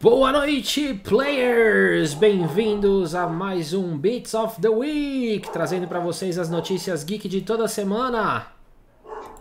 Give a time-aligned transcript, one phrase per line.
[0.00, 2.14] Boa noite, players!
[2.14, 7.40] Bem-vindos a mais um Beats of the Week, trazendo para vocês as notícias geek de
[7.40, 8.46] toda semana.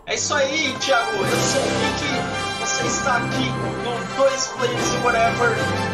[0.08, 1.16] É isso aí, Thiago.
[1.16, 2.60] Eu sou o Geek.
[2.60, 3.50] Você está aqui
[3.84, 5.52] no Dois Players e Whatever,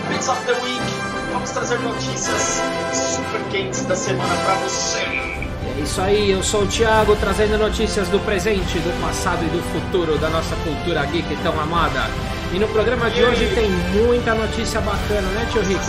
[0.07, 1.33] Beats of the Week.
[1.33, 2.61] Vamos trazer notícias
[2.93, 4.99] super quentes da semana para você.
[4.99, 9.61] É isso aí, eu sou o Thiago, trazendo notícias do presente, do passado e do
[9.73, 12.32] futuro da nossa cultura geek tão amada.
[12.53, 15.81] E no programa de hoje tem muita notícia bacana, né, tio Rick?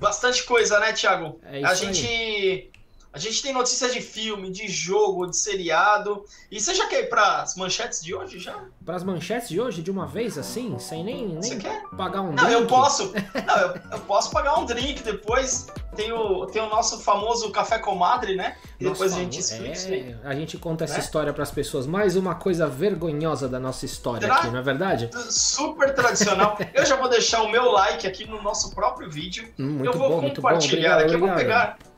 [0.00, 1.38] Bastante coisa, né, Thiago?
[1.44, 2.69] É isso a aí.
[3.12, 6.24] A gente tem notícias de filme, de jogo, de seriado.
[6.50, 8.56] E você já quer ir para as manchetes de hoje já?
[8.84, 11.82] Para as manchetes de hoje, de uma vez assim, sem nem, Você nem quer?
[11.96, 12.68] pagar um Não, eu drink?
[12.70, 13.12] posso.
[13.46, 15.66] Não, eu, eu posso pagar um drink depois.
[15.96, 18.56] Tem o, tem o nosso famoso café comadre, né?
[18.78, 20.16] E depois a gente é, explica isso aí.
[20.22, 21.00] a gente conta essa Né?
[21.00, 21.84] história para as pessoas.
[21.86, 25.10] Mais uma coisa vergonhosa da nossa história Tra- aqui, não é verdade?
[25.28, 26.56] Super tradicional.
[26.72, 29.48] Eu já vou deixar o meu like aqui no nosso próprio vídeo.
[29.58, 30.48] Hum, Muito eu vou bom, muito bom.
[30.48, 31.14] compartilhar Obrigado, aqui.
[31.14, 31.76] Eu vou obrigado.
[31.76, 31.89] pegar.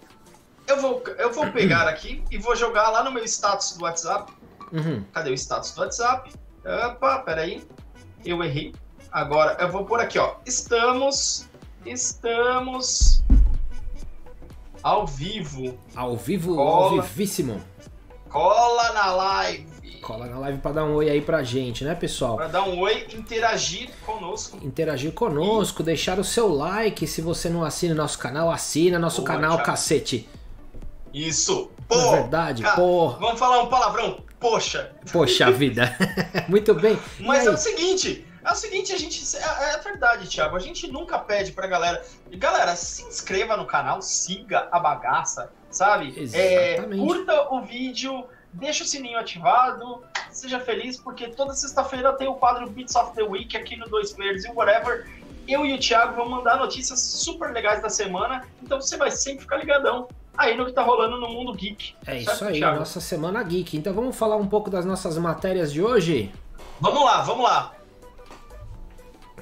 [0.67, 4.33] Eu vou, eu vou pegar aqui e vou jogar lá no meu status do WhatsApp.
[4.73, 5.05] Uhum.
[5.13, 6.33] Cadê o status do WhatsApp?
[6.65, 7.67] Opa, peraí.
[8.25, 8.73] Eu errei.
[9.11, 10.37] Agora eu vou por aqui, ó.
[10.47, 11.49] Estamos.
[11.85, 13.23] Estamos.
[14.83, 15.79] Ao vivo.
[15.95, 16.85] Ao vivo, Cola.
[16.87, 17.63] ao vivíssimo.
[18.29, 20.01] Cola na live.
[20.01, 22.37] Cola na live para dar um oi aí pra gente, né, pessoal?
[22.37, 24.59] Pra dar um oi, interagir conosco.
[24.63, 27.07] Interagir conosco, deixar o seu like.
[27.07, 29.67] Se você não assina o nosso canal, assina nosso Boa, canal, Thiago.
[29.67, 30.29] cacete.
[31.13, 31.71] Isso.
[31.79, 33.11] É Pô, verdade, ah, pô.
[33.11, 34.25] vamos falar um palavrão.
[34.41, 34.93] Poxa.
[35.13, 35.95] Poxa vida.
[36.49, 36.99] Muito bem.
[37.21, 39.37] Mas é o seguinte, é o seguinte, a gente.
[39.37, 40.57] É, é verdade, Thiago.
[40.57, 42.05] A gente nunca pede pra galera.
[42.33, 46.13] Galera, se inscreva no canal, siga a bagaça, sabe?
[46.33, 47.01] É, Exatamente.
[47.01, 52.69] curta o vídeo, deixa o sininho ativado, seja feliz, porque toda sexta-feira tem o quadro
[52.69, 55.09] Beats of the Week aqui no Dois Players e Whatever.
[55.47, 59.43] Eu e o Thiago vamos mandar notícias super legais da semana, então você vai sempre
[59.43, 61.95] ficar ligadão aí no que tá rolando no mundo geek.
[62.07, 62.79] É Certo, isso aí, Thiago?
[62.79, 63.77] nossa semana geek.
[63.77, 66.33] Então vamos falar um pouco das nossas matérias de hoje?
[66.81, 67.73] Vamos lá, vamos lá.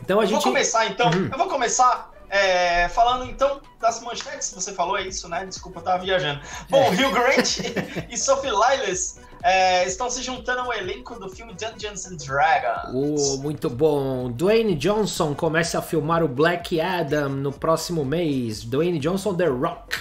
[0.03, 0.43] Então a Eu gente.
[0.43, 1.11] Vou começar então.
[1.11, 1.28] Uhum.
[1.31, 5.45] Eu vou começar é, falando então das manchetes você falou, é isso, né?
[5.47, 6.41] Desculpa, eu tava viajando.
[6.69, 6.89] Bom, É.
[6.91, 7.59] Hugh Grant
[8.11, 12.93] e Sophie Lillis é, estão se juntando ao elenco do filme Dungeons and Dragons.
[12.95, 14.31] Oh, muito bom.
[14.31, 18.62] Dwayne Johnson começa a filmar o Black Adam no próximo mês.
[18.65, 19.99] Dwayne Johnson The Rock.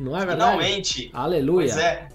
[0.00, 0.58] Não é verdade?
[0.58, 1.10] Finalmente.
[1.12, 1.68] Aleluia.
[1.68, 2.08] Pois é.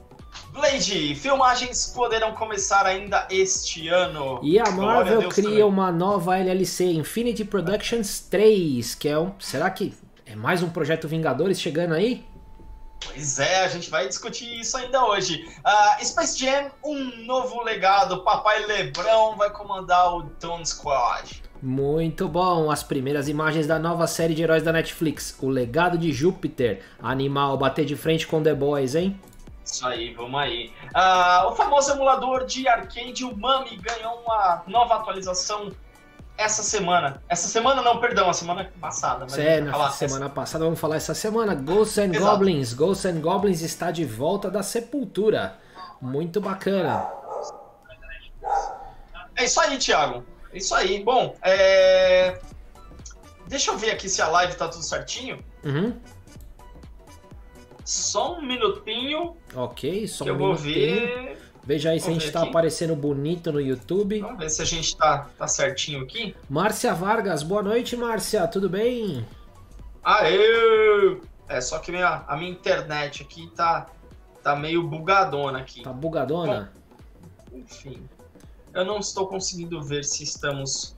[0.52, 4.40] Blade, filmagens poderão começar ainda este ano.
[4.42, 9.34] E a Marvel Deus cria uma nova LLC, Infinity Productions 3, que é um.
[9.40, 9.94] Será que
[10.26, 12.26] é mais um projeto Vingadores chegando aí?
[13.06, 15.48] Pois é, a gente vai discutir isso ainda hoje.
[15.64, 18.24] Ah, Space Jam, um novo legado.
[18.24, 21.44] Papai Lebrão vai comandar o Dawn Squad.
[21.66, 22.70] Muito bom!
[22.70, 26.84] As primeiras imagens da nova série de heróis da Netflix, O Legado de Júpiter.
[27.02, 29.20] Animal, bater de frente com The Boys, hein?
[29.66, 30.72] Isso aí, vamos aí.
[30.94, 35.72] Ah, o famoso emulador de arcade, o Mami, ganhou uma nova atualização
[36.38, 37.24] essa semana.
[37.28, 39.26] Essa semana não, perdão, a semana passada.
[39.28, 41.56] Mas É, na falar semana passada, vamos falar essa semana.
[41.56, 42.26] Ghosts and Exato.
[42.26, 42.74] Goblins.
[42.74, 45.56] Ghosts and Goblins está de volta da sepultura.
[46.00, 47.08] Muito bacana.
[49.36, 50.35] É isso aí, Thiago.
[50.56, 51.04] Isso aí.
[51.04, 52.40] Bom, é...
[53.48, 55.38] deixa eu ver aqui se a live tá tudo certinho.
[55.64, 55.94] Uhum.
[57.84, 60.74] Só um minutinho Ok, só um eu vou minutinho.
[60.74, 61.38] ver.
[61.64, 62.50] Veja aí se a gente tá aqui.
[62.50, 64.20] aparecendo bonito no YouTube.
[64.22, 66.36] Vamos ver se a gente tá, tá certinho aqui.
[66.50, 69.26] Márcia Vargas, boa noite, Márcia, tudo bem?
[70.04, 71.20] Aê!
[71.48, 73.88] É, só que minha, a minha internet aqui tá,
[74.44, 75.82] tá meio bugadona aqui.
[75.82, 76.72] Tá bugadona?
[77.52, 78.08] Enfim,
[78.76, 80.96] eu não estou conseguindo ver se estamos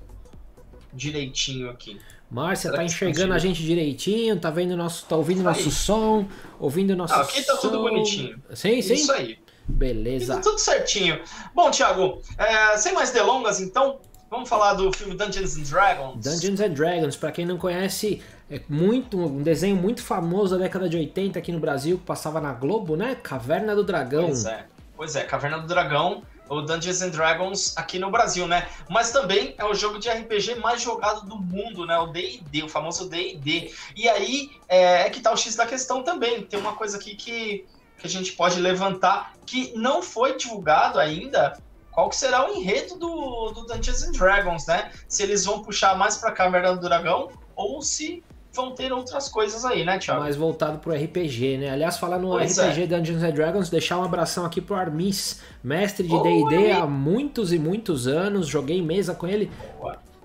[0.93, 1.99] direitinho aqui.
[2.29, 4.37] Márcia, Será tá enxergando a gente direitinho?
[4.39, 5.55] Tá vendo nosso, tá ouvindo Isso aí.
[5.55, 6.27] nosso som?
[6.59, 7.81] Ouvindo nosso Ah, aqui tá tudo som?
[7.83, 8.41] bonitinho.
[8.53, 8.93] Sim, sim.
[8.95, 9.39] Isso aí.
[9.67, 10.35] Beleza.
[10.35, 11.19] tá tudo certinho.
[11.53, 13.99] Bom, Thiago, é, sem mais delongas, então,
[14.29, 16.23] vamos falar do filme Dungeons and Dragons.
[16.23, 20.87] Dungeons and Dragons, pra quem não conhece, é muito um desenho muito famoso da década
[20.89, 23.15] de 80 aqui no Brasil, que passava na Globo, né?
[23.15, 24.25] Caverna do Dragão.
[24.25, 24.65] Pois é.
[24.95, 28.67] Pois é, Caverna do Dragão, ou Dungeons and Dragons aqui no Brasil, né?
[28.89, 31.97] Mas também é o jogo de RPG mais jogado do mundo, né?
[31.97, 33.73] O D&D, o famoso D&D.
[33.95, 36.43] E aí é, é que tá o X da questão também.
[36.43, 37.65] Tem uma coisa aqui que,
[37.97, 41.57] que a gente pode levantar que não foi divulgado ainda.
[41.91, 44.91] Qual que será o enredo do, do Dungeons and Dragons, né?
[45.07, 48.23] Se eles vão puxar mais pra Caverna do Dragão ou se
[48.57, 50.19] vão ter outras coisas aí, né, Thiago?
[50.19, 51.69] mais voltado pro RPG, né?
[51.69, 56.05] Aliás, falar no Pois RPG Dungeons and Dragons, deixar um abração aqui pro Armis, mestre
[56.05, 59.49] de D&D há muitos e muitos anos, joguei mesa com ele.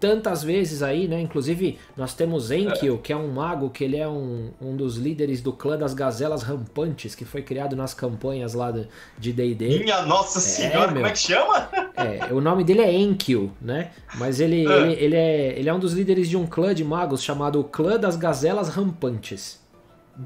[0.02, 1.20] Tantas vezes aí, né?
[1.20, 5.40] Inclusive, nós temos Enkyo, que é um mago, que ele é um, um dos líderes
[5.40, 8.74] do clã das gazelas rampantes, que foi criado nas campanhas lá
[9.16, 9.78] de D&D.
[9.78, 11.68] Minha nossa senhora, é, como é que chama?
[11.94, 13.92] É, o nome dele é Enkyo, né?
[14.16, 14.76] Mas ele, é.
[14.80, 17.96] ele, ele, é, ele é um dos líderes de um clã de magos chamado Clã
[17.96, 19.60] das Gazelas Rampantes.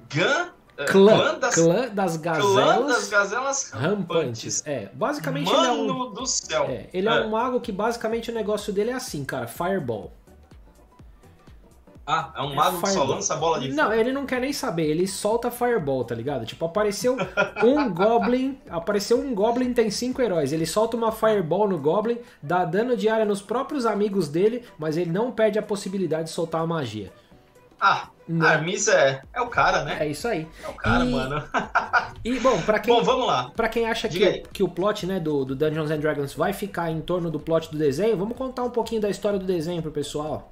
[0.08, 0.55] Gan?
[0.84, 4.60] Clã, clã, das, clã das gazelas, clã das gazelas rampantes.
[4.60, 4.62] rampantes.
[4.66, 6.64] É, basicamente Mano ele é um, do céu.
[6.64, 7.12] É, ele é.
[7.12, 7.20] é.
[7.22, 10.12] um mago que basicamente o negócio dele é assim, cara, fireball.
[12.06, 14.84] Ah, é um mago que só lança bola de Não, ele não quer nem saber,
[14.84, 16.46] ele solta fireball, tá ligado?
[16.46, 17.16] Tipo, apareceu
[17.64, 22.64] um goblin, apareceu um goblin tem cinco heróis, ele solta uma fireball no goblin, dá
[22.64, 26.60] dano de área nos próprios amigos dele, mas ele não perde a possibilidade de soltar
[26.60, 27.10] a magia.
[27.80, 28.46] Ah, não.
[28.46, 29.98] Armis é, é o cara, né?
[30.00, 30.48] É isso aí.
[30.64, 31.48] É o cara, e, mano.
[32.24, 33.50] e, bom, pra quem, bom, vamos lá.
[33.54, 36.90] Pra quem acha que, que o plot né, do, do Dungeons and Dragons vai ficar
[36.90, 39.92] em torno do plot do desenho, vamos contar um pouquinho da história do desenho pro
[39.92, 40.50] pessoal.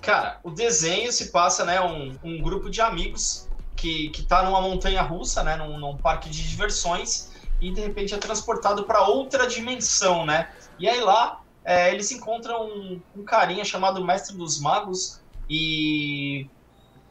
[0.00, 4.60] Cara, o desenho se passa, né, um, um grupo de amigos que, que tá numa
[4.60, 7.30] montanha russa, né, num, num parque de diversões,
[7.60, 10.48] e de repente é transportado para outra dimensão, né?
[10.78, 16.46] E aí lá é, eles encontram um, um carinha chamado Mestre dos Magos, e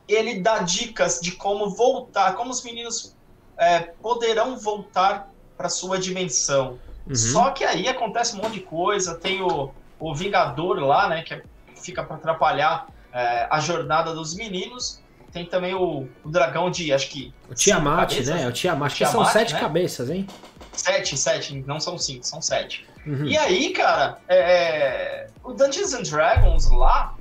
[0.07, 3.15] ele dá dicas de como voltar, como os meninos
[3.57, 6.79] é, poderão voltar para sua dimensão.
[7.07, 7.15] Uhum.
[7.15, 11.33] Só que aí acontece um monte de coisa, tem o, o Vingador lá, né, que
[11.33, 11.43] é,
[11.75, 15.01] fica para atrapalhar é, a jornada dos meninos.
[15.31, 17.33] Tem também o, o dragão de, acho que.
[17.49, 18.43] O Tiamat, né?
[18.43, 19.59] É o Tiamat, que são sete né?
[19.59, 20.25] cabeças, hein?
[20.71, 22.87] Sete, sete, não são cinco, são sete.
[23.05, 23.25] Uhum.
[23.25, 27.15] E aí, cara, é, o Dungeons and Dragons lá,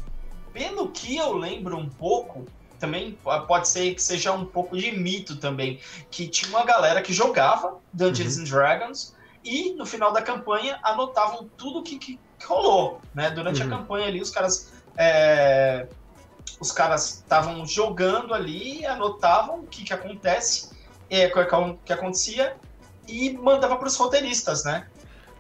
[0.57, 2.47] pelo que eu lembro um pouco,
[2.81, 5.79] também pode ser que seja um pouco de mito também,
[6.11, 8.43] que tinha uma galera que jogava Dungeons uhum.
[8.43, 9.15] and Dragons
[9.45, 13.31] e no final da campanha anotavam tudo que, que, que rolou, né?
[13.31, 13.67] Durante uhum.
[13.67, 15.87] a campanha ali, os caras é,
[16.59, 20.71] os caras estavam jogando ali, anotavam o que, que acontece,
[21.11, 22.57] é, o que acontecia
[23.07, 24.87] e mandava para os roteiristas, né?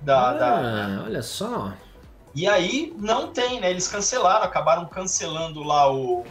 [0.02, 1.02] Da, ah, da...
[1.04, 1.72] olha só.
[2.36, 3.70] E aí não tem, né?
[3.70, 6.22] Eles cancelaram, acabaram cancelando lá o,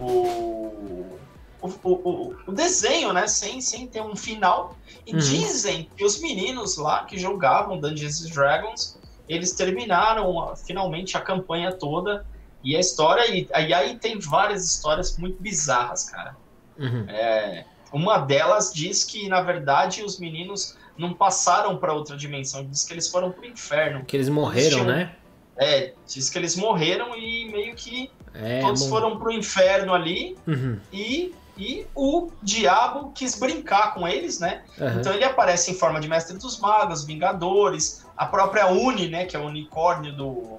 [0.00, 1.18] o,
[1.60, 3.26] o, o, o desenho, né?
[3.26, 4.74] Sem, sem ter um final.
[5.06, 5.18] E uhum.
[5.18, 8.98] dizem que os meninos lá que jogavam Dungeons Dragons,
[9.28, 12.24] eles terminaram finalmente a campanha toda.
[12.64, 16.34] E a história, e, e aí tem várias histórias muito bizarras, cara.
[16.78, 17.04] Uhum.
[17.06, 22.82] É, uma delas diz que, na verdade, os meninos não passaram para outra dimensão, diz
[22.84, 24.06] que eles foram pro inferno.
[24.06, 25.14] Que eles morreram, eles tinham, né?
[25.56, 28.88] É, diz que eles morreram e meio que é, todos bom.
[28.88, 30.80] foram pro inferno ali uhum.
[30.92, 34.62] e, e o diabo quis brincar com eles, né?
[34.78, 34.98] Uhum.
[34.98, 39.24] Então ele aparece em forma de mestre dos magos, vingadores, a própria Uni, né?
[39.24, 40.58] Que é o unicórnio do.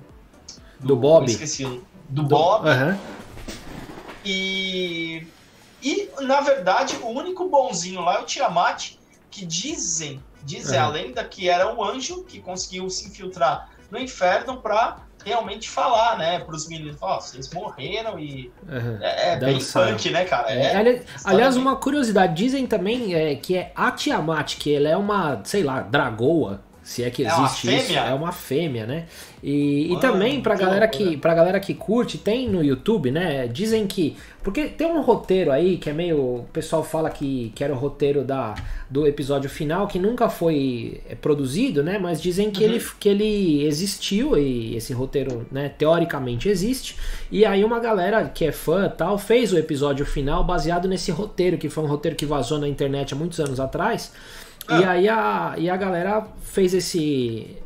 [0.79, 1.29] Do, do Bob.
[1.29, 1.63] Esqueci.
[1.63, 2.67] Do, do Bob.
[2.67, 2.97] Uhum.
[4.23, 5.27] E.
[5.83, 8.93] E, na verdade, o único bonzinho lá é o Tiamat,
[9.29, 14.57] que dizem, dizem a lenda que era um anjo que conseguiu se infiltrar no inferno
[14.61, 18.97] para realmente falar, né, para os meninos, ó, oh, vocês morreram e uhum.
[19.01, 20.51] é, é bem punk, né, cara?
[20.51, 24.87] É, é aliás, aliás uma curiosidade, dizem também é, que é a Tiamat, que ela
[24.87, 29.05] é uma, sei lá, dragoa, se é que existe é isso, é uma fêmea, né?
[29.41, 33.47] E, Mano, e também pra galera, que, pra galera que curte, tem no YouTube, né?
[33.47, 34.15] Dizem que.
[34.43, 36.17] Porque tem um roteiro aí que é meio.
[36.17, 38.53] O pessoal fala que, que era o roteiro da,
[38.87, 41.97] do episódio final, que nunca foi é, produzido, né?
[41.97, 42.73] Mas dizem que, uhum.
[42.73, 46.95] ele, que ele existiu e esse roteiro, né, teoricamente existe.
[47.31, 51.57] E aí uma galera que é fã tal fez o episódio final baseado nesse roteiro,
[51.57, 54.11] que foi um roteiro que vazou na internet há muitos anos atrás.
[54.67, 54.79] Ah.
[54.79, 57.57] E aí a, e a galera fez esse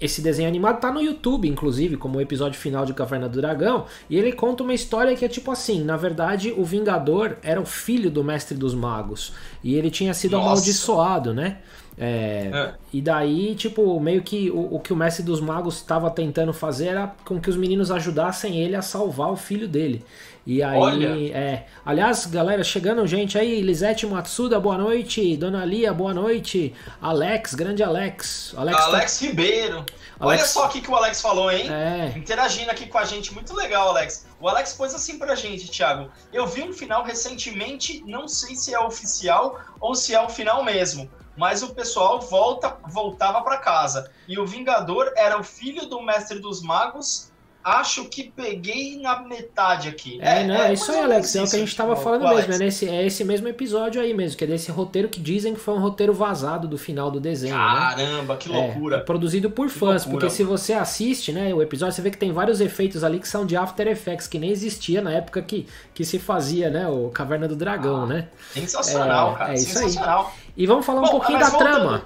[0.00, 3.84] esse desenho animado tá no YouTube, inclusive, como o episódio final de Caverna do Dragão,
[4.08, 7.66] e ele conta uma história que é tipo assim, na verdade, o Vingador era o
[7.66, 10.46] filho do Mestre dos Magos, e ele tinha sido Nossa.
[10.46, 11.58] amaldiçoado, né?
[12.02, 12.74] É, é.
[12.90, 16.88] E daí, tipo, meio que o, o que o Mestre dos Magos estava tentando fazer
[16.88, 20.02] era com que os meninos ajudassem ele a salvar o filho dele.
[20.46, 21.08] E aí, Olha.
[21.36, 21.66] é.
[21.84, 25.36] Aliás, galera, chegando gente aí, Lisete Matsuda, boa noite.
[25.36, 26.74] Dona Lia, boa noite.
[27.02, 28.54] Alex, grande Alex.
[28.56, 29.26] Alex, tá- Alex tá...
[29.26, 29.76] Ribeiro.
[30.18, 30.40] Alex...
[30.40, 31.70] Olha só o que o Alex falou, hein?
[31.70, 32.14] É.
[32.16, 34.26] Interagindo aqui com a gente, muito legal, Alex.
[34.40, 36.10] O Alex pôs assim pra gente, Thiago.
[36.32, 40.64] Eu vi um final recentemente, não sei se é oficial ou se é o final
[40.64, 41.08] mesmo.
[41.40, 44.10] Mas o pessoal volta, voltava para casa.
[44.28, 47.30] E o Vingador era o filho do Mestre dos Magos
[47.62, 50.18] acho que peguei na metade aqui.
[50.20, 51.34] É, é não, é isso aí, Alex.
[51.36, 52.54] É o que a gente estava falando mesmo.
[52.54, 55.60] É, nesse, é esse mesmo episódio aí mesmo, que é desse roteiro que dizem que
[55.60, 57.54] foi um roteiro vazado do final do desenho.
[57.54, 57.60] Né?
[57.60, 58.40] Caramba, né?
[58.40, 58.96] que loucura.
[58.96, 62.32] É, produzido por fãs, porque se você assiste, né, o episódio, você vê que tem
[62.32, 66.04] vários efeitos ali que são de After Effects, que nem existia na época que, que
[66.04, 68.28] se fazia, né, o Caverna do Dragão, ah, né?
[68.52, 69.50] Sensacional, é, cara.
[69.52, 70.32] É isso sensacional.
[70.34, 70.39] aí.
[70.56, 71.70] E vamos falar Bom, um pouquinho da voltando...
[71.70, 72.04] trama.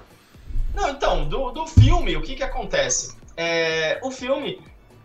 [0.74, 3.16] Não, então, do, do filme, o que que acontece?
[3.36, 4.60] É, o filme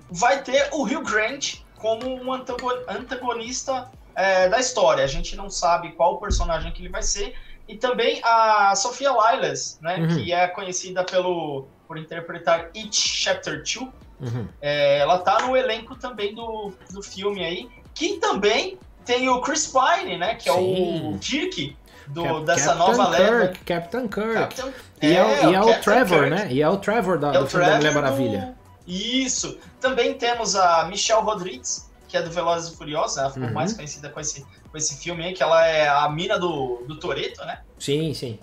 [0.10, 5.03] vai ter o Hugh Grant como um antagonista é, da história.
[5.03, 7.36] A gente não sabe qual personagem que ele vai ser.
[7.67, 10.08] E também a Sofia Liles, né, uhum.
[10.08, 13.77] que é conhecida pelo, por interpretar It Chapter 2.
[14.22, 14.48] Uhum.
[14.60, 17.69] É, ela tá no elenco também do, do filme aí.
[17.93, 20.50] Que também tem o Chris Pine, né, que Sim.
[20.50, 21.77] é o Kirk
[22.09, 23.53] do, Cap dessa Captain nova Kirk, leva.
[23.65, 24.33] Captain Kirk.
[24.33, 24.73] Captain...
[25.01, 26.29] E é, é, e é o, o Trevor, Kirk.
[26.29, 26.47] né?
[26.51, 28.55] E é o Trevor da, é do filme da Mulher Maravilha.
[28.87, 29.57] Isso.
[29.79, 33.53] Também temos a Michelle Rodrigues, que é do Velozes e Furiosos, ela ficou uhum.
[33.53, 36.99] mais conhecida com esse, com esse filme aí, que ela é a mina do, do
[36.99, 37.61] Toreto, né?
[37.77, 38.39] Sim, sim.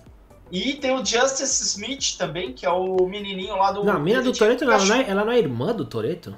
[0.50, 3.82] E tem o Justice Smith também, que é o menininho lá do.
[3.82, 6.37] Não, a mina do Toreto, ela, não é, ela não é irmã do Toreto?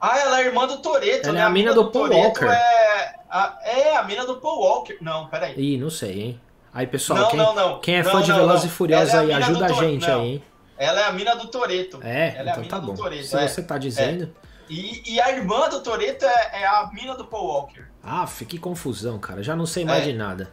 [0.00, 1.40] Ah, ela é irmã do Toreto, ela né?
[1.40, 2.46] é a, mina, do, do Paul Walker.
[2.46, 4.96] É a, é a mina do Paul Walker.
[5.00, 5.54] Não, peraí.
[5.56, 6.40] Ih, não sei, hein?
[6.72, 7.80] Aí, pessoal, não, quem, não, não.
[7.80, 10.42] quem é fã de Velozes e Furiosos é aí, ajuda a gente aí, hein?
[10.78, 12.00] Ela é a mina do Toreto.
[12.02, 12.94] É, ela então é tá bom.
[12.94, 13.46] Toretto, Se é.
[13.46, 14.24] você tá dizendo.
[14.46, 14.72] É.
[14.72, 17.84] E, e, a irmã do Toreto é, é, a mina do Paul Walker.
[18.02, 19.42] Ah, que confusão, cara.
[19.42, 20.06] Já não sei mais é.
[20.06, 20.50] de nada.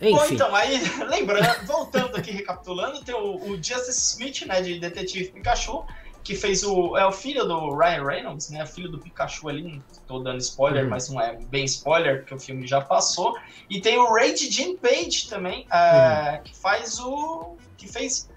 [0.00, 0.16] Enfim.
[0.16, 5.30] Bom, então, aí, lembrando, voltando aqui, recapitulando, tem o, o Justice Smith, né, de Detetive
[5.30, 5.84] Pikachu,
[6.28, 6.94] que fez o.
[6.94, 8.66] É o filho do Ryan Reynolds, né?
[8.66, 9.62] Filho do Pikachu ali.
[9.62, 10.90] Não tô dando spoiler, uhum.
[10.90, 13.34] mas não é bem spoiler, porque o filme já passou.
[13.70, 16.42] E tem o Rage Jim Page também, uh, uhum.
[16.42, 17.56] que faz o.
[17.78, 18.28] que fez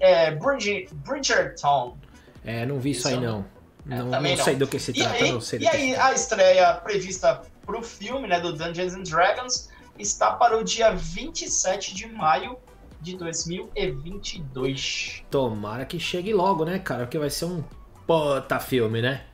[0.00, 1.96] é, Bridge, Bridgerton.
[2.44, 3.44] É, não vi isso, aí não.
[3.88, 6.12] É, não, não, não, sei do que se trata, aí, não sei E aí, a
[6.12, 12.08] estreia prevista pro filme, né, do Dungeons and Dragons, está para o dia 27 de
[12.08, 12.58] maio
[13.00, 15.22] de 2022.
[15.30, 17.04] Tomara que chegue logo, né, cara?
[17.04, 17.62] Porque vai ser um
[18.06, 19.24] puta filme, né?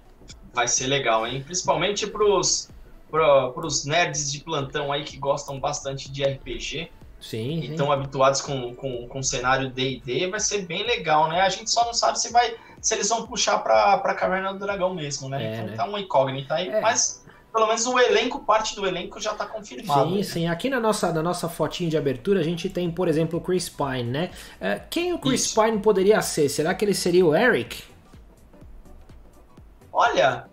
[0.53, 1.43] Vai ser legal, hein?
[1.43, 2.69] Principalmente pros,
[3.11, 6.91] pro, pros nerds de plantão aí que gostam bastante de RPG.
[7.21, 7.61] Sim.
[7.61, 11.41] E estão habituados com, com, com o cenário DD, vai ser bem legal, né?
[11.41, 14.59] A gente só não sabe se vai se eles vão puxar pra, pra Caverna do
[14.59, 15.43] Dragão mesmo, né?
[15.43, 15.75] É, então né?
[15.75, 16.83] tá uma incógnita aí, é.
[16.83, 17.24] mas
[17.55, 20.11] pelo menos o elenco, parte do elenco já tá confirmado.
[20.11, 20.23] Sim, né?
[20.25, 20.47] sim.
[20.49, 23.69] Aqui na nossa, na nossa fotinha de abertura a gente tem, por exemplo, o Chris
[23.69, 24.31] Pine, né?
[24.61, 25.63] É, quem o Chris Isso.
[25.63, 26.49] Pine poderia ser?
[26.49, 27.85] Será que ele seria o Eric?
[29.93, 30.47] Olha,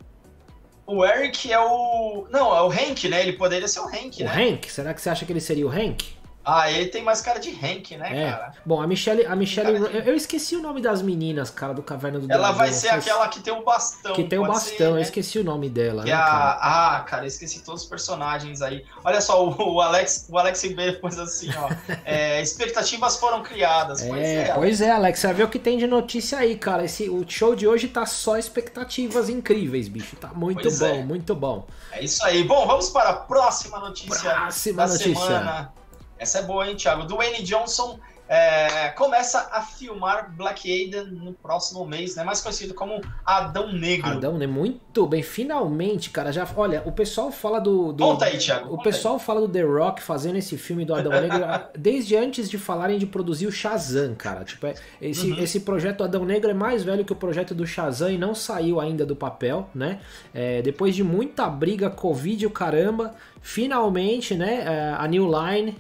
[0.86, 2.28] o Eric é o.
[2.30, 3.22] Não, é o Hank, né?
[3.22, 4.32] Ele poderia ser o Hank, o né?
[4.32, 4.72] O Hank?
[4.72, 6.21] Será que você acha que ele seria o Hank?
[6.44, 8.32] Ah, ele tem mais cara de Hank, né, é.
[8.32, 8.54] cara?
[8.66, 9.26] Bom, a Michelle.
[9.26, 10.08] A Michelle de...
[10.08, 13.40] eu, esqueci o nome das meninas, cara, do Caverna do Ela vai ser aquela que
[13.40, 14.14] tem o bastão.
[14.14, 15.02] Que tem o bastão, ser, eu né?
[15.02, 16.04] esqueci o nome dela.
[16.04, 16.98] Né, a...
[16.98, 18.84] Ah, cara, eu esqueci todos os personagens aí.
[19.04, 21.70] Olha só, o, o Alex, o Alex B pôs assim, ó.
[22.04, 24.02] é, expectativas foram criadas.
[24.02, 25.20] É, pois é, pois é, Alex.
[25.20, 26.86] Você vai ver o que tem de notícia aí, cara.
[26.86, 30.16] Esse, o show de hoje tá só expectativas incríveis, bicho.
[30.16, 31.04] Tá muito pois bom, é.
[31.04, 31.68] muito bom.
[31.92, 32.44] É isso aí.
[32.44, 35.14] Bom, vamos para a próxima notícia próxima da notícia.
[35.14, 35.81] semana.
[36.22, 37.04] Essa é boa, hein, Thiago?
[37.04, 38.00] Dwayne Johnson
[38.30, 42.24] é, começa a filmar Black Adam no próximo mês, né?
[42.24, 44.12] Mais conhecido como Adão Negro.
[44.12, 45.24] Adão Negro, muito bem.
[45.24, 46.48] Finalmente, cara, já.
[46.56, 47.92] Olha, o pessoal fala do.
[47.92, 48.72] do conta aí, Thiago.
[48.72, 49.20] O pessoal aí.
[49.20, 51.40] fala do The Rock fazendo esse filme do Adão Negro
[51.76, 54.44] desde antes de falarem de produzir o Shazam, cara.
[54.44, 55.40] Tipo, é, esse, uhum.
[55.40, 58.80] esse projeto Adão Negro é mais velho que o projeto do Shazam e não saiu
[58.80, 60.00] ainda do papel, né?
[60.36, 64.64] É, depois de muita briga, Covid e o caramba, finalmente, né?
[64.66, 65.76] É, a New Line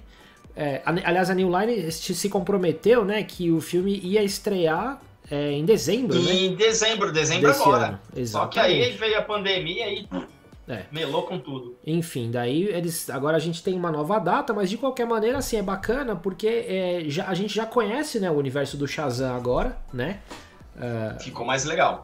[0.55, 5.63] é, aliás, a New Line se comprometeu, né, que o filme ia estrear é, em
[5.63, 6.33] dezembro, em né?
[6.33, 7.99] Em dezembro, dezembro Desse agora.
[8.13, 8.27] Ano.
[8.27, 10.07] Só que aí veio a pandemia e
[10.67, 10.83] é.
[10.91, 11.77] melou com tudo.
[11.85, 15.57] Enfim, daí eles agora a gente tem uma nova data, mas de qualquer maneira assim
[15.57, 19.77] é bacana porque é, já, a gente já conhece né, o universo do Shazam agora,
[19.93, 20.19] né?
[20.75, 22.03] Uh, Ficou mais legal.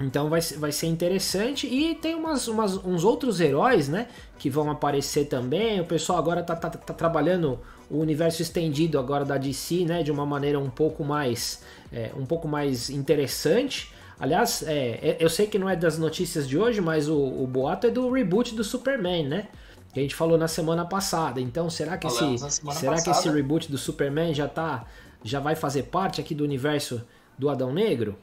[0.00, 1.66] Então vai, vai ser interessante.
[1.66, 4.08] E tem umas, umas, uns outros heróis, né?
[4.38, 5.80] Que vão aparecer também.
[5.80, 7.60] O pessoal agora tá, tá, tá trabalhando
[7.90, 10.02] o universo estendido agora da DC, né?
[10.02, 11.62] De uma maneira um pouco mais,
[11.92, 13.92] é, um pouco mais interessante.
[14.18, 17.46] Aliás, é, é, eu sei que não é das notícias de hoje, mas o, o
[17.46, 19.48] boato é do reboot do Superman, né?
[19.92, 21.40] Que a gente falou na semana passada.
[21.40, 22.38] Então, será que esse,
[22.72, 24.86] será que esse reboot do Superman já tá,
[25.22, 27.02] já vai fazer parte aqui do universo
[27.38, 28.16] do Adão Negro?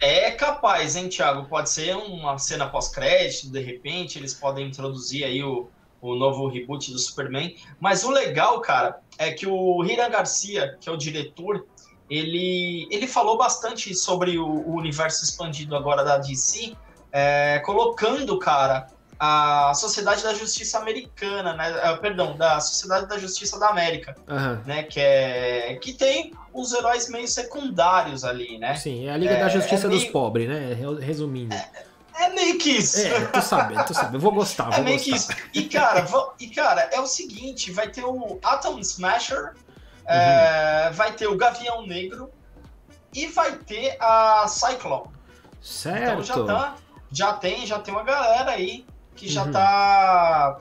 [0.00, 1.46] É capaz, hein, Thiago?
[1.46, 5.68] Pode ser uma cena pós-crédito, de repente, eles podem introduzir aí o,
[6.00, 7.56] o novo reboot do Superman.
[7.80, 11.66] Mas o legal, cara, é que o Hiran Garcia, que é o diretor,
[12.10, 16.74] ele, ele falou bastante sobre o, o universo expandido agora da DC,
[17.12, 21.92] é, colocando, cara, a Sociedade da Justiça Americana, né?
[21.92, 24.60] Uh, perdão, da Sociedade da Justiça da América, Aham.
[24.66, 24.82] né?
[24.82, 28.74] Que é que tem os heróis meio secundários ali, né?
[28.74, 30.76] Sim, é a Liga É, da Justiça é dos meio- Pobres, né?
[31.00, 31.54] Resumindo.
[31.54, 31.68] É
[32.30, 33.00] meio que isso.
[33.06, 34.16] É, tu sabe, tu sabe.
[34.16, 35.28] Eu vou gostar, É vou meio que isso.
[35.28, 35.48] gostar.
[35.52, 36.06] E cara,
[36.38, 39.54] e cara, é o seguinte, vai ter o Atom Smasher,
[40.06, 42.30] é, vai ter o Gavião Negro
[43.12, 45.08] e vai ter a Cyclone.
[45.60, 46.46] Então já Certo.
[46.46, 46.76] tá,
[47.10, 49.52] já tem, já tem uma galera aí que já Uhum.
[49.52, 50.58] tá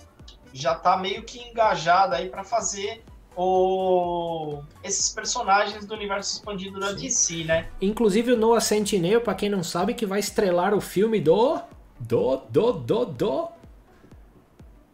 [0.56, 3.04] já tá meio que engajada aí pra fazer
[3.36, 6.96] o esses personagens do universo expandido da Sim.
[6.96, 7.68] DC, né?
[7.82, 11.60] Inclusive o Noah Centineo, pra quem não sabe, que vai estrelar o filme do.
[12.00, 13.48] Do, do, do, do.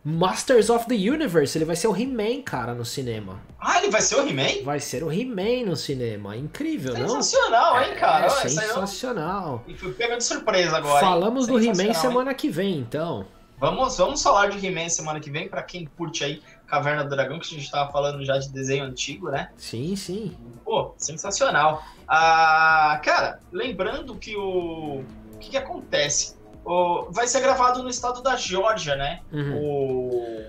[0.04, 1.58] Masters of the Universe.
[1.58, 3.42] Ele vai ser o He-Man, cara, no cinema.
[3.60, 4.64] Ah, ele vai ser o He-Man?
[4.64, 6.36] Vai ser o He-Man no cinema.
[6.38, 7.08] Incrível, não?
[7.22, 8.28] Sensacional, hein, cara?
[8.28, 9.64] É, Olha, aí eu- sensacional.
[9.68, 11.00] E fui pego de surpresa agora.
[11.06, 12.02] Falamos do He-Man Sensacional, hein?
[12.10, 13.26] semana que vem, então.
[13.60, 17.40] Vamos, vamos falar de He-Man semana que vem, pra quem curte aí Caverna do Dragão,
[17.40, 19.50] que a gente tava falando já de desenho antigo, né?
[19.58, 20.38] Sim, sim.
[20.64, 21.84] Pô, sensacional.
[22.08, 25.04] Ah, cara, lembrando que o.
[25.34, 26.36] O que, que acontece?
[26.66, 27.08] O...
[27.12, 29.22] Vai ser gravado no estado da Geórgia, né?
[29.32, 29.58] Uhum.
[29.58, 30.46] O.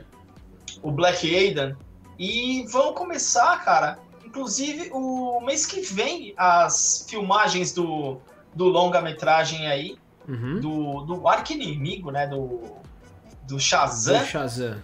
[0.83, 1.77] O Black Aidan.
[2.19, 3.99] E vão começar, cara.
[4.25, 8.19] Inclusive, o mês que vem, as filmagens do,
[8.55, 9.99] do longa-metragem aí,
[10.29, 10.61] Uhum.
[10.61, 12.27] do, do arqui-inimigo, né?
[12.27, 12.61] Do,
[13.49, 14.21] do Shazam.
[14.21, 14.77] Do Shazam.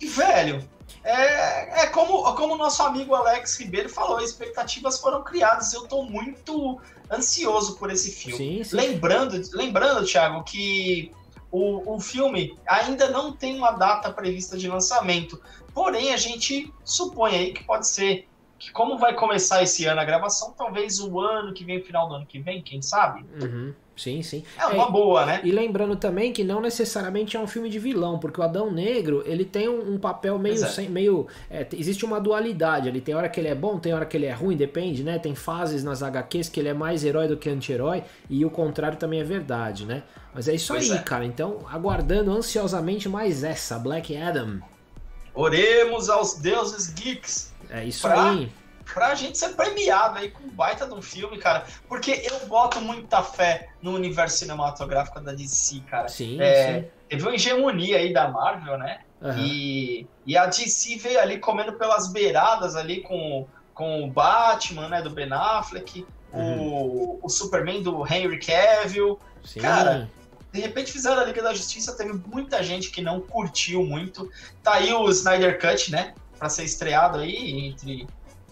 [0.00, 0.66] E, velho,
[1.04, 5.72] é, é como, como o nosso amigo Alex Ribeiro falou, expectativas foram criadas.
[5.72, 6.80] Eu tô muito
[7.10, 8.36] ansioso por esse filme.
[8.36, 8.76] Sim, sim.
[8.76, 11.12] Lembrando, lembrando, Thiago, que
[11.50, 15.40] o, o filme ainda não tem uma data prevista de lançamento.
[15.74, 18.28] Porém, a gente supõe aí que pode ser
[18.58, 22.14] que como vai começar esse ano a gravação, talvez o ano que vem, final do
[22.14, 23.24] ano que vem, quem sabe?
[23.40, 23.74] Uhum.
[24.00, 24.42] Sim, sim.
[24.58, 25.40] É uma boa, né?
[25.44, 29.22] E lembrando também que não necessariamente é um filme de vilão, porque o Adão Negro
[29.26, 30.54] ele tem um, um papel meio.
[30.64, 30.66] É.
[30.68, 33.00] sem- meio é, existe uma dualidade ali.
[33.00, 35.18] Tem hora que ele é bom, tem hora que ele é ruim, depende, né?
[35.18, 38.96] Tem fases nas HQs que ele é mais herói do que anti-herói, e o contrário
[38.96, 40.02] também é verdade, né?
[40.32, 41.02] Mas é isso Pois aí, é.
[41.02, 41.24] cara.
[41.24, 44.60] Então, aguardando ansiosamente mais essa, Black Adam.
[45.34, 47.52] Oremos aos deuses geeks.
[47.68, 48.48] É isso Pra- aí.
[48.92, 51.64] Pra gente ser premiado aí com um baita de um filme, cara.
[51.88, 56.08] Porque eu boto muita fé no universo cinematográfico da DC, cara.
[56.08, 56.88] Sim, É, sim.
[57.08, 59.00] Teve uma hegemonia aí da Marvel, né?
[59.22, 59.38] Aham.
[59.38, 65.02] E, e a DC veio ali comendo pelas beiradas ali com, com o Batman, né?
[65.02, 69.18] Do Ben Affleck, o, o Superman do Henry Cavill.
[69.44, 69.60] Sim.
[69.60, 70.08] cara,
[70.52, 74.30] De repente fizeram a Liga da Justiça, teve muita gente que não curtiu muito.
[74.62, 76.14] Tá aí o Snyder Cut, né?
[76.38, 78.06] Pra ser estreado aí entre,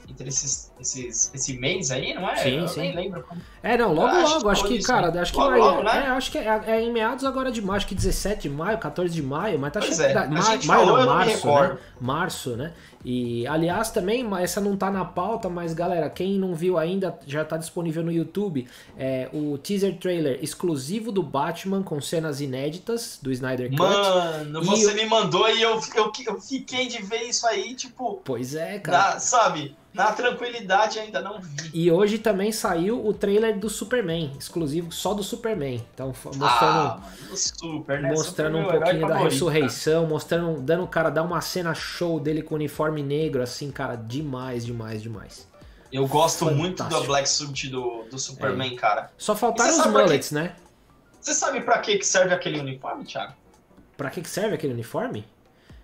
[0.09, 2.37] entre esses, esses, esse mês aí, não é?
[2.37, 2.81] Sim, Eu sim.
[2.81, 3.23] nem lembro.
[3.25, 4.49] como- É, não, logo, logo.
[4.49, 5.21] Acho que, cara, né?
[5.21, 5.59] acho que Logo, vai.
[5.61, 6.05] logo, né?
[6.07, 8.79] É, acho que é, é em meados agora de maio, acho que 17 de maio,
[8.79, 10.37] 14 de maio, mas tá Pois chegando.
[10.37, 11.79] é, maio falou, não, março, né?
[12.01, 12.73] Março, né?
[13.05, 17.45] E, aliás, também, essa não tá na pauta, mas galera, quem não viu ainda, já
[17.45, 18.67] tá disponível no YouTube.
[18.99, 23.79] É, o teaser trailer exclusivo do Batman com cenas inéditas do Snyder Cut.
[23.79, 28.21] Mano, você eu- me mandou e eu, eu, eu fiquei de ver isso aí, tipo,
[28.25, 29.15] Pois é, cara.
[29.15, 29.77] na, sabe?
[29.93, 31.71] Na tranquilidade ainda não vi.
[31.73, 35.85] E hoje também saiu o trailer do Superman, exclusivo só do Superman.
[35.95, 36.43] Então, mostrando.
[36.43, 37.01] Ah,
[37.35, 38.11] super, né?
[38.11, 42.21] mostrando Super um pouquinho da favorito, ressurreição, mostrando, dando o cara dar uma cena show
[42.21, 45.49] dele com o uniforme negro, assim, cara, demais, demais, demais.
[45.51, 45.65] cara.
[45.91, 47.01] Eu gosto muito Fantástico.
[47.01, 49.11] do Black Suit do, do Superman, cara.
[49.17, 50.55] Só faltaram os mullets, né?
[51.19, 53.33] Você sabe pra que serve aquele uniforme, Thiago?
[53.97, 55.27] Pra que que serve aquele uniforme?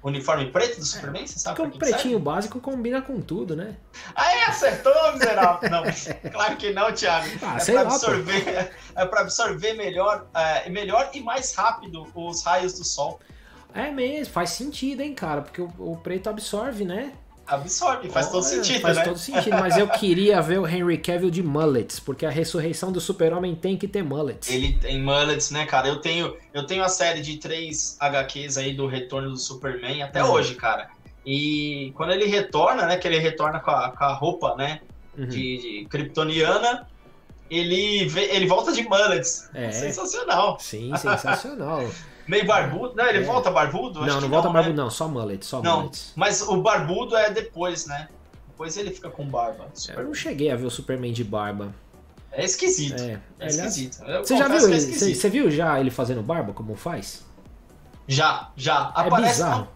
[0.04, 1.26] O uniforme preto do Superman?
[1.26, 2.24] Você sabe Porque o que que pretinho serve?
[2.24, 3.74] básico combina com tudo, né?
[4.14, 5.70] Aí acertou, miserável.
[5.70, 5.82] Não,
[6.30, 7.26] claro que não, Thiago.
[7.40, 7.78] Ah, é pô.
[7.78, 13.18] absorver, é pra absorver melhor, é, melhor e mais rápido os raios do sol.
[13.72, 15.40] É mesmo, faz sentido, hein, cara?
[15.40, 17.14] Porque o, o preto absorve, né?
[17.46, 19.04] Absorve, faz todo sentido, Faz né?
[19.04, 23.00] todo sentido, mas eu queria ver o Henry Cavill de mullets, porque a ressurreição do
[23.00, 24.48] super-homem tem que ter mullets.
[24.50, 25.88] Ele tem mullets, né, cara?
[25.88, 30.22] Eu tenho, eu tenho a série de três HQs aí do Retorno do Superman até
[30.24, 30.30] Uhum.
[30.30, 30.88] hoje, cara.
[31.26, 34.80] E quando ele retorna, né, que ele retorna com a, com a roupa, né,
[35.16, 35.26] Uhum.
[35.26, 36.88] de, de kryptoniana,
[37.50, 39.48] ele, vê- ele volta de mullets.
[39.54, 39.70] É.
[39.70, 40.58] Sensacional.
[40.60, 41.84] Sim, sensacional.
[42.26, 42.94] Meio barbudo.
[42.96, 43.22] Não, ele É.
[43.22, 44.00] volta barbudo?
[44.00, 44.54] Acho não, que não volta né?
[44.54, 45.78] barbudo, não, só mullet, só Não.
[45.78, 46.12] mullets.
[46.16, 48.08] Mas o barbudo é depois, né?
[48.48, 49.66] Depois ele fica com barba.
[49.96, 51.74] Eu não cheguei a ver o Superman de barba.
[52.32, 53.00] É esquisito.
[53.02, 54.02] É, É, esquisito.
[54.04, 54.80] Eu Você já viu que é ele?
[54.80, 55.20] Você, esquisito.
[55.20, 57.24] você viu já ele fazendo barba, como faz?
[58.08, 58.92] Já, já.
[58.96, 59.32] É Aparece.
[59.34, 59.68] bizarro.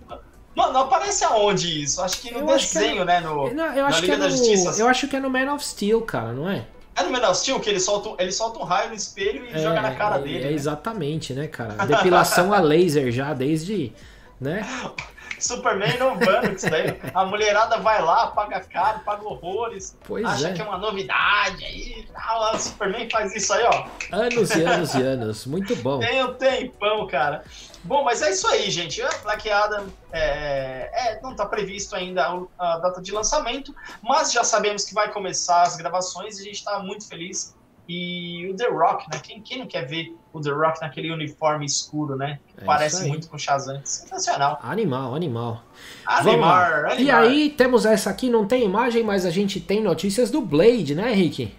[0.55, 2.03] Mano, aparece aonde isso?
[2.03, 3.21] Acho que no Eu acho que é desenho, né?
[3.21, 3.55] No...
[3.55, 4.81] Não, eu na acho que Liga é da no, Justiça.
[4.81, 6.67] eu acho que é no Man of Steel, cara, não é?
[6.99, 9.53] É no Man of Steel que ele solta, ele solta um raio no espelho e
[9.53, 10.39] é, joga na cara é, dele.
[10.39, 10.53] É né?
[10.53, 11.75] exatamente, né, cara?
[11.87, 13.93] Depilação a laser já, desde.
[14.41, 14.67] Né?
[15.39, 16.99] Superman inovando isso daí.
[17.15, 20.53] A mulherada vai lá, paga caro, paga horrores, pois acha é.
[20.53, 22.55] que é uma novidade aí tal.
[22.55, 23.87] O Superman faz isso aí, ó.
[24.11, 25.47] Anos e anos e anos.
[25.47, 26.01] Muito bom.
[26.01, 27.45] Tem um tempão, cara.
[27.89, 29.01] Bom, mas é isso aí, gente.
[29.23, 34.85] Black Adam é, é, não está previsto ainda a, data de lançamento, mas já sabemos
[34.85, 37.57] que vai começar as gravações e a gente está muito feliz.
[37.89, 39.19] E o The Rock, né?
[39.23, 42.39] Quem, quem não quer ver o The Rock naquele uniforme escuro, né?
[42.59, 43.81] É Parece muito com Shazam.
[43.83, 44.59] Sensacional.
[44.63, 45.63] Animal, animal.
[46.05, 46.99] Animal, animal.
[46.99, 50.95] E aí, temos essa aqui, não tem imagem, mas a gente tem notícias do Blade,
[50.95, 51.57] né, Rick?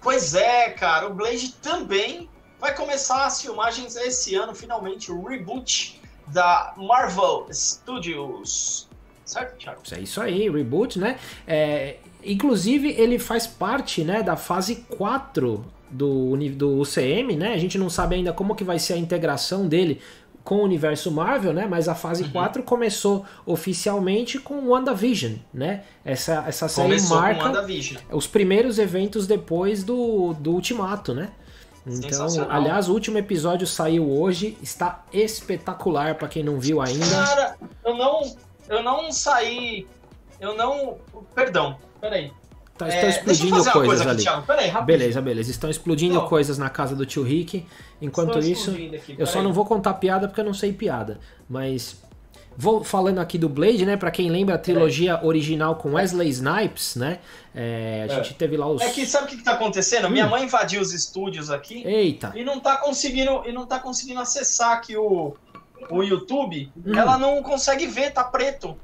[0.00, 1.08] Pois é, cara.
[1.08, 2.30] O Blade também
[2.64, 8.88] vai começar as filmagens esse ano, finalmente, o reboot da Marvel Studios.
[9.22, 9.82] Certo, Thiago?
[9.92, 11.18] É isso aí, reboot, né?
[11.46, 17.52] É, inclusive, ele faz parte né, da fase 4 do, do UCM, né?
[17.52, 20.00] A gente não sabe ainda como que vai ser a integração dele
[20.42, 21.66] com o universo Marvel, né?
[21.68, 22.30] Mas a fase uhum.
[22.30, 25.84] 4 começou oficialmente com WandaVision, né?
[26.02, 27.66] Essa, essa série começou marca
[28.10, 31.30] os primeiros eventos depois do, do Ultimato, né?
[31.86, 37.06] Então, aliás, o último episódio saiu hoje, está espetacular para quem não viu ainda.
[37.06, 38.36] Cara, eu não,
[38.68, 39.86] eu não saí,
[40.40, 40.96] eu não,
[41.34, 42.32] perdão, peraí.
[42.76, 44.22] Tá, estão é, explodindo coisas aqui, ali.
[44.22, 44.46] Thiago.
[44.46, 45.50] Peraí, beleza, beleza.
[45.50, 47.64] Estão explodindo coisas na casa do tio Rick.
[48.02, 51.20] Enquanto isso, aqui, eu só não vou contar piada porque eu não sei piada.
[51.48, 52.02] Mas
[52.56, 53.96] Vou falando aqui do Blade, né?
[53.96, 55.26] Pra quem lembra a trilogia é.
[55.26, 57.18] original com Wesley Snipes, né?
[57.54, 58.16] É, a é.
[58.16, 58.82] gente teve lá os.
[58.82, 60.06] É que sabe o que, que tá acontecendo?
[60.06, 60.10] Hum.
[60.10, 61.84] Minha mãe invadiu os estúdios aqui.
[61.86, 62.32] Eita.
[62.34, 65.34] E não tá conseguindo, e não tá conseguindo acessar aqui o,
[65.90, 66.70] o YouTube.
[66.86, 66.96] Hum.
[66.96, 68.76] Ela não consegue ver, tá preto.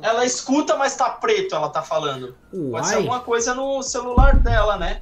[0.00, 2.34] Ela escuta, mas tá preto, ela tá falando.
[2.52, 2.70] Uai.
[2.70, 5.00] Pode ser alguma coisa no celular dela, né?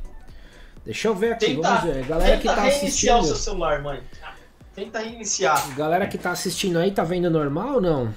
[0.85, 2.05] Deixa eu ver aqui, tenta, vamos ver.
[2.07, 3.19] Galera que tá assistindo.
[3.19, 4.03] o seu celular, mãe.
[4.75, 5.75] Tenta reiniciar.
[5.77, 8.15] Galera que tá assistindo aí, tá vendo normal ou não?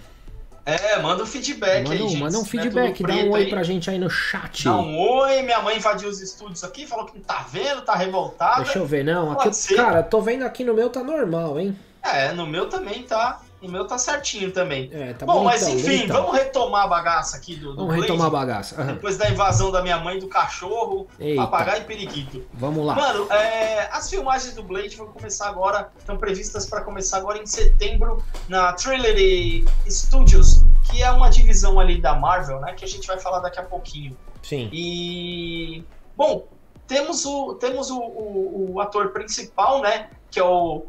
[0.66, 2.20] É, manda um feedback manda, aí, gente.
[2.20, 3.50] Manda um feedback, dá um oi aí.
[3.50, 4.64] pra gente aí no chat.
[4.64, 7.94] Dá um oi, minha mãe invadiu os estúdios aqui, falou que não tá vendo, tá
[7.94, 8.64] revoltada.
[8.64, 9.32] Deixa eu ver, não.
[9.32, 11.78] Aqui, cara, tô vendo aqui no meu tá normal, hein?
[12.02, 13.42] É, no meu também tá.
[13.66, 14.90] O meu tá certinho também.
[14.92, 16.24] É, tá bom, mas então, enfim, então.
[16.24, 18.82] vamos retomar a bagaça aqui do, do Vamos Blade, retomar a bagaça.
[18.82, 18.88] Uhum.
[18.94, 21.42] Depois da invasão da minha mãe, do cachorro, Eita.
[21.42, 22.44] papagaio e periquito.
[22.54, 22.96] Vamos lá.
[22.96, 27.46] Mano, é, as filmagens do Blade vão começar agora, estão previstas para começar agora em
[27.46, 32.74] setembro na Trilogy Studios, que é uma divisão ali da Marvel, né?
[32.74, 34.16] Que a gente vai falar daqui a pouquinho.
[34.44, 34.70] Sim.
[34.72, 35.84] E.
[36.16, 36.48] Bom,
[36.88, 40.10] temos o, temos o, o, o ator principal, né?
[40.30, 40.86] Que é o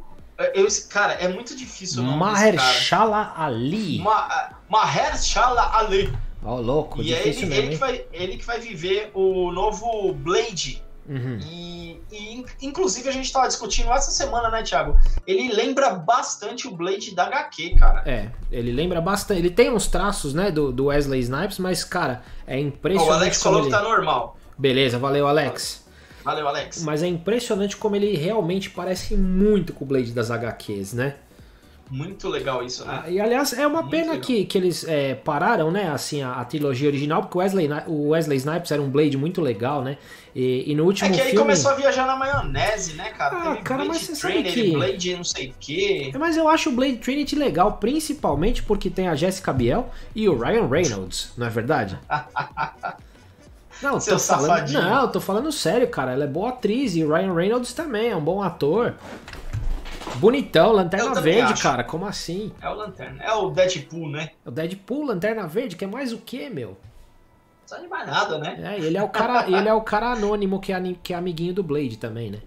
[0.54, 3.98] eu, cara, é muito difícil Mahershala Ali.
[3.98, 6.12] Ma, Mahershala Ali.
[6.44, 10.12] Ó, oh, louco, e é ele, ele, que vai, ele que vai viver o novo
[10.12, 10.82] Blade.
[11.08, 11.38] Uhum.
[11.50, 14.96] E, e, inclusive, a gente tava discutindo essa semana, né, Thiago?
[15.26, 18.02] Ele lembra bastante o Blade da HQ, cara.
[18.04, 19.40] É, ele lembra bastante.
[19.40, 23.08] Ele tem uns traços, né, do, do Wesley Snipes, mas, cara, é impressionante.
[23.08, 23.68] Oh, o Alex falou ele...
[23.68, 24.36] que tá normal.
[24.58, 25.85] Beleza, valeu, Alex.
[26.26, 26.82] Valeu, Alex.
[26.82, 31.14] Mas é impressionante como ele realmente parece muito com o Blade das HQs, né?
[31.88, 33.04] Muito legal isso, né?
[33.06, 36.44] E aliás, é uma Muito pena que, que eles é, pararam, né, assim, a, a,
[36.44, 39.98] trilogia original, porque o Wesley, o Wesley Snipes era um Blade muito legal, né?
[40.34, 41.20] E, e no último filme...
[41.20, 43.36] É que ele começou a viajar na maionese, né, cara?
[43.36, 44.70] Ah, Teve cara, Blade mas você Trainer, sabe que...
[44.72, 46.10] Blade não sei o quê.
[46.12, 50.28] É, mas eu acho o Blade Trinity legal, principalmente porque tem a Jessica Biel e
[50.28, 51.96] o Ryan Reynolds, não é verdade?
[53.82, 56.12] Não, Seu tô falando, não, tô falando sério, cara.
[56.12, 58.94] Ela é boa atriz e o Ryan Reynolds também é um bom ator.
[60.16, 61.62] Bonitão, Lanterna Verde, acho.
[61.62, 61.84] cara.
[61.84, 62.52] Como assim?
[62.60, 63.22] É o Lanterna.
[63.22, 64.30] É o Deadpool, né?
[64.44, 66.76] É o Deadpool, Lanterna Verde, que é mais o que, meu?
[67.70, 68.58] Não de mais nada, né?
[68.62, 71.52] É, ele é o cara, ele é o cara anônimo que é, que é amiguinho
[71.52, 72.40] do Blade também, né?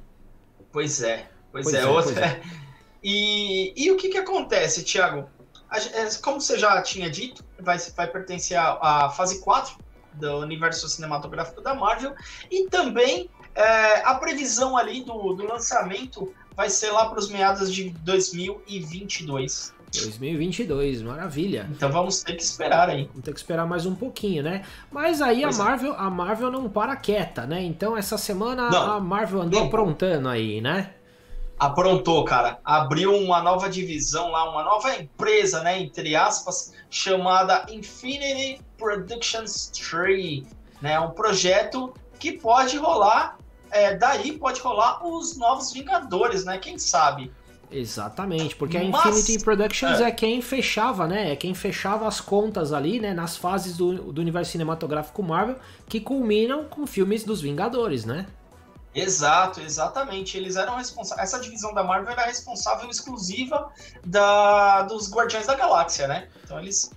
[0.72, 1.28] Pois é.
[1.52, 2.26] Pois, pois é, é, outra.
[2.26, 2.42] É.
[3.02, 5.30] E, e o que que acontece, Thiago?
[5.72, 9.78] É, como você já tinha dito, vai, vai pertencer à fase 4
[10.14, 12.14] do universo cinematográfico da Marvel.
[12.52, 17.74] E também é, a previsão ali do, do lançamento vai ser lá para os meados
[17.74, 19.74] de 2022.
[19.92, 21.68] 2022, maravilha.
[21.72, 23.06] Então vamos ter que esperar aí.
[23.06, 24.64] Vamos ter que esperar mais um pouquinho, né?
[24.92, 25.54] Mas aí a é.
[25.54, 25.98] Marvel, é.
[25.98, 27.64] a Marvel não para quieta, né?
[27.64, 29.68] Então essa semana não, a Marvel andou não.
[29.68, 30.92] aprontando aí, né?
[31.60, 32.60] Aprontou, cara.
[32.64, 40.44] Abriu uma nova divisão lá, uma nova empresa, né, entre aspas, chamada Infinity Productions 3,
[40.82, 40.98] né?
[41.00, 43.38] Um projeto que pode rolar,
[43.70, 46.58] é, daí pode rolar os novos Vingadores, né?
[46.58, 47.32] Quem sabe?
[47.72, 50.06] Exatamente, porque a Mas- Infinity Productions é.
[50.06, 50.12] é.
[50.12, 51.34] quem fechava, né?
[51.34, 53.14] É quem fechava as contas ali, né?
[53.14, 58.26] Nas fases do, do universo cinematográfico Marvel, que culminam com filmes dos Vingadores, né?
[58.94, 60.38] Exato, exatamente.
[60.38, 61.28] Eles eram responsáveis.
[61.28, 63.72] Essa divisão da Marvel era responsável exclusiva
[64.06, 66.30] da, dos Guardiões da Galáxia, né?
[66.44, 66.92] Então eles.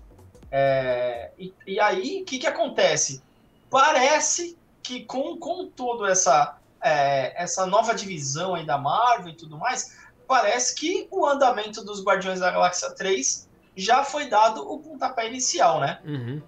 [0.50, 3.22] é, E, e aí, o que, que acontece?
[3.70, 9.56] Parece que com, com toda essa, é, essa nova divisão aí da Marvel e tudo
[9.58, 15.28] mais, parece que o andamento dos Guardiões da Galáxia 3 já foi dado o pontapé
[15.28, 16.00] inicial, né?
[16.04, 16.42] Uhum.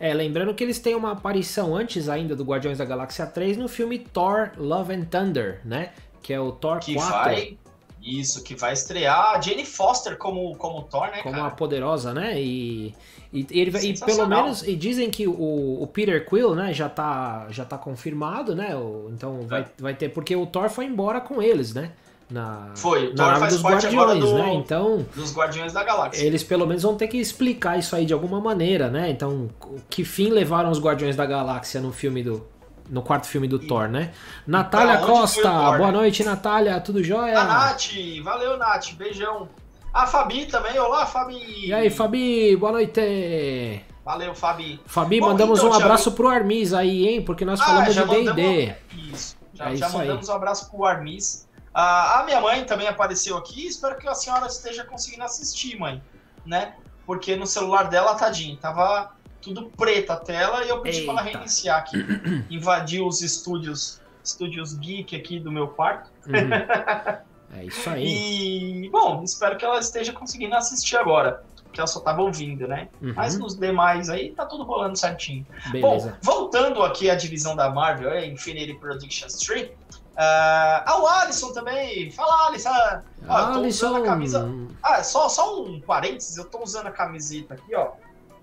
[0.00, 3.68] É, lembrando que eles têm uma aparição antes ainda do Guardiões da Galáxia 3 no
[3.68, 5.90] filme Thor Love and Thunder, né?
[6.22, 7.10] Que é o Thor Que 4.
[7.12, 7.56] vai.
[8.02, 11.46] Isso, que vai estrear a Jane Foster como, como Thor, né, como cara?
[11.46, 12.38] a poderosa, né?
[12.38, 12.94] E,
[13.32, 16.86] e, ele, vai- e pelo menos e dizem que o, o Peter Quill, né, já
[16.86, 18.76] tá, já tá confirmado, né?
[18.76, 19.66] o- então vai, É.
[19.78, 20.10] vai ter.
[20.10, 21.92] Porque o Thor foi embora com eles, né?
[22.30, 24.54] Na, Foi, o na Thor nave faz dos parte Guardiões, do- né?
[24.54, 26.24] Então Dos Guardiões da Galáxia.
[26.24, 29.10] eles pelo menos vão ter que explicar isso aí de alguma maneira, né?
[29.10, 29.50] Então,
[29.90, 32.46] que fim levaram os Guardiões da Galáxia no filme do.
[32.88, 34.10] No quarto filme do Thor, né?
[34.46, 35.92] Natália Costa, Thor, boa né?
[35.92, 37.38] noite, Natália, tudo jóia?
[37.38, 39.48] A Nath, valeu, Nath, beijão.
[39.92, 41.66] A Fabi também, olá, Fabi.
[41.66, 43.80] E aí, Fabi, boa noite!
[44.04, 44.78] Valeu, Fabi.
[44.84, 47.22] Fabi, Bom, mandamos então, um abraço pro Armis aí, hein?
[47.22, 48.24] Porque nós Ah, falamos já de D&D.
[48.28, 48.74] mandamos-
[49.14, 50.06] Isso, já, É já isso aí.
[50.06, 51.48] mandamos um abraço pro Armis.
[51.74, 56.00] Ah, a minha mãe também apareceu aqui, espero que a senhora esteja conseguindo assistir, mãe,
[56.46, 56.76] né?
[57.04, 61.26] Porque no celular dela, tadinho, tava tudo preto a tela e eu pedi pra ela
[61.26, 61.38] Eita.
[61.38, 61.98] reiniciar aqui.
[62.48, 66.10] Invadiu os estúdios, estúdios geek aqui do meu quarto.
[66.26, 67.58] Uhum.
[67.58, 68.04] É isso aí.
[68.84, 72.88] E, bom, espero que ela esteja conseguindo assistir agora, porque ela só tava ouvindo, né?
[73.02, 73.12] Uhum.
[73.14, 75.44] Mas nos demais aí tá tudo rolando certinho.
[75.72, 76.18] Beleza.
[76.22, 79.70] Bom, voltando aqui à divisão da Marvel, é, Infinity Productions 3.
[80.16, 82.10] Ah, ah, o Alisson também.
[82.10, 82.70] Fala, Alisson.
[82.70, 83.02] Ah,
[83.48, 84.48] eu tô usando a camisa.
[84.82, 87.92] Ah, só, só um parênteses, eu tô usando a camiseta aqui, ó.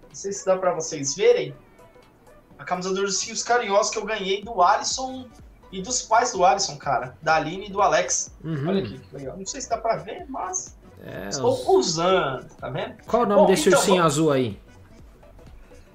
[0.08, 1.56] Não sei se dá pra vocês verem.
[2.60, 5.28] A camisa dos Rios Carinhosos que eu ganhei do Alisson
[5.72, 7.16] e dos pais do Alisson, cara.
[7.22, 8.32] Da Aline e do Alex.
[8.44, 8.68] Uhum.
[8.70, 9.38] Olha aqui que legal.
[9.38, 12.96] Não sei se dá pra ver, mas É, estou os- usando, tá vendo?
[13.08, 14.60] Qual o nome Bom, desse então, ursinho vamos- azul aí?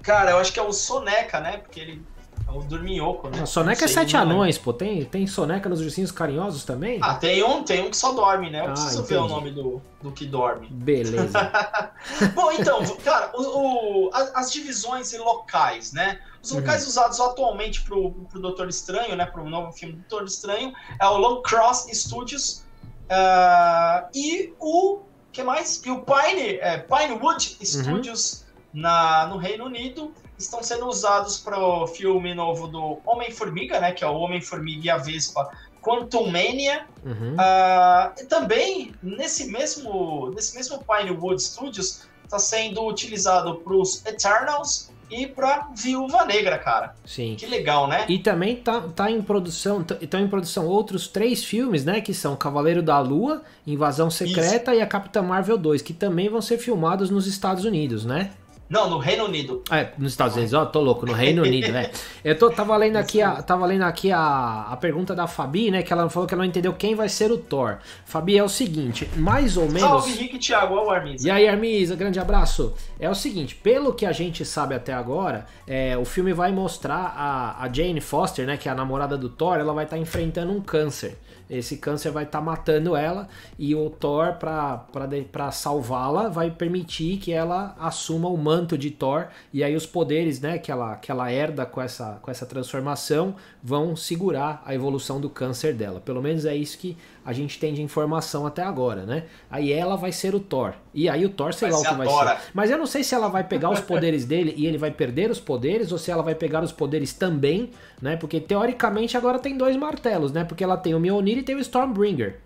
[0.01, 1.57] Cara, eu acho que é o Soneca, né?
[1.57, 2.05] Porque ele
[2.47, 3.41] é o dorminhoco, né?
[3.41, 4.71] A soneca é sete anões, pô.
[4.71, 6.99] Tem, tem soneca nos ursinhos carinhosos também?
[7.01, 8.61] Ah, tem um, tem um que só dorme, né?
[8.61, 9.33] Eu Ah, preciso ver o entendi.
[9.33, 10.67] nome do, do que dorme.
[10.71, 11.51] Beleza.
[12.33, 16.19] Bom, então, cara, o, o- as, divisões e locais, né?
[16.41, 16.59] Os Uhum.
[16.59, 19.25] locais usados atualmente pro, pro Doutor Estranho, né?
[19.25, 22.63] Pro novo filme do Doutor Estranho, é o Long Cross Studios
[23.09, 24.99] ah, e o.
[25.31, 25.81] que mais?
[25.85, 31.87] E o Pine, é, Pinewood Studios na, no Reino Unido estão sendo usados para o
[31.87, 33.91] filme novo do Homem-Formiga, né?
[33.91, 35.49] Que é o Homem-Formiga e a Vespa
[35.81, 36.85] Quantum Mania.
[37.05, 37.35] Uhum.
[37.37, 44.91] Ah, e também, nesse mesmo, nesse mesmo Pinewood Studios, está sendo utilizado para os Eternals
[45.09, 46.93] e para Viúva Negra, cara.
[47.05, 47.35] Sim.
[47.37, 48.05] Que legal, né?
[48.09, 52.01] E também tá, tá em produção, estão em produção outros três filmes, né?
[52.01, 56.41] Que são Cavaleiro da Lua, Invasão Secreta e a Capitã Marvel 2, que também vão
[56.41, 58.31] ser filmados nos Estados Unidos, né?
[58.69, 59.63] Não, no Reino Unido.
[59.71, 61.89] É, nos Estados Unidos, ó, tô louco, no Reino Unido, né?
[62.23, 65.81] Eu tô, tava lendo aqui, a, tava lendo aqui a, a pergunta da Fabi, né?
[65.81, 67.77] Que ela falou que ela não entendeu quem vai ser o Thor.
[68.05, 69.81] Fabi, é o seguinte, mais ou menos.
[69.81, 71.27] Salve, Henrique e Thiago, ó o Armiza.
[71.27, 72.73] E aí, Armisa, grande abraço.
[72.99, 77.13] É o seguinte, pelo que a gente sabe até agora, é, o filme vai mostrar
[77.15, 80.51] a, a Jane Foster, né, que é a namorada do Thor, ela vai estar enfrentando
[80.51, 81.17] um câncer.
[81.49, 87.75] Esse câncer vai estar matando ela e o Thor, para salvá-la, vai permitir que ela
[87.79, 91.65] assuma o manto de Thor e aí os poderes né, que, ela, que ela herda
[91.65, 95.99] com essa, com essa transformação vão segurar a evolução do câncer dela.
[95.99, 99.25] Pelo menos é isso que a gente tem de informação até agora, né?
[99.51, 100.73] Aí ela vai ser o Thor.
[100.93, 102.37] E aí o Thor, sei Vai lá o que vai Dora.
[102.39, 102.51] ser.
[102.53, 105.29] Mas eu não sei se ela vai pegar os poderes dele e ele vai perder
[105.29, 107.69] os poderes, ou se ela vai pegar os poderes também,
[108.01, 108.15] né?
[108.15, 110.45] Porque teoricamente agora tem dois martelos, né?
[110.45, 112.39] Porque ela tem o Mjolnir e tem o Stormbringer.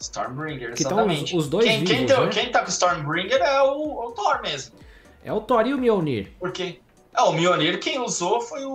[0.00, 1.36] Stormbringer, Que exatamente.
[1.36, 2.30] os- os dois quem, quem, vivos, tá, né?
[2.30, 4.74] quem tá com o Stormbringer é o, o Thor mesmo.
[5.24, 6.32] É o Thor e o Mjolnir.
[6.40, 6.80] Porque.
[7.14, 8.70] É, o Mjolnir quem usou foi o,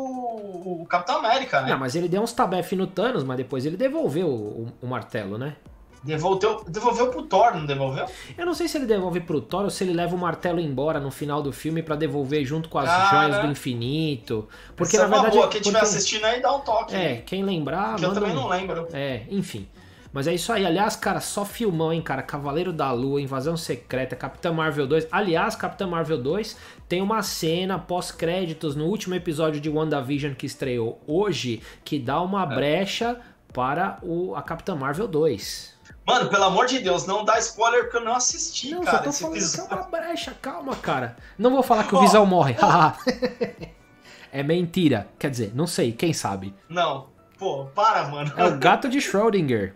[0.81, 1.71] o Capitão América, né?
[1.71, 4.87] Não, mas ele deu uns tabef no Thanos, mas depois ele devolveu o, o- o
[4.87, 5.55] martelo, né?
[6.03, 8.05] Devolveu, devolveu pro Thor, não devolveu?
[8.37, 10.99] Eu não sei se ele devolve pro Thor ou se ele leva o martelo embora
[10.99, 14.47] no final do filme pra devolver junto com as Cara, joias do infinito.
[14.75, 15.35] Porque na é verdade.
[15.35, 15.47] boa.
[15.49, 16.95] Quem estiver porque- assistindo aí, dá um toque.
[16.95, 17.95] É, quem lembrar.
[17.95, 18.87] que eu também um- não lembro.
[18.93, 19.67] É, enfim.
[20.13, 20.65] Mas é isso aí.
[20.65, 22.21] Aliás, cara, só filmão, hein, cara.
[22.21, 25.07] Cavaleiro da Lua, Invasão Secreta, Capitã Marvel 2.
[25.11, 26.55] Aliás, Capitã Marvel 2
[26.87, 32.43] tem uma cena pós-créditos no último episódio de WandaVision que estreou hoje que dá uma
[32.43, 32.55] É.
[32.55, 33.19] brecha
[33.53, 35.75] para o, a Capitã Marvel 2.
[36.05, 38.97] Mano, pelo amor de Deus, não dá spoiler porque eu não assisti, Não, cara.
[38.97, 39.75] só tô esse falando é episódio.
[39.77, 41.17] uma brecha, calma, cara.
[41.37, 42.55] Não vou falar que o Visão morre.
[44.31, 45.07] é mentira.
[45.19, 46.53] Quer dizer, não sei, quem sabe.
[46.69, 47.09] Não.
[47.37, 48.31] Pô, para, mano.
[48.37, 49.75] É o gato de Schrödinger.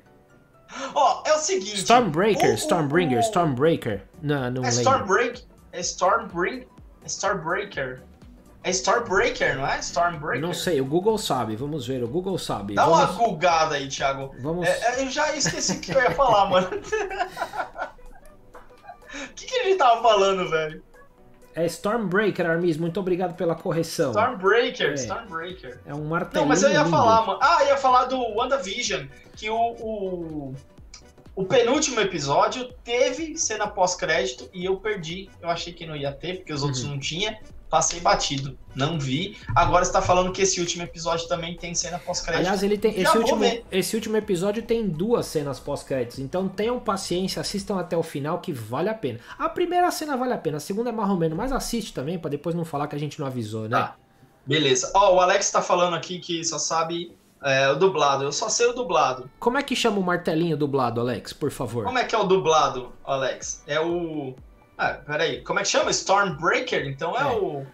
[0.95, 1.75] Ó, é o seguinte.
[1.79, 4.03] Stormbreaker, o- o- Stormbringer, Stormbreaker.
[4.21, 4.69] Não, não É lembro.
[4.69, 5.43] Stormbreak.
[5.73, 6.67] É Stormbreak.
[7.03, 8.01] É Starbreaker.
[8.63, 9.79] É Starbreaker, não é?
[9.79, 10.39] Stormbreaker?
[10.41, 11.55] Não sei, o Google sabe.
[11.55, 12.75] Vamos ver, o Google sabe.
[12.75, 14.35] Dá uma Vamos, gulgada aí, Thiago.
[14.39, 14.67] vamos...
[14.67, 16.67] É, é, eu já esqueci o que eu ia falar, mano.
[19.13, 20.81] O que, que a gente tava falando, velho?
[21.53, 22.77] É Stormbreaker, Armis.
[22.77, 24.11] Muito obrigado pela correção.
[24.11, 24.93] Stormbreaker, É.
[24.93, 25.79] Stormbreaker.
[25.85, 26.89] É um martelinho Não, mas eu ia lindo.
[26.89, 27.39] falar, mano.
[27.41, 30.55] Ah, eu ia falar do WandaVision, que o, o,
[31.35, 35.29] o penúltimo episódio teve cena pós-crédito e eu perdi.
[35.41, 36.91] Eu achei que não ia ter, porque os outros Uhum.
[36.91, 37.39] não tinha.
[37.69, 39.37] Passei batido, não vi.
[39.55, 42.41] Agora você tá falando que esse último episódio também tem cena pós-crédito.
[42.41, 43.41] Aliás, ele tem esse último,
[43.71, 48.51] esse último episódio tem duas cenas pós-créditos, então tenham paciência, assistam até o final que
[48.51, 49.21] vale a pena.
[49.39, 52.19] A primeira cena vale a pena, a segunda é mais ou menos, mas assiste também
[52.19, 53.77] pra depois não falar que a gente não avisou, né?
[53.77, 53.95] Tá.
[54.45, 54.91] Beleza.
[54.93, 58.23] Ó, o Alex tá falando aqui que só sabe é, o dublado.
[58.23, 59.29] Eu só sei o dublado.
[59.39, 61.85] Como é que chama o martelinho dublado, Alex, por favor?
[61.85, 63.63] Como é que é o dublado, Alex?
[63.67, 64.35] É o.
[64.77, 65.41] Ah, peraí.
[65.43, 65.91] Como é que chama?
[65.91, 66.85] Stormbreaker?
[66.87, 67.25] Então é, É.
[67.37, 67.65] o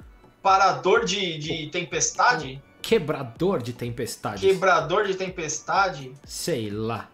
[0.41, 2.61] parador de, de tempestade?
[2.81, 4.41] Quebrador de tempestades.
[4.41, 6.13] Quebrador de tempestade?
[6.25, 7.09] Sei lá.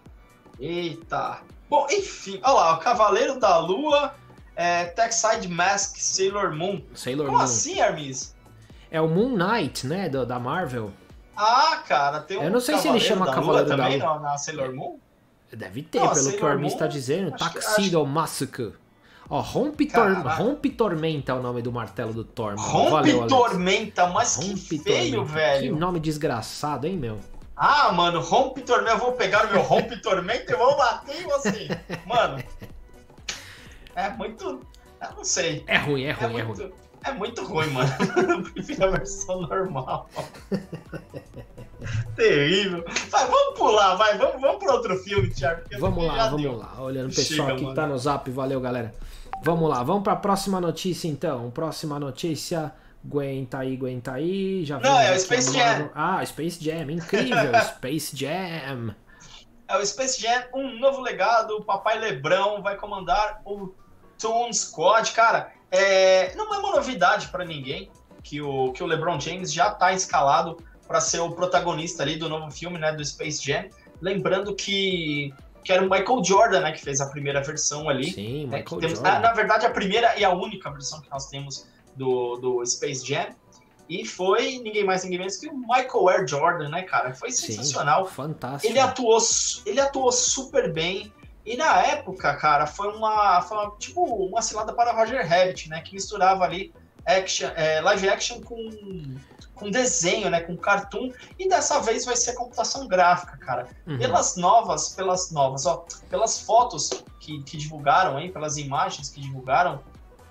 [0.60, 1.40] Eita.
[1.70, 2.40] Bom, enfim.
[2.44, 4.14] Olha lá, o Cavaleiro da Lua,
[4.56, 6.82] é, Techside Mask, Sailor Moon.
[6.94, 7.44] Sailor Como Moon.
[7.44, 8.36] assim, Hermes?
[8.92, 10.92] É o Moon Knight, né, da Marvel.
[11.36, 14.00] Ah, cara, tem um Eu não sei se ele chama da Cavaleiro Lua da também
[14.00, 14.14] Lua.
[14.16, 14.98] na, na Sailor Moon?
[15.52, 17.36] Deve ter, Não, pelo que o Sailor Armin está dizendo.
[17.36, 18.74] acho que- Tuxedo Massacre.
[19.30, 20.12] Ó, Rompe, Tor.
[20.28, 22.56] Rompe Tormenta é o nome do martelo do Thor.
[22.56, 22.62] mano.
[22.68, 23.28] Rompe Valeu.
[23.28, 25.34] Tormenta, mas que Rompe feio, Tormenta.
[25.34, 25.74] velho.
[25.74, 27.20] Que nome desgraçado, hein, meu?
[27.56, 28.92] Ah, mano, rompe tormenta.
[28.94, 31.68] Eu vou pegar o meu rompe tormenta e vou bater em você.
[32.06, 32.44] Mano.
[33.96, 34.44] É muito.
[35.02, 35.64] Eu não sei.
[35.68, 36.74] É ruim, é É ruim, é, muito, ruim.
[37.04, 37.90] É muito ruim, mano.
[38.30, 40.10] Eu prefiro a versão normal.
[42.16, 42.86] Terrível.
[43.10, 44.18] Vai, vamos pular, vai.
[44.18, 45.62] Vamos, vamos pro outro filme, Thiago.
[45.80, 46.56] Vamos lá, vamos deu.
[46.58, 46.82] lá.
[46.82, 47.76] Olhando o pessoal Chega, que mano.
[47.76, 48.94] tá no zap, valeu, galera.
[49.44, 51.50] Vamos lá, vamos pra próxima notícia então.
[51.52, 52.72] Próxima notícia.
[53.06, 54.64] Aguenta aí, aguenta aí.
[54.64, 57.52] Já Não, é o a Space Marvel- Ah, Space Jam, incrível.
[57.76, 58.96] Space Jam.
[59.68, 61.52] É o Space Jam, um novo legado.
[61.58, 63.74] O Papai Lebrão vai comandar o
[64.18, 65.12] Toon Squad.
[65.12, 67.90] Cara, é, não é uma novidade pra ninguém
[68.24, 70.58] que o, que o LeBron James já tá escalado
[70.88, 73.66] para ser o protagonista ali do novo filme, né, do Space Jam.
[74.02, 75.34] Lembrando que,
[75.64, 78.12] que era o Michael Jordan, né, que fez a primeira versão ali.
[78.14, 79.10] Sim, né, Michael temos- Jordan.
[79.10, 83.06] ah, na verdade, a primeira e a única versão que nós temos do, do Space
[83.06, 83.28] Jam.
[83.90, 87.14] E foi ninguém mais, ninguém menos que o Michael Air Jordan, né, cara?
[87.14, 88.06] Foi Sim, sensacional.
[88.06, 88.72] fantástico.
[88.72, 89.18] Ele atuou,
[89.66, 91.12] ele atuou super bem.
[91.46, 95.82] E na época, cara, foi uma, foi uma- tipo uma cilada para Roger Rabbit, né?
[95.82, 96.74] Que misturava ali
[97.06, 98.70] action, é, live action com,
[99.54, 100.40] com desenho, né?
[100.40, 101.12] Com cartoon.
[101.38, 103.68] E dessa vez vai ser computação gráfica, cara.
[103.86, 103.98] Uhum.
[103.98, 109.84] Pelas novas, pelas novas, ó, pelas fotos que, que divulgaram aí, pelas imagens que divulgaram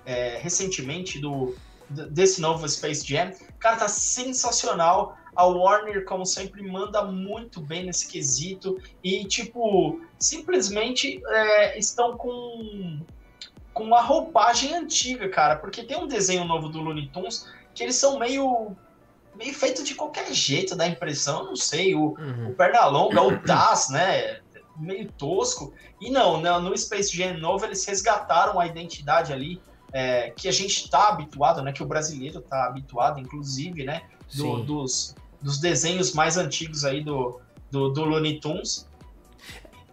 [0.05, 1.55] é, recentemente do
[1.89, 5.15] desse novo Space Jam, cara, tá sensacional.
[5.35, 12.99] A Warner, como sempre, manda muito bem nesse quesito e tipo simplesmente é, estão com
[13.73, 17.95] com uma roupagem antiga, cara, porque tem um desenho novo do Looney Tunes que eles
[17.95, 18.75] são meio
[19.35, 22.49] meio feito de qualquer jeito, dá impressão, eu não sei, o, Uhum.
[22.49, 24.39] o Pernalonga, o Taz, né?
[24.77, 25.73] Meio tosco.
[25.99, 29.59] E não, né, no Space Jam novo eles resgataram a identidade ali
[29.91, 31.71] é, que a gente tá habituado, né?
[31.71, 34.03] Que o brasileiro tá habituado, inclusive, né?
[34.35, 38.87] do- dos, dos desenhos mais antigos aí do, do, do Looney Tunes.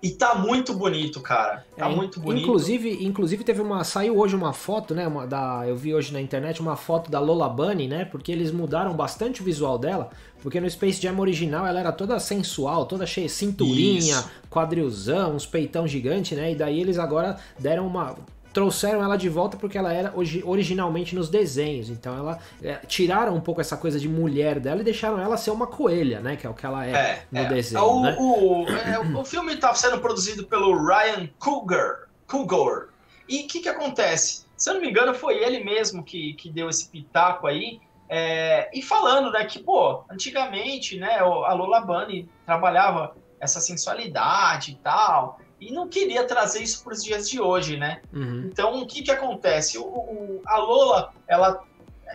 [0.02, 1.66] E tá muito bonito, cara.
[1.76, 2.44] Tá É, muito bonito.
[2.44, 3.84] Inclusive, inclusive teve uma.
[3.84, 5.06] Saiu hoje uma foto, né?
[5.06, 8.06] Uma, da, eu vi hoje na internet uma foto da Lola Bunny, né?
[8.06, 10.08] Porque eles mudaram bastante o visual dela.
[10.42, 14.30] Porque no Space Jam original ela era toda sensual, toda cheia de cinturinha, Isso.
[14.48, 16.52] quadrilzão, uns peitão gigante, né?
[16.52, 18.16] E daí eles agora deram uma.
[18.52, 21.88] Trouxeram ela de volta porque ela era origi- originalmente nos desenhos.
[21.88, 22.38] Então ela.
[22.62, 26.20] é, tiraram um pouco essa coisa de mulher dela e deixaram ela ser uma coelha,
[26.20, 26.36] né?
[26.36, 27.44] Que é o que ela é, É, no é.
[27.46, 28.16] desenho, o, né?
[28.18, 32.08] o, é, o filme tá sendo produzido pelo Ryan Coogler.
[32.26, 32.88] Coogler.
[33.28, 34.44] E o que que acontece?
[34.56, 37.80] Se eu não me engano, foi ele mesmo que, que deu esse pitaco aí.
[38.12, 44.72] é, e falando, né, que, pô, antigamente, né, o- a Lola Bunny trabalhava essa sensualidade
[44.72, 48.00] e tal, e não queria trazer isso para os dias de hoje, né?
[48.12, 48.48] Uhum.
[48.50, 49.76] Então, o que que acontece?
[49.78, 51.62] O, o- a Lola, ela.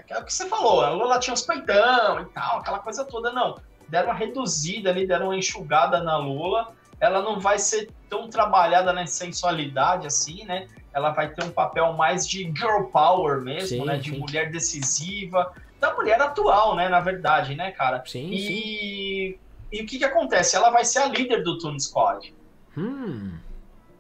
[0.10, 3.32] É o que você falou, a Lola tinha uns peitão e tal, aquela coisa toda,
[3.32, 3.56] não.
[3.88, 6.74] deram uma reduzida ali, deram uma enxugada na Lula.
[7.00, 10.68] Ela não vai ser tão trabalhada na sensualidade assim, né?
[10.94, 13.98] Ela vai ter um papel mais de girl power mesmo, sim, né?
[13.98, 14.20] De sim.
[14.20, 16.90] mulher decisiva, da mulher atual, né?
[16.90, 18.04] Na verdade, né, cara?
[18.06, 19.40] Sim, e, sim.
[19.72, 20.56] e o que que acontece?
[20.58, 22.34] Ela vai ser a líder do Toon Squad.
[22.78, 23.32] Hum.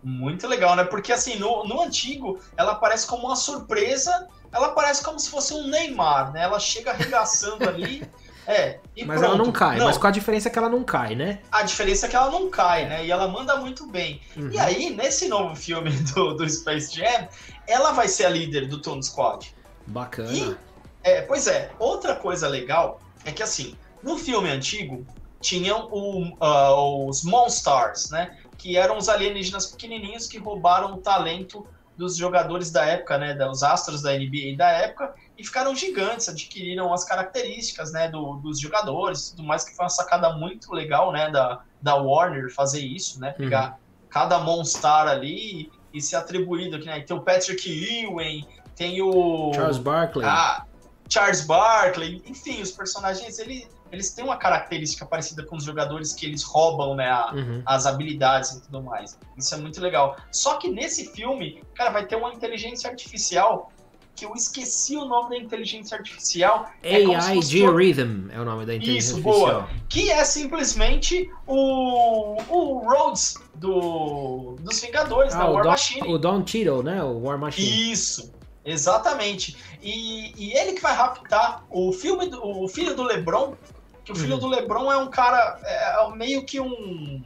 [0.03, 0.83] Muito legal, né?
[0.83, 5.53] Porque assim, no, no antigo, ela aparece como uma surpresa, ela aparece como se fosse
[5.53, 6.43] um Neymar, né?
[6.43, 8.07] Ela chega arregaçando ali.
[8.47, 9.23] É, mas pronto.
[9.23, 9.87] ela não cai, não.
[9.87, 11.39] mas com a diferença que ela não cai, né?
[11.51, 13.03] A diferença é que ela não cai, né?
[13.03, 14.21] E ela manda muito bem.
[14.37, 14.51] Uhum.
[14.51, 17.27] E aí, nesse novo filme do, do Space Jam,
[17.67, 19.51] ela vai ser a líder do Toon Squad.
[19.87, 20.31] Bacana.
[20.31, 20.55] E,
[21.03, 25.03] é, pois é, outra coisa legal é que assim, no filme antigo,
[25.41, 28.37] tinham o, uh, os Monstars, né?
[28.57, 31.65] Que eram os alienígenas pequenininhos que roubaram o talento
[31.97, 36.93] dos jogadores da época, né, dos astros da NBA da época, e ficaram gigantes, adquiriram
[36.93, 41.29] as características, né, do, dos jogadores, tudo mais, que foi uma sacada muito legal, né,
[41.29, 44.07] da, da Warner fazer isso, né, pegar uhum.
[44.09, 48.45] cada Monstar ali e, e ser atribuído aqui, né, tem o Patrick Ewing,
[48.75, 49.53] tem o...
[49.53, 50.25] Charles Barkley.
[50.25, 50.65] Ah,
[51.07, 56.25] Charles Barkley, enfim, os personagens, ele, eles têm uma característica parecida com os jogadores que
[56.25, 57.61] eles roubam né, a, uhum.
[57.65, 59.17] as habilidades e tudo mais.
[59.37, 60.17] Isso é muito legal.
[60.31, 63.71] Só que nesse filme, cara, vai ter uma inteligência artificial
[64.15, 66.71] que eu esqueci o nome da inteligência artificial.
[66.81, 69.61] AI é Rhythm é o nome da inteligência Isso, artificial.
[69.61, 69.69] boa.
[69.89, 76.07] Que é simplesmente o, o Rhodes do, dos Vingadores, ah, da War Don, Machine.
[76.07, 77.03] O Don Cheadle, né?
[77.03, 77.91] O War Machine.
[77.91, 78.33] Isso.
[78.63, 79.55] Exatamente.
[79.81, 83.53] E, e ele que vai raptar o filme do, o filho do LeBron,
[84.05, 84.39] que o filho uhum.
[84.39, 87.23] do LeBron é um cara é, é meio que um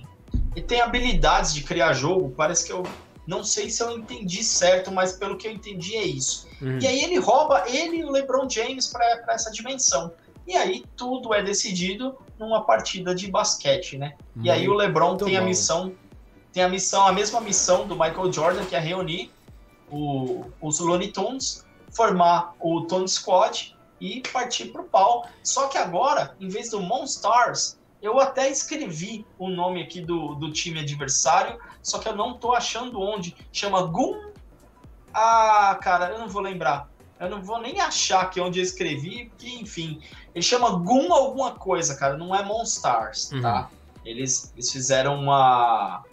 [0.56, 2.84] ele tem habilidades de criar jogo, parece que eu
[3.28, 6.48] não sei se eu entendi certo, mas pelo que eu entendi é isso.
[6.60, 6.80] Uhum.
[6.82, 10.12] E aí ele rouba ele e o LeBron James para essa dimensão.
[10.48, 14.16] E aí tudo é decidido numa partida de basquete, né?
[14.34, 15.38] Muito e aí o LeBron tem bom.
[15.38, 15.94] a missão
[16.52, 19.32] tem a missão, a mesma missão do Michael Jordan, que é reunir
[19.92, 25.28] o, os Looney Tunes, formar o Tone Squad e partir pro pau.
[25.44, 30.52] Só que agora, em vez do Monstars, eu até escrevi o nome aqui do, do
[30.52, 33.36] time adversário, só que eu não tô achando onde.
[33.52, 34.30] Chama Gun.
[35.14, 36.90] Ah, cara, eu não vou lembrar.
[37.20, 40.02] Eu não vou nem achar aqui onde eu escrevi, porque, enfim.
[40.34, 42.18] Ele chama Gun alguma coisa, cara.
[42.18, 43.42] Não é Monstars, uhum.
[43.42, 43.70] tá?
[44.06, 46.04] Eles, eles fizeram uma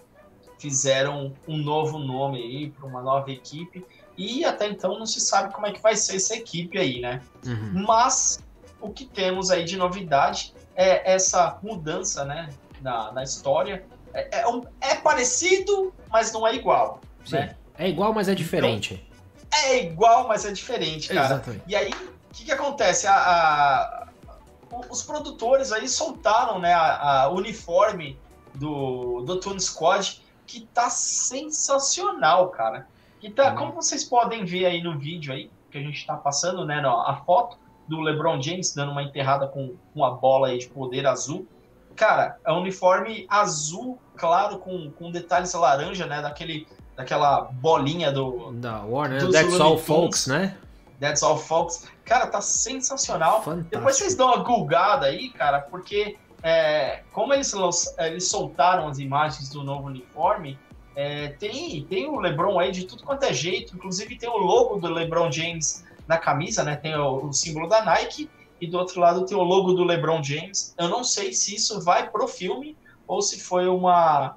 [0.59, 3.85] fizeram um novo nome aí para uma nova equipe
[4.17, 7.21] e até então não se sabe como é que vai ser essa equipe aí, né?
[7.45, 7.85] Uhum.
[7.87, 8.39] Mas
[8.81, 12.51] o que temos aí de novidade é essa mudança, né,
[12.81, 13.85] na, na história.
[14.13, 17.37] É, é, um, é parecido, mas não é igual, Sim.
[17.37, 17.57] né?
[17.79, 18.95] É igual, mas é então, diferente.
[18.95, 21.27] Então, é igual, mas é diferente, cara.
[21.27, 21.65] Exatamente.
[21.67, 23.07] E aí, o que, que acontece?
[23.07, 24.07] A, a,
[24.91, 28.19] os produtores aí soltaram, né, a, a uniforme
[28.55, 32.87] do, do Toon Squad que tá sensacional, cara.
[33.21, 36.65] Que tá, como vocês podem ver aí no vídeo aí, que a gente tá passando,
[36.65, 37.59] né, a foto
[37.89, 41.47] do LeBron James dando uma enterrada com uma bola aí de poder azul.
[41.95, 48.53] Cara, é um uniforme azul, claro, com, com detalhes laranja, né, daquele, daquela bolinha do...
[48.53, 50.57] Da Warner, That's All Folks, né?
[51.01, 51.91] That's All Folks.
[52.05, 53.43] Cara, tá sensacional.
[53.43, 53.77] Fantástico.
[53.77, 57.55] Depois vocês dão uma gulgada aí, cara, porque é, como eles,
[57.99, 60.59] eles soltaram as imagens do novo uniforme,
[60.97, 64.77] é, tem, tem o LeBron aí de tudo quanto é jeito, inclusive tem o logo
[64.77, 66.75] do LeBron James na camisa, né?
[66.75, 70.23] Tem o, o, símbolo da Nike e do outro lado tem o logo do LeBron
[70.23, 70.75] James.
[70.79, 72.75] Eu não sei se isso vai pro filme
[73.07, 74.37] ou se foi uma,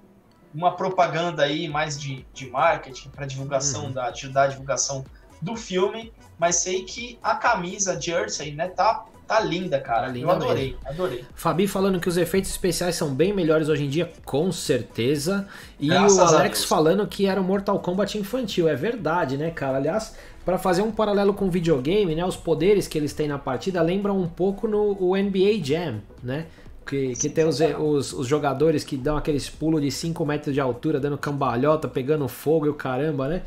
[0.53, 3.93] uma propaganda aí mais de, de marketing para divulgação uhum.
[3.93, 5.05] da ajudar a divulgação
[5.41, 10.07] do filme, mas sei que a camisa jersey, né, tá Tá linda, cara.
[10.07, 10.79] Tá linda Eu adorei, mesmo.
[10.85, 11.23] adorei.
[11.35, 15.47] Fabi falando que os efeitos especiais são bem melhores hoje em dia, com certeza.
[15.79, 18.67] E Graças o Alex falando que era o Mortal Kombat infantil.
[18.67, 19.77] É verdade, né, cara?
[19.77, 23.37] Aliás, para fazer um paralelo com o videogame, né, os poderes que eles têm na
[23.37, 26.47] partida lembram um pouco no NBA Jam, né?
[26.87, 30.59] Que, que tem os, os, os, jogadores que dão aqueles pulos de 5 metros de
[30.59, 33.43] altura, dando cambalhota, pegando fogo e o caramba, né?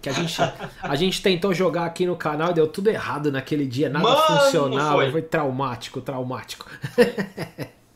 [0.00, 0.40] Que a gente,
[0.82, 4.40] a gente tentou jogar aqui no canal e deu tudo errado naquele dia, nada Mano,
[4.40, 4.96] funcionava.
[4.96, 5.10] Foi.
[5.10, 6.70] foi traumático, traumático.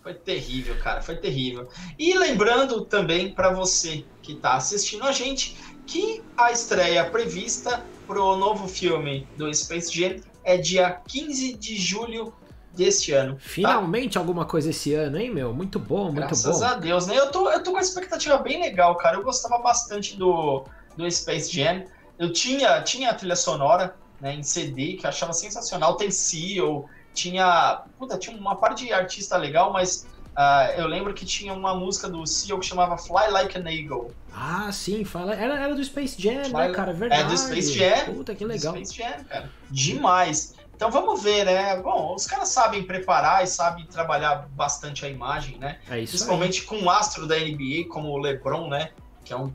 [0.03, 1.69] Foi terrível, cara, foi terrível.
[1.97, 8.37] E lembrando também para você que está assistindo a gente que a estreia prevista pro
[8.37, 12.33] novo filme do Space Jam é dia 15 de julho
[12.75, 13.35] deste ano.
[13.35, 13.41] Tá?
[13.41, 14.21] Finalmente tá?
[14.21, 15.53] alguma coisa esse ano, hein, meu?
[15.53, 16.59] Muito bom, muito Graças bom.
[16.59, 17.17] Graças a Deus, né?
[17.17, 19.17] Eu tô, eu tô com uma expectativa bem legal, cara.
[19.17, 20.65] Eu gostava bastante do,
[20.97, 21.85] do Space Jam.
[22.19, 25.97] Eu tinha, tinha a trilha sonora né, em CD, que eu achava sensacional.
[25.97, 31.27] Tem Seal, tinha, puta, tinha uma parte de artista legal, mas uh, eu lembro que
[31.27, 34.13] tinha uma música do CEO que chamava Fly Like an Eagle.
[34.33, 36.93] Ah, sim, fala, era, era do Space Jam, Fly, né, cara?
[36.93, 37.23] Verdade.
[37.23, 38.15] É do Space Jam.
[38.15, 38.75] Puta, que legal.
[38.75, 39.51] Space Jam, cara.
[39.71, 40.55] Demais.
[40.75, 41.77] Então vamos ver, né?
[41.81, 45.79] Bom, os caras sabem preparar e sabem trabalhar bastante a imagem, né?
[45.89, 46.67] É isso Principalmente aí.
[46.67, 48.91] com um astro da NBA como o LeBron, né?
[49.25, 49.53] Que é um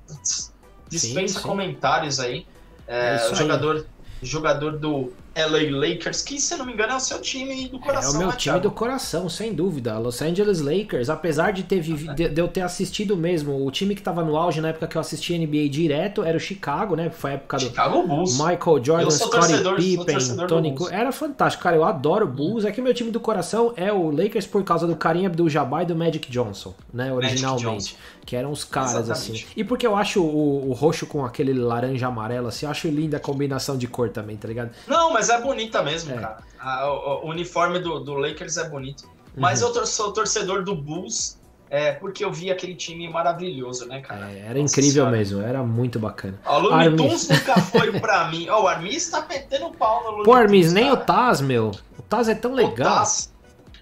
[0.90, 1.48] dispensa sim, sim.
[1.48, 2.46] comentários aí.
[2.88, 3.86] É, é o jogador,
[4.22, 8.14] jogador do LA Lakers, que se não me engano é o seu time do coração.
[8.14, 8.60] É o meu né, time Thiago?
[8.62, 9.98] do coração, sem dúvida.
[9.98, 13.96] Los Angeles Lakers, apesar de ter vivido, de, de, eu ter assistido mesmo, o time
[13.96, 17.10] que tava no auge na época que eu assisti NBA direto era o Chicago, né?
[17.10, 18.34] Foi a época do Chicago Bulls.
[18.34, 20.92] Michael Jordan, Scottie Pippen, Tony Cook.
[20.92, 21.76] Era fantástico, cara.
[21.76, 22.66] Eu adoro Bulls.
[22.66, 25.86] É que meu time do coração é o Lakers por causa do Karim Abdul-Jabbar e
[25.86, 27.12] do Magic Johnson, né?
[27.14, 27.96] Originalmente.
[28.26, 29.32] Que eram os caras, assim.
[29.32, 29.46] Exatamente.
[29.46, 29.54] assim.
[29.56, 33.18] E porque eu acho o, o, roxo com aquele laranja amarelo, assim, eu acho linda
[33.18, 34.72] a combinação de cor também, tá ligado?
[34.86, 36.18] Não, mas é bonita mesmo, é.
[36.18, 36.38] cara.
[36.60, 39.10] A, o, o, uniforme do, do Lakers é bonito.
[39.36, 39.74] Mas uhum.
[39.76, 41.38] eu sou torcedor do Bulls,
[41.70, 44.32] é, porque eu vi aquele time maravilhoso, né, cara?
[44.32, 45.12] É, era Nossa incrível senhora.
[45.12, 46.40] mesmo, era muito bacana.
[46.46, 48.50] Ó, o Looney Tunes nunca foi pra mim.
[48.50, 51.72] Ó, o Armis tá metendo pau no Looney Pô, Armis, nem o Taz, meu.
[51.98, 52.74] O Taz é tão legal.
[52.74, 53.34] O Taz,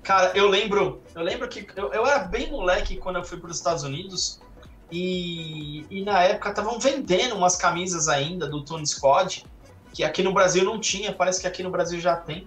[0.04, 3.50] cara, eu lembro, eu lembro que eu, eu era bem moleque quando eu fui para
[3.50, 4.39] os Estados Unidos
[4.91, 9.46] e, e na época estavam vendendo umas camisas ainda do Tony Squad,
[9.96, 12.46] que aqui no Brasil não tinha, parece que aqui no Brasil já tem.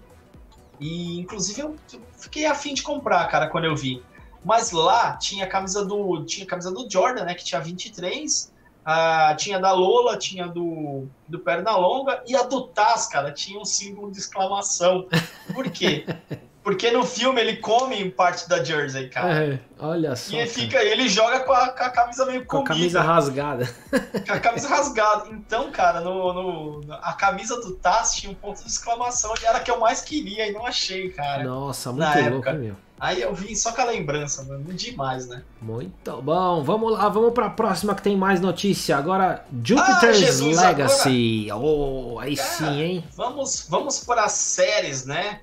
[0.78, 1.76] E inclusive eu
[2.12, 4.02] fiquei afim de comprar, cara, quando eu vi.
[4.44, 8.52] Mas lá tinha a camisa do tinha camisa do Jordan, né, que tinha 23,
[8.84, 13.64] a, tinha da Lola, tinha do do Pernalonga e a do Taz, cara, tinha um
[13.64, 15.08] símbolo de exclamação.
[15.54, 16.04] Por quê?
[16.68, 19.42] Porque no filme ele come parte da jersey, cara.
[19.42, 20.36] É, olha só.
[20.36, 22.66] E ele, fica, ele joga com a, com a camisa meio com comida.
[22.66, 23.74] Com a camisa rasgada.
[24.28, 25.30] Com a camisa rasgada.
[25.30, 29.56] Então, cara, no, no, a camisa do Taz tinha um ponto de exclamação e era
[29.56, 31.42] a que eu mais queria e não achei, cara.
[31.42, 32.52] Nossa, muito louco, época.
[32.52, 32.76] meu.
[33.00, 34.64] Aí eu vim só com a lembrança, mano.
[34.74, 35.42] Demais, né?
[35.62, 36.62] Muito bom.
[36.62, 38.94] Vamos lá, vamos pra próxima que tem mais notícia.
[38.98, 41.50] Agora, Jupiter's ah, Jesus, Legacy.
[41.50, 41.66] Agora...
[41.66, 43.04] Oh, aí cara, sim, hein?
[43.16, 45.40] Vamos, vamos para séries, né?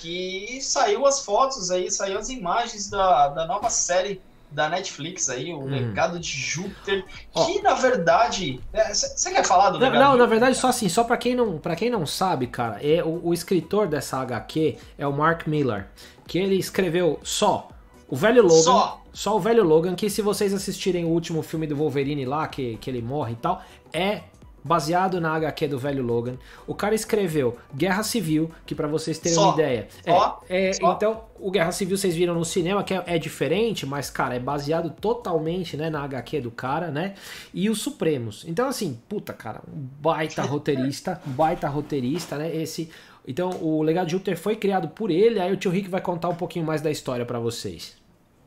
[0.00, 4.20] Que saiu as fotos aí, saiu as imagens da, da nova série
[4.50, 5.66] da Netflix aí, o hum.
[5.66, 7.44] Legado de Júpiter, oh.
[7.44, 11.04] que na verdade, você é, quer falar do Não, não na verdade só assim, só
[11.04, 15.06] para quem não, para quem não sabe, cara, é o, o, escritor dessa HQ é
[15.06, 15.88] o Mark Miller,
[16.26, 17.68] que ele escreveu só
[18.08, 21.66] o velho Logan, só, só o velho Logan, que se vocês assistirem o último filme
[21.66, 24.22] do Wolverine lá, que, que ele morre e tal, é
[24.62, 26.36] baseado na HQ do velho Logan.
[26.66, 29.44] O cara escreveu Guerra Civil, que para vocês terem Só.
[29.44, 29.88] uma ideia.
[30.04, 30.42] Só.
[30.48, 30.92] É, é Só.
[30.92, 34.38] Então, o Guerra Civil vocês viram no cinema, que é, é, diferente, mas, cara, é
[34.38, 37.14] baseado totalmente né, na HQ do cara, né?
[37.54, 38.44] E os Supremos.
[38.46, 42.54] Então, assim, puta, cara, um baita roteirista, um baita roteirista, né?
[42.54, 42.90] Esse.
[43.26, 46.28] Então, o Legado de Júpiter foi criado por ele, aí o tio Rick vai contar
[46.28, 47.96] um pouquinho mais da história para vocês.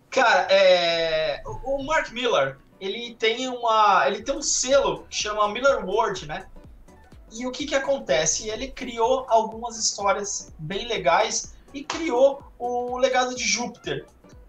[0.10, 1.42] Cara, é...
[1.46, 6.48] o Mark Miller, ele tem uma, ele tem um selo que chama Miller Ward, né?
[7.32, 8.50] E o que que acontece?
[8.50, 14.06] Ele criou algumas histórias bem legais e criou o Legado de Júpiter.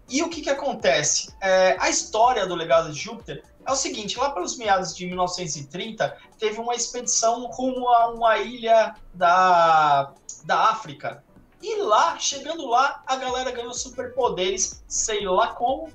[0.09, 1.33] E o que que acontece?
[1.39, 6.17] É, a história do Legado de Júpiter é o seguinte: lá pelos meados de 1930
[6.37, 10.11] teve uma expedição rumo a uma ilha da,
[10.43, 11.23] da África.
[11.61, 15.89] E lá, chegando lá, a galera ganhou superpoderes, sei lá como,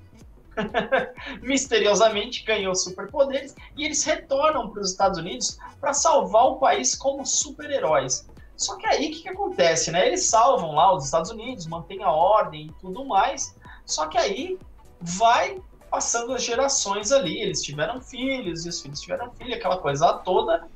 [1.43, 7.25] misteriosamente ganhou superpoderes e eles retornam para os Estados Unidos para salvar o país como
[7.25, 8.27] super-heróis.
[8.57, 10.07] Só que aí o que, que acontece, né?
[10.07, 13.55] Eles salvam lá os Estados Unidos, mantêm a ordem e tudo mais.
[13.87, 14.59] Só que aí
[15.01, 17.41] vai passando as gerações ali.
[17.41, 20.67] Eles tiveram filhos, e os filhos tiveram filho, aquela coisa toda.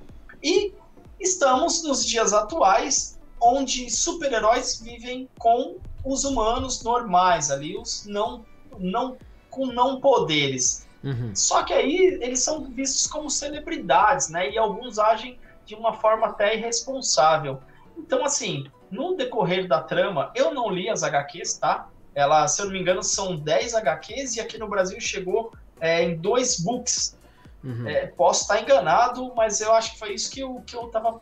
[0.43, 0.73] E
[1.19, 8.45] estamos nos dias atuais, onde super-heróis vivem com os humanos normais ali, os não,
[8.79, 9.17] não
[9.53, 10.89] com não poderes.
[11.05, 11.31] Uhum.
[11.35, 14.51] Só que aí eles são vistos como celebridades, né?
[14.51, 17.61] E alguns agem de uma forma até irresponsável.
[17.97, 21.89] Então, assim, no decorrer da trama, eu não li as HQs, tá?
[22.15, 26.03] Ela, se eu não me engano, são 10 HQs e aqui no Brasil chegou é,
[26.03, 27.17] em dois books.
[27.63, 27.89] Uhum.
[27.89, 31.21] É, posso estar enganado, mas eu acho que foi isso que eu, que eu tava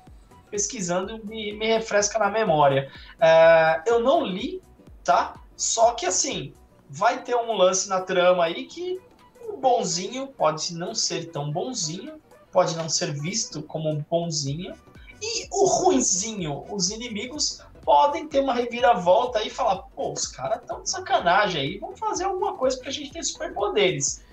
[0.50, 2.90] pesquisando e me, me refresca na memória.
[3.20, 4.62] É, eu não li,
[5.04, 5.34] tá?
[5.56, 6.54] Só que assim,
[6.90, 9.00] vai ter um lance na trama aí que
[9.48, 12.20] o bonzinho pode não ser tão bonzinho,
[12.50, 14.74] pode não ser visto como um bonzinho,
[15.22, 20.82] e o ruinzinho, os inimigos, podem ter uma reviravolta e falar: pô, os caras estão
[20.82, 24.24] de sacanagem aí, vamos fazer alguma coisa porque a gente tem superpoderes.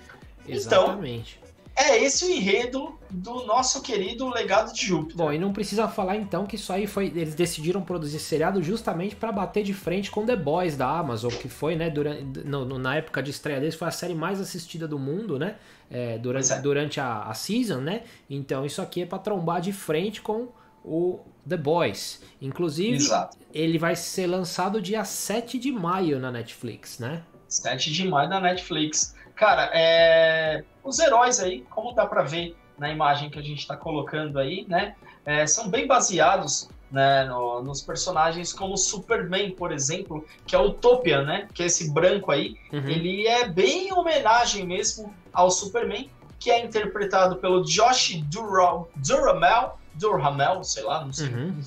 [0.48, 1.38] Exatamente.
[1.38, 1.47] Então,
[1.78, 5.16] é esse o enredo do nosso querido Legado de Júpiter.
[5.16, 7.06] Bom, e não precisa falar então que isso aí foi.
[7.08, 11.48] Eles decidiram produzir seriado justamente para bater de frente com The Boys da Amazon, que
[11.48, 14.98] foi, né, durante, no, na época de estreia deles, foi a série mais assistida do
[14.98, 15.56] mundo, né?
[15.90, 16.60] É, durante, é.
[16.60, 18.02] durante a, a season, né?
[18.28, 20.50] Então isso aqui é para trombar de frente com
[20.84, 22.24] o The Boys.
[22.42, 23.38] Inclusive, Exato.
[23.54, 27.22] ele vai ser lançado dia 7 de maio na Netflix, né?
[27.48, 29.16] 7 de maio na Netflix.
[29.36, 30.64] Cara, é...
[30.88, 34.66] os heróis aí, como dá para ver na imagem que a gente está colocando aí,
[34.68, 34.96] né?
[35.26, 40.68] É, são bem baseados né, no, nos personagens como Superman, por exemplo, que é o
[40.68, 41.48] Utopian, né?
[41.54, 42.56] Que é esse branco aí.
[42.72, 42.88] Uhum.
[42.88, 46.10] Ele é bem homenagem mesmo ao Superman,
[46.40, 51.28] que é interpretado pelo Josh Dural, Duramel, Durhamel, sei lá, não sei.
[51.28, 51.60] Uhum.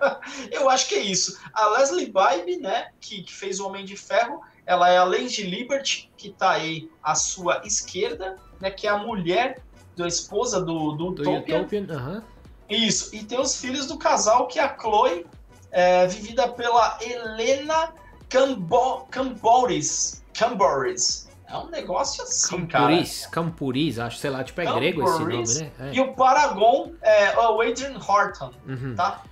[0.52, 1.38] Eu acho que é isso.
[1.52, 5.42] A Leslie Bibe, né, que, que fez o Homem de Ferro, ela é a Lady
[5.44, 9.60] Liberty, que está aí à sua esquerda, né, que é a mulher
[9.96, 11.30] da esposa do, do, do.
[11.30, 12.22] Utopian uhum.
[12.68, 15.26] Isso, e tem os filhos do casal, que é a Chloe,
[15.70, 17.92] é, vivida pela Helena
[18.28, 20.22] Cambo Camboris.
[20.34, 21.28] Camboris.
[21.46, 23.32] É um negócio assim, Campuris, cara.
[23.32, 25.72] Campuris, acho, sei lá, tipo, é Campuris, grego esse nome, né?
[25.80, 25.94] É.
[25.94, 28.94] E o Paragon é o Adrian Horton, uhum.
[28.94, 29.22] tá?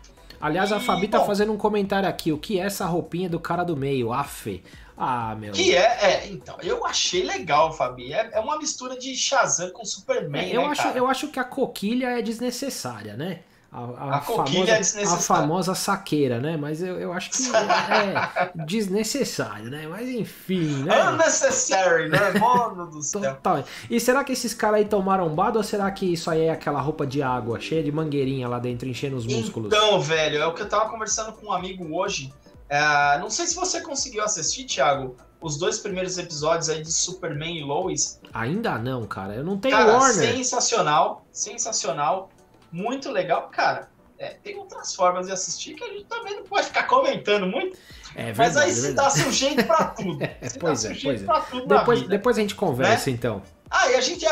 [0.40, 2.32] Aliás, e, a Fabi tá bom, fazendo um comentário aqui.
[2.32, 4.12] O que é essa roupinha do cara do meio?
[4.12, 4.64] Afe.
[4.96, 5.52] Ah, meu.
[5.52, 8.12] Que é, é, então, eu achei legal, Fabi.
[8.12, 10.50] É, é uma mistura de Shazam com Superman.
[10.50, 10.98] É, eu, né, acho, cara?
[10.98, 13.40] eu acho que a coquilha é desnecessária, né?
[13.70, 16.56] A, a, a famosa, é a famosa saqueira, né?
[16.56, 19.86] Mas eu, eu acho que é desnecessário, né?
[19.86, 21.10] Mas enfim, né?
[21.10, 22.32] Unnecessary, né?
[22.40, 23.20] Mano do céu.
[23.20, 23.64] Total.
[23.90, 26.80] E será que esses caras aí tomaram bado ou será que isso aí é aquela
[26.80, 29.66] roupa de água cheia de mangueirinha lá dentro enchendo os músculos?
[29.66, 32.32] Então, velho, é o que eu tava conversando com um amigo hoje.
[32.68, 37.56] É, não sei se você conseguiu assistir, Thiago, os dois primeiros episódios aí de Superman
[37.56, 38.20] e Lois.
[38.32, 39.34] Ainda não, cara.
[39.34, 40.34] Eu não tenho cara, Warner.
[40.34, 42.30] Sensacional, sensacional,
[42.72, 43.88] muito legal, cara.
[44.18, 47.76] É, tem outras formas de assistir que a gente também não pode ficar comentando muito.
[48.14, 50.18] É verdade, mas aí se é dá sujeito pra tudo.
[50.58, 51.66] pois é, pois é.
[51.66, 53.16] Depois, depois a gente conversa, né?
[53.16, 53.42] então.
[53.70, 54.24] Ah, e a gente.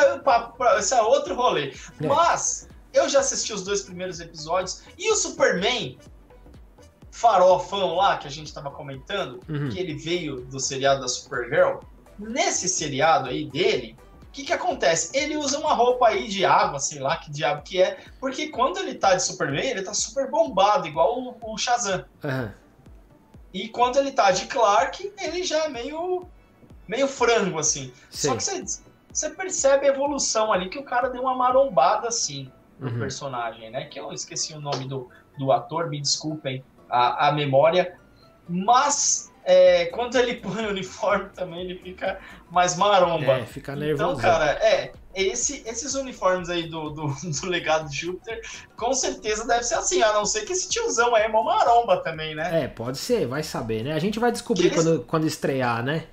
[0.78, 1.74] Esse é outro rolê.
[2.01, 2.07] É.
[2.07, 4.82] Mas eu já assisti os dois primeiros episódios.
[4.97, 5.99] E o Superman,
[7.15, 9.69] farofão lá que a gente estava comentando, uhum.
[9.71, 11.79] que ele veio do seriado da Supergirl,
[12.19, 15.17] nesse seriado aí dele, o que que acontece?
[15.17, 18.79] Ele usa uma roupa aí de água, sei lá que diabo que é, porque quando
[18.79, 22.05] ele tá de Superman, ele tá super bombado, igual o, o Shazam.
[22.25, 22.51] Uhum.
[23.53, 26.27] E quando ele tá de Clark, ele já é meio,
[26.89, 27.93] meio frango, assim.
[28.11, 28.29] Sim.
[28.29, 32.51] Só que você, você percebe a evolução ali, que o cara deu uma marombada, assim,
[32.81, 32.99] no uhum.
[32.99, 33.85] personagem, né?
[33.85, 35.09] Que eu esqueci o nome do,
[35.39, 37.97] do ator, me desculpem a, a memória,
[38.49, 42.18] mas é, quando ele põe o uniforme também ele fica
[42.51, 43.39] mais maromba.
[43.39, 44.18] É, fica nervoso.
[44.18, 47.09] Então, cara, é, esse, esses uniformes aí do, do,
[47.41, 48.41] do, legado de Júpiter,
[48.76, 51.99] com certeza deve ser assim, a não ser que esse tiozão aí é uma maromba
[51.99, 52.64] também, né?
[52.64, 53.93] É, pode ser, vai saber, né?
[53.93, 54.76] A gente vai descobrir eles...
[54.76, 56.05] quando, quando estrear, né?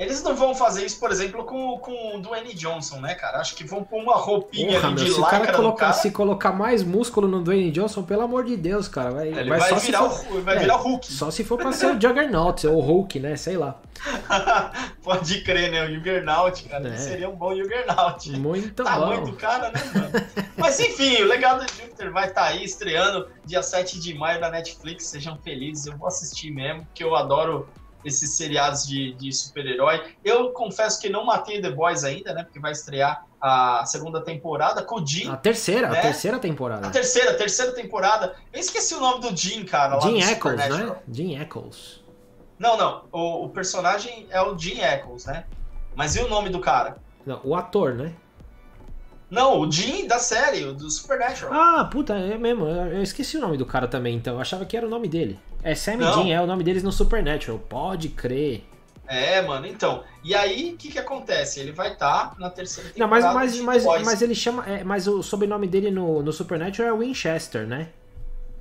[0.00, 3.38] Eles não vão fazer isso, por exemplo, com, com o Dwayne Johnson, né, cara?
[3.38, 5.92] Acho que vão pôr uma roupinha Porra, de se cara colocar, cara.
[5.92, 9.10] Se colocar mais músculo no Dwayne Johnson, pelo amor de Deus, cara.
[9.10, 11.12] Vai, Ele vai, vai virar, for, o, vai é, virar o Hulk.
[11.12, 13.36] Só se for pra ser o Juggernaut, ou o Hulk, né?
[13.36, 13.78] Sei lá.
[15.04, 15.84] Pode crer, né?
[15.84, 16.88] O Juggernaut, cara.
[16.88, 16.96] É.
[16.96, 18.30] Seria um bom Juggernaut.
[18.38, 19.20] Muito tá bom.
[19.20, 20.10] muito cara, né, mano?
[20.56, 24.40] Mas enfim, o Legado de Júpiter vai estar tá aí estreando dia 7 de maio
[24.40, 25.08] na Netflix.
[25.08, 27.68] Sejam felizes, eu vou assistir mesmo, porque eu adoro
[28.04, 30.14] esses seriados de, de super-herói.
[30.24, 32.44] Eu confesso que não matei The Boys ainda, né?
[32.44, 35.30] Porque vai estrear a segunda temporada com o Jim.
[35.30, 35.98] A terceira, né?
[35.98, 36.86] a terceira temporada.
[36.86, 38.36] A terceira, a terceira temporada.
[38.52, 39.98] Eu esqueci o nome do Jim, cara.
[40.00, 40.96] Jim Eccles, né?
[41.10, 42.00] Jim Eccles.
[42.58, 43.04] Não, não.
[43.10, 45.44] O, o, personagem é o Jim Eccles, né?
[45.94, 46.98] Mas e o nome do cara?
[47.24, 48.12] Não, o ator, né?
[49.30, 51.52] Não, o Jim da série, o do Supernatural.
[51.54, 52.66] Ah, puta, é mesmo.
[52.66, 54.34] Eu esqueci o nome do cara também, então.
[54.34, 55.38] Eu achava que era o nome dele.
[55.62, 57.58] É Sam Dean, é o nome deles no Supernatural.
[57.58, 58.64] Pode crer.
[59.06, 60.04] É, mano, então.
[60.22, 61.60] E aí, o que que acontece?
[61.60, 63.26] Ele vai estar tá na terceira temporada.
[63.26, 64.64] Não, mas, mas, mas, mas ele chama.
[64.68, 67.88] É, mas o sobrenome dele no, no Supernatural é Winchester, né?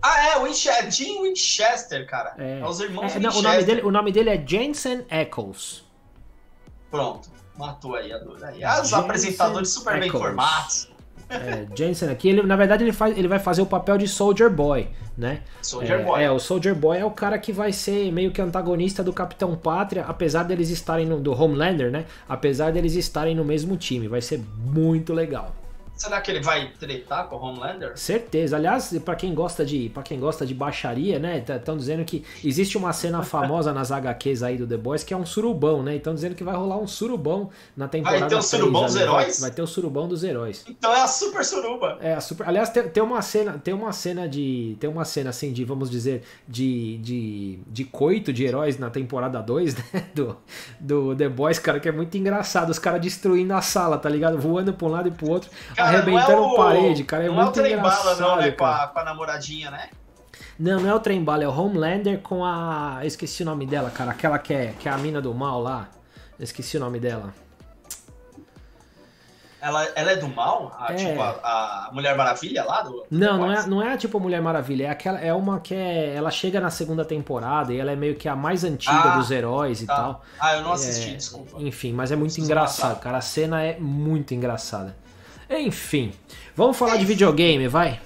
[0.02, 2.34] Ah, é, Winchester, Jim Winchester, cara.
[2.38, 3.40] É, é os irmãos é, não, Winchester.
[3.40, 5.84] O nome, dele, o nome dele é Jensen Eccles.
[6.90, 7.30] Pronto,
[7.60, 8.44] matou aí a dor.
[8.44, 10.88] Aí, os Jensen apresentadores super bem formados.
[11.30, 14.50] É, Jensen aqui, ele, na verdade, ele, faz, ele vai fazer o papel de Soldier
[14.50, 15.42] Boy, né?
[15.62, 16.24] Soldier é, Boy.
[16.24, 19.56] É, o Soldier Boy é o cara que vai ser meio que antagonista do Capitão
[19.56, 22.06] Pátria, apesar deles estarem no, do Homelander, né?
[22.28, 24.08] Apesar deles estarem no mesmo time.
[24.08, 25.54] Vai ser muito legal.
[26.00, 27.92] Será que ele vai tretar com o Homelander?
[27.96, 28.56] Certeza.
[28.56, 31.44] Aliás, para quem gosta de para quem gosta de baixaria, né?
[31.48, 35.18] Estão dizendo que existe uma cena famosa nas HQs aí do The Boys que é
[35.18, 35.98] um surubão, né?
[35.98, 38.22] Estão dizendo que vai rolar um surubão na temporada.
[38.22, 39.40] Vai ter o surubão dos heróis?
[39.40, 40.66] Vai, vai ter o surubão dos heróis.
[40.68, 41.98] Então é a super suruba.
[42.02, 42.48] É a super.
[42.48, 45.90] Aliás, tem, tem uma cena, tem uma cena de, tem uma cena assim de, vamos
[45.90, 50.06] dizer, de de, de coito de heróis na temporada 2, né?
[50.14, 50.38] Do,
[50.80, 52.70] do The Boys, cara, que é muito engraçado.
[52.70, 54.38] Os caras destruindo a sala, tá ligado?
[54.38, 55.50] Voando pra um lado e pro outro.
[55.76, 57.24] Cara, arrebentando é o, parede, cara.
[57.24, 58.52] É não muito é o trem bala, não, né?
[58.52, 59.90] Com a, com a, namoradinha, né?
[60.58, 63.00] Não, não é o trem bala, é o Homelander com a.
[63.02, 64.12] Eu esqueci o nome dela, cara.
[64.12, 65.90] Aquela que é, que é a mina do mal lá.
[66.38, 67.34] Eu esqueci o nome dela.
[69.62, 70.74] Ela, ela é do mal?
[70.80, 70.96] A, é.
[70.96, 73.06] Tipo, a, a, Mulher Maravilha lá do.
[73.12, 74.86] Não, não é, não é tipo a Mulher Maravilha.
[74.86, 76.16] É, aquela, é uma que é.
[76.16, 79.30] Ela chega na segunda temporada e ela é meio que a mais antiga ah, dos
[79.32, 79.96] heróis e tá.
[79.96, 80.24] tal.
[80.40, 81.58] Ah, eu não assisti, é, desculpa.
[81.60, 83.18] Enfim, mas é muito engraçado, cara.
[83.18, 84.96] A cena é muito engraçada.
[85.50, 86.14] Enfim,
[86.56, 88.00] vamos falar de videogame, vai?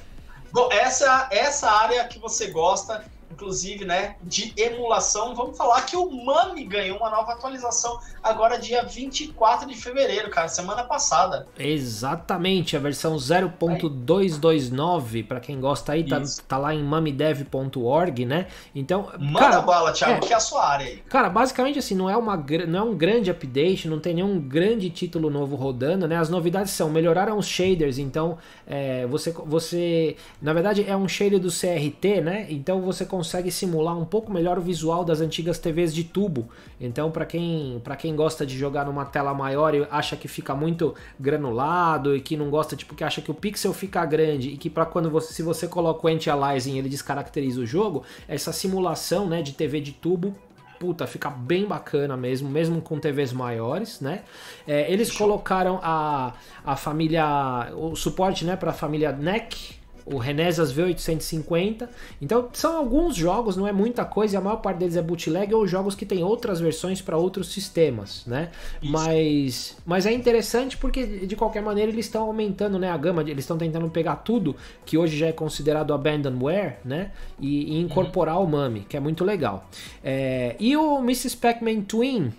[0.52, 3.04] Bom, essa, essa área que você gosta,
[3.34, 5.36] inclusive, né, de emulação.
[5.36, 10.48] Vamos falar que o Mami ganhou uma nova atualização agora dia 24 de fevereiro, cara,
[10.48, 11.48] semana passada.
[11.58, 18.48] Exatamente, a versão 0.229, para quem gosta aí, tá, tá, lá em mamidev.org, né?
[18.74, 20.98] Então, Manda cara, bala, Thiago, é, que é a sua área aí.
[21.10, 24.90] Cara, basicamente assim, não é uma não é um grande update, não tem nenhum grande
[24.90, 26.18] título novo rodando, né?
[26.18, 31.40] As novidades são melhoraram os shaders, então é, você você, na verdade é um shader
[31.40, 32.46] do CRT, né?
[32.50, 36.50] Então você consegue consegue simular um pouco melhor o visual das antigas TVs de tubo.
[36.80, 40.94] Então, para quem, quem gosta de jogar numa tela maior e acha que fica muito
[41.18, 44.70] granulado e que não gosta, tipo, que acha que o pixel fica grande e que
[44.70, 49.42] para quando você, se você coloca o anti-aliasing ele descaracteriza o jogo, essa simulação, né,
[49.42, 50.36] de TV de tubo
[50.80, 54.24] puta, fica bem bacana mesmo, mesmo com TVs maiores, né?
[54.68, 56.34] É, eles colocaram a,
[56.66, 61.88] a família, o suporte, né, para a família NEC, o Renesas V850.
[62.22, 65.54] Então são alguns jogos, não é muita coisa, e a maior parte deles é bootleg
[65.54, 68.50] ou jogos que tem outras versões para outros sistemas, né?
[68.82, 73.44] Mas, mas é interessante porque de qualquer maneira eles estão aumentando né, a gama, eles
[73.44, 77.12] estão tentando pegar tudo que hoje já é considerado abandonware, né?
[77.40, 78.46] E, e incorporar uhum.
[78.46, 79.68] o MAMI, que é muito legal.
[80.04, 81.38] É, e o Mrs.
[81.38, 82.34] Pac-Man Twin,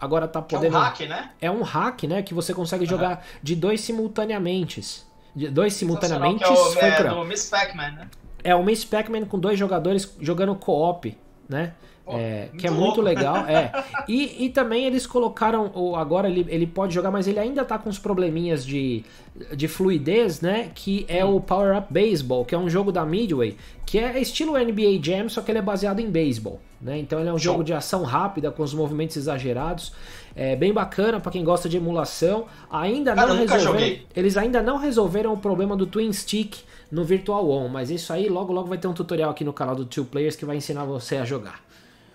[0.00, 0.76] agora tá podendo.
[0.76, 1.30] é um hack, né?
[1.40, 2.22] É um hack, né?
[2.22, 2.90] Que você consegue uhum.
[2.90, 6.44] jogar de dois simultaneamente dois simultaneamente.
[6.44, 8.08] É o, foi é, do Miss Pac-Man, né?
[8.42, 11.16] É o Miss Pac-Man com dois jogadores jogando co-op,
[11.48, 11.74] né?
[12.16, 13.38] É, que é muito legal.
[13.46, 13.72] É.
[14.08, 15.70] E, e também eles colocaram.
[15.94, 19.04] Agora ele, ele pode jogar, mas ele ainda tá com uns probleminhas de,
[19.54, 20.70] de fluidez, né?
[20.74, 23.54] Que é o Power Up Baseball, que é um jogo da Midway,
[23.84, 26.58] que é estilo NBA Jam, só que ele é baseado em beisebol.
[26.80, 26.98] Né?
[26.98, 29.92] Então ele é um jogo de ação rápida, com os movimentos exagerados.
[30.34, 32.46] É bem bacana para quem gosta de emulação.
[32.70, 33.96] Ainda não resolveram.
[34.14, 36.58] Eles ainda não resolveram o problema do Twin Stick
[36.90, 39.74] no Virtual On, mas isso aí logo logo vai ter um tutorial aqui no canal
[39.74, 41.60] do Two Players que vai ensinar você a jogar.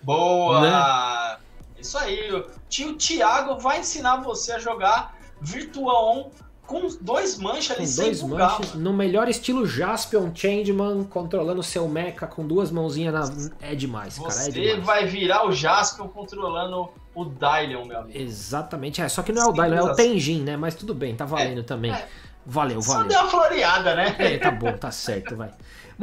[0.04, 0.62] Boa!
[0.62, 1.38] Né?
[1.80, 2.32] Isso aí.
[2.32, 6.32] O tio Thiago vai ensinar você a jogar Virtual On
[6.66, 11.88] com dois manchas ali com dois bugar, manchas, no melhor estilo Jaspion Changeman, controlando seu
[11.88, 13.50] mecha com duas mãozinhas na...
[13.62, 14.60] É demais, você cara.
[14.60, 14.86] É demais.
[14.86, 18.18] vai virar o Jaspion controlando o Dylion, meu amigo.
[18.18, 19.02] Exatamente.
[19.02, 20.56] É, só que não é o Dylion, é o Tenjin, né?
[20.56, 21.92] Mas tudo bem, tá valendo é, também.
[21.92, 22.08] É.
[22.46, 23.04] Valeu, valeu.
[23.04, 24.16] Só deu uma floreada, né?
[24.18, 25.52] É, tá bom, tá certo, vai.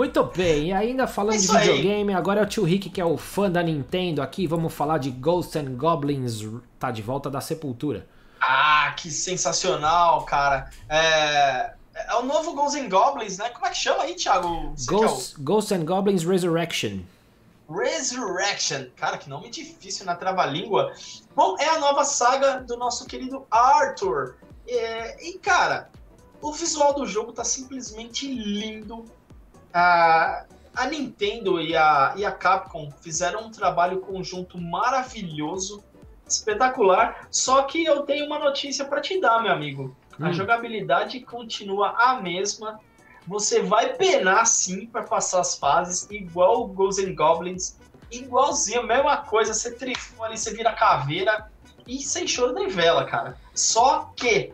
[0.00, 2.18] Muito bem, e ainda falando de videogame, aí.
[2.18, 5.10] agora é o tio Rick que é o fã da Nintendo aqui, vamos falar de
[5.10, 6.42] Ghosts and Goblins,
[6.78, 8.08] tá de volta da sepultura.
[8.40, 10.70] Ah, que sensacional, cara.
[10.88, 13.50] É, é o novo Ghosts and Goblins, né?
[13.50, 14.74] Como é que chama aí, Thiago?
[14.86, 15.44] Ghosts, é o...
[15.44, 17.00] Ghosts and Goblins Resurrection.
[17.68, 18.86] Resurrection.
[18.96, 20.94] Cara, que nome difícil na trava-língua.
[21.36, 24.36] Bom, é a nova saga do nosso querido Arthur.
[24.66, 25.90] É, e, cara,
[26.40, 29.04] o visual do jogo tá simplesmente lindo.
[29.72, 30.44] A,
[30.74, 35.82] a Nintendo e a, e a Capcom fizeram um trabalho conjunto maravilhoso,
[36.26, 37.28] espetacular.
[37.30, 39.96] Só que eu tenho uma notícia para te dar, meu amigo.
[40.18, 40.26] Hum.
[40.26, 42.78] A jogabilidade continua a mesma.
[43.26, 47.78] Você vai penar sim para passar as fases, igual o Ghosts and Goblins,
[48.10, 49.54] igualzinho, mesma coisa.
[49.54, 51.48] Você trifou ali, você vira caveira
[51.86, 53.36] e sem choro nem vela, cara.
[53.54, 54.52] Só que,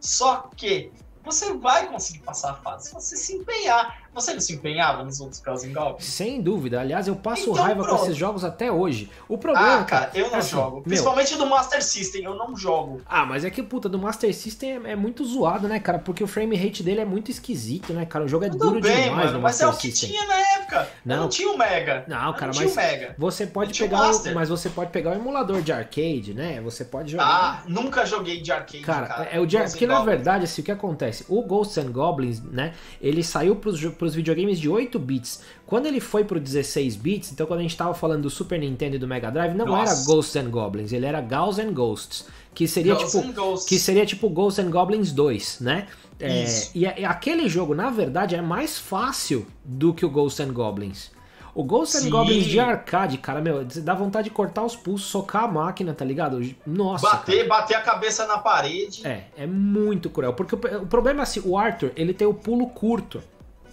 [0.00, 0.90] só que
[1.24, 4.02] você vai conseguir passar a fase se você se empenhar.
[4.14, 6.04] Você não se empenhava nos outros Ghosts Goblins?
[6.04, 6.80] Sem dúvida.
[6.80, 7.98] Aliás, eu passo então, raiva pronto.
[7.98, 9.10] com esses jogos até hoje.
[9.26, 10.82] O problema, ah, cara, eu não assim, jogo.
[10.82, 11.44] Principalmente meu...
[11.44, 13.00] do Master System, eu não jogo.
[13.06, 15.98] Ah, mas é que, puta, do Master System é, é, muito zoado, né, cara?
[15.98, 18.24] Porque o frame rate dele é muito esquisito, né, cara?
[18.24, 20.10] O jogo é Tudo duro bem, demais mano, no Master Mas é o que System.
[20.10, 20.88] tinha na época.
[21.04, 22.04] Não, não tinha o Mega.
[22.06, 23.14] Não, cara, mas Mega.
[23.18, 26.60] você pode pegar o, mas você pode pegar o emulador de arcade, né?
[26.60, 27.24] Você pode jogar.
[27.24, 29.06] Ah, nunca joguei de arcade, cara.
[29.06, 29.24] cara.
[29.24, 31.24] É o de, porque na verdade, assim, o que acontece?
[31.28, 32.74] O Ghosts and Goblins, né?
[33.00, 35.42] Ele saiu pros, pros videogames de 8 bits.
[35.64, 38.96] Quando ele foi pro 16 bits, então quando a gente tava falando do Super Nintendo
[38.96, 39.92] e do Mega Drive, não Nossa.
[39.92, 44.04] era Ghosts and Goblins, ele era Gauss and Ghosts, que seria Ghosts tipo que seria
[44.04, 45.86] tipo Ghosts and Goblins 2, né?
[46.18, 46.44] É,
[46.74, 51.12] e, e, aquele jogo, na verdade, é mais fácil do que o Ghosts and Goblins.
[51.54, 55.44] O Ghosts and Goblins de arcade, cara, meu, dá vontade de cortar os pulsos, socar
[55.44, 56.40] a máquina, tá ligado?
[56.66, 57.06] Nossa.
[57.06, 57.48] Bater, cara.
[57.48, 59.06] bater a cabeça na parede.
[59.06, 60.32] É, é muito cruel.
[60.32, 63.22] Porque o, o problema é assim, o Arthur, ele tem o pulo curto.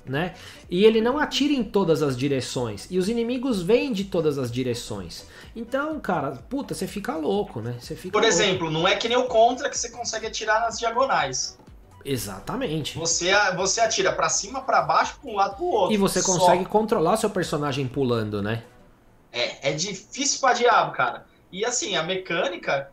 [0.10, 0.34] Né?
[0.68, 2.88] E ele não atira em todas as direções.
[2.90, 5.28] E os inimigos vêm de todas as direções.
[5.56, 7.76] Então, cara, puta, você fica louco, né?
[7.80, 8.28] Você fica Por louco.
[8.28, 11.60] exemplo, não é que nem o Contra que você consegue atirar nas diagonais.
[12.04, 12.98] Exatamente.
[12.98, 15.94] Você, você atira para cima, para baixo, para um lado, para o outro.
[15.94, 16.70] E você consegue só.
[16.70, 18.64] controlar seu personagem pulando, né?
[19.32, 21.26] É, é difícil pra diabo, cara.
[21.52, 22.90] E assim, a mecânica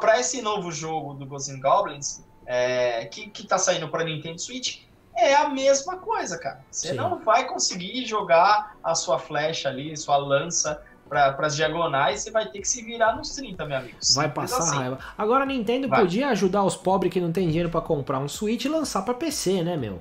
[0.00, 4.80] para esse novo jogo do Ghosts Goblins, é, que, que tá saindo para Nintendo Switch,
[5.16, 6.60] é a mesma coisa, cara.
[6.70, 6.94] Você Sim.
[6.94, 12.46] não vai conseguir jogar a sua flecha ali, sua lança para as diagonais, você vai
[12.46, 13.98] ter que se virar nos 30, meu amigo.
[14.14, 14.76] Vai passar assim.
[14.78, 14.98] raiva.
[15.16, 16.00] Agora a Nintendo vai.
[16.00, 19.12] podia ajudar os pobres que não tem dinheiro para comprar um Switch e lançar para
[19.12, 20.00] PC, né, meu?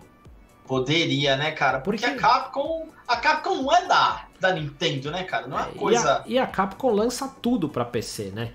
[0.65, 1.81] Poderia, né, cara?
[1.81, 5.47] Porque, Porque, a Capcom, a Capcom não é da, da Nintendo, né, cara?
[5.47, 6.23] Não é, é coisa.
[6.25, 8.51] E a, e a Capcom lança tudo para PC, né?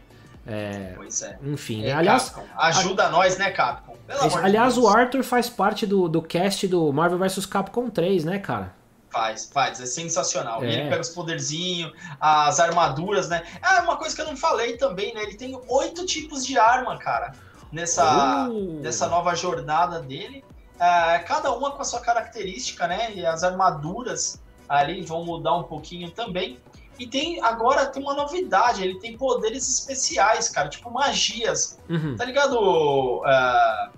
[0.47, 1.39] É, pois é.
[1.43, 1.93] Enfim, é, né?
[1.95, 2.31] aliás.
[2.31, 2.47] Capcom.
[2.57, 3.09] Ajuda a...
[3.09, 3.97] nós, né, Capcom?
[4.43, 8.73] aliás, o Arthur faz parte do, do cast do Marvel vs Capcom 3, né, cara?
[9.11, 10.63] Faz, faz, é sensacional.
[10.63, 10.73] É.
[10.73, 13.43] Ele pega os poderzinhos, as armaduras, né?
[13.63, 15.23] Ah, uma coisa que eu não falei também, né?
[15.23, 17.33] Ele tem oito tipos de arma, cara,
[17.73, 18.81] nessa, uh.
[18.81, 20.45] nessa nova jornada dele.
[20.79, 23.13] É, cada uma com a sua característica, né?
[23.15, 26.61] E as armaduras ali vão mudar um pouquinho também.
[26.99, 31.79] E tem agora tem uma novidade, ele tem poderes especiais, cara, tipo magias.
[31.89, 32.17] Uhum.
[32.17, 32.59] Tá ligado?
[32.59, 33.91] Uh,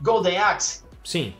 [0.00, 0.82] Golden Axe?
[1.04, 1.34] Sim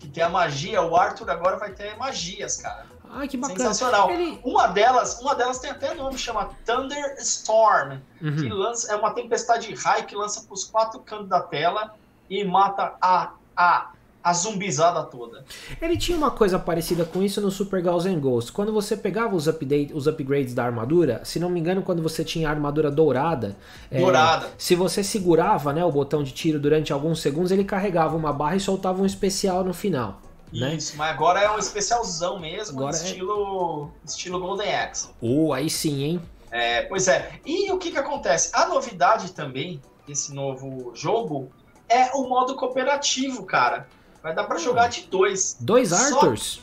[0.00, 2.86] que tem a magia, o Arthur agora vai ter magias, cara.
[3.10, 3.58] Ai, que bacana.
[3.58, 4.10] Sensacional.
[4.10, 4.40] Ele...
[4.42, 8.36] Uma delas, uma delas tem até nome, chama Thunderstorm, uhum.
[8.36, 11.94] que lança, é uma tempestade de raio que lança para os quatro cantos da tela
[12.30, 15.44] e mata a, a a zumbizada toda.
[15.80, 18.50] Ele tinha uma coisa parecida com isso no Super Ghosts and Ghosts.
[18.50, 22.22] Quando você pegava os, update, os upgrades da armadura, se não me engano, quando você
[22.22, 23.56] tinha a armadura dourada,
[23.90, 24.46] é, dourada.
[24.46, 28.32] É, se você segurava né, o botão de tiro durante alguns segundos, ele carregava uma
[28.32, 30.20] barra e soltava um especial no final.
[30.52, 30.74] Né?
[30.74, 34.06] Isso, mas agora é um especialzão mesmo, agora é estilo, é...
[34.06, 35.08] estilo Golden Axe.
[35.20, 36.22] Oh, aí sim, hein?
[36.50, 37.30] É, pois é.
[37.46, 38.50] E o que, que acontece?
[38.52, 41.50] A novidade também desse novo jogo
[41.88, 43.86] é o modo cooperativo, cara.
[44.22, 45.56] Vai dar para jogar de dois.
[45.60, 46.60] Dois Arthurs?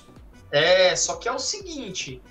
[0.52, 2.22] É, só que é o seguinte,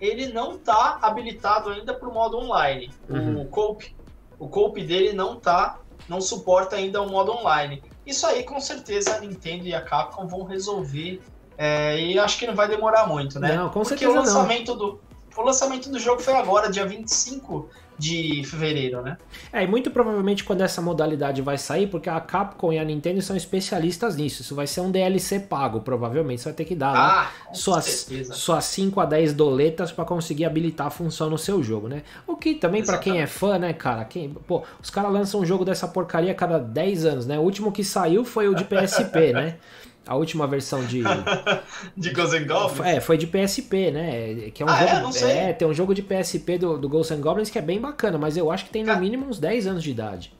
[0.00, 2.92] ele não tá habilitado ainda para o modo online.
[3.08, 3.40] Uhum.
[3.40, 3.96] O cope,
[4.38, 7.82] o cope dele não tá, não suporta ainda o modo online.
[8.06, 11.20] Isso aí com certeza a Nintendo e a Capcom vão resolver.
[11.58, 13.56] É, e acho que não vai demorar muito, né?
[13.56, 14.76] Não, com Porque certeza o lançamento não.
[14.76, 15.00] do
[15.42, 17.68] o lançamento do jogo foi agora, dia 25
[17.98, 19.16] de fevereiro, né?
[19.52, 23.22] É, e muito provavelmente quando essa modalidade vai sair, porque a Capcom e a Nintendo
[23.22, 24.42] são especialistas nisso.
[24.42, 26.42] Isso vai ser um DLC pago, provavelmente.
[26.42, 27.54] Você vai ter que dar ah, né?
[27.54, 32.02] suas, suas 5 a 10 doletas para conseguir habilitar a função no seu jogo, né?
[32.26, 34.04] O que também para quem é fã, né, cara?
[34.04, 37.38] Quem, pô, os caras lançam um jogo dessa porcaria a cada 10 anos, né?
[37.38, 39.56] O último que saiu foi o de PSP, né?
[40.06, 41.02] A última versão de.
[41.96, 42.86] de Ghosts and Goblins?
[42.86, 44.50] É, foi de PSP, né?
[44.50, 44.90] Que é um ah, jogo.
[44.90, 45.00] É?
[45.00, 45.32] Não sei.
[45.32, 48.16] É, tem um jogo de PSP do, do Ghosts and Goblins que é bem bacana,
[48.16, 50.32] mas eu acho que tem no mínimo uns 10 anos de idade.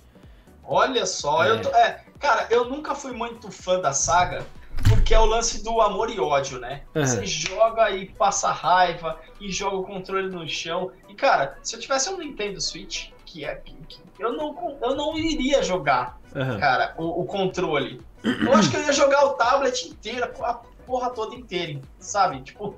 [0.68, 1.50] Olha só, é.
[1.50, 4.44] eu tô, é, cara, eu nunca fui muito fã da saga,
[4.88, 6.82] porque é o lance do amor e ódio, né?
[6.94, 7.06] Uhum.
[7.06, 10.90] Você joga e passa raiva e joga o controle no chão.
[11.08, 13.54] E, cara, se eu tivesse um Nintendo Switch, que é.
[13.56, 16.58] Que, que eu, não, eu não iria jogar, uhum.
[16.58, 18.00] cara, o, o controle.
[18.44, 20.54] Eu acho que eu ia jogar o tablet inteiro, a
[20.86, 22.42] porra toda inteira, sabe?
[22.42, 22.74] Tipo,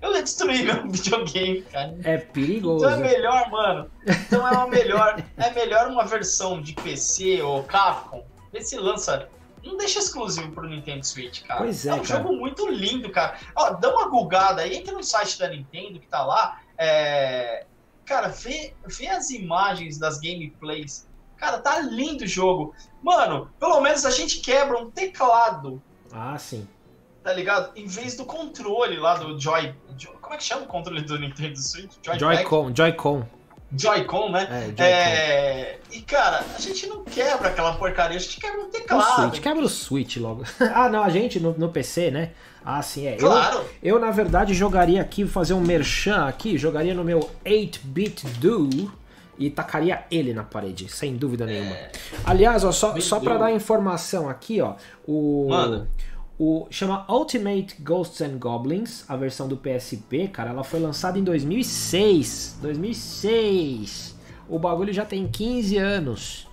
[0.00, 1.96] eu ia destruir meu videogame, cara.
[2.04, 2.84] É perigoso.
[2.84, 3.90] Então é melhor, mano.
[4.06, 8.24] Então é uma melhor, é melhor uma versão de PC ou Capcom.
[8.52, 9.28] Vê se lança.
[9.62, 11.60] Não deixa exclusivo pro Nintendo Switch, cara.
[11.60, 12.22] Pois é, é um cara.
[12.22, 13.36] jogo muito lindo, cara.
[13.54, 16.60] Ó, dá uma gulgada aí, entra no site da Nintendo que tá lá.
[16.78, 17.66] É...
[18.04, 22.74] Cara, vê, vê as imagens das gameplays Cara, tá lindo o jogo.
[23.02, 25.82] Mano, pelo menos a gente quebra um teclado.
[26.12, 26.66] Ah, sim.
[27.22, 27.72] tá ligado?
[27.76, 29.74] Em vez do controle lá do Joy.
[30.20, 31.92] Como é que chama o controle do Nintendo Switch?
[32.02, 32.72] Joy-Con.
[32.74, 33.26] Joy-Con.
[33.76, 34.48] Joy-Con, né?
[34.50, 35.78] É, Joy é...
[35.92, 39.02] E, cara, a gente não quebra aquela porcaria, a gente quebra o teclado.
[39.02, 40.44] O Switch, quebra o Switch logo.
[40.74, 42.30] ah, não, a gente no, no PC, né?
[42.64, 43.16] Ah, sim, é.
[43.16, 43.58] Claro.
[43.82, 48.92] Eu, eu, na verdade, jogaria aqui, fazer um merchan aqui, jogaria no meu 8-bit do
[49.38, 51.74] e tacaria ele na parede, sem dúvida nenhuma.
[51.74, 51.92] É...
[52.24, 54.74] Aliás, ó, só, só para dar informação aqui, ó,
[55.06, 55.48] o.
[55.48, 55.88] Mano.
[56.38, 61.24] O, chama Ultimate Ghosts and Goblins, a versão do PSP, cara, ela foi lançada em
[61.24, 62.58] 2006.
[62.60, 64.14] 2006.
[64.46, 66.46] O bagulho já tem 15 anos.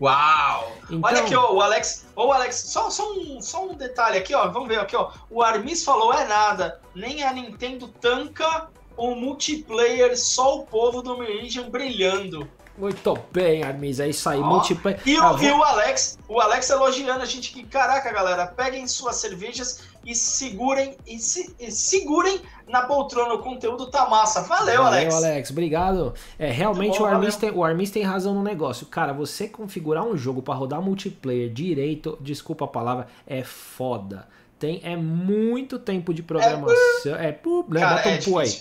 [0.00, 0.72] Uau!
[0.84, 1.00] Então...
[1.02, 2.06] Olha aqui, ó, o Alex.
[2.14, 4.48] Ô, Alex, só, só, um, só um detalhe aqui, ó.
[4.48, 5.10] Vamos ver aqui, ó.
[5.30, 6.80] O Armis falou: é nada.
[6.94, 12.48] Nem a Nintendo tanca o multiplayer, só o povo do Meridian brilhando.
[12.78, 14.44] Muito bem, Armis, é isso aí, oh.
[14.44, 15.00] multiplayer.
[15.06, 15.46] E, ah, o, vou...
[15.46, 20.14] e o Alex, o Alex elogiando a gente que, caraca, galera, peguem suas cervejas e
[20.14, 22.38] segurem e, se, e segurem
[22.68, 23.32] na poltrona.
[23.34, 24.42] O conteúdo tá massa.
[24.42, 25.14] Valeu, Valeu Alex.
[25.14, 26.12] Alex, obrigado.
[26.38, 28.86] É, realmente bom, o, Armis tem, o Armis tem razão no negócio.
[28.86, 34.28] Cara, você configurar um jogo para rodar multiplayer direito, desculpa a palavra, é foda.
[34.58, 37.16] Tem, é muito tempo de programação.
[37.16, 37.80] É, é, né?
[37.80, 38.54] Cara, Bota um é pu aí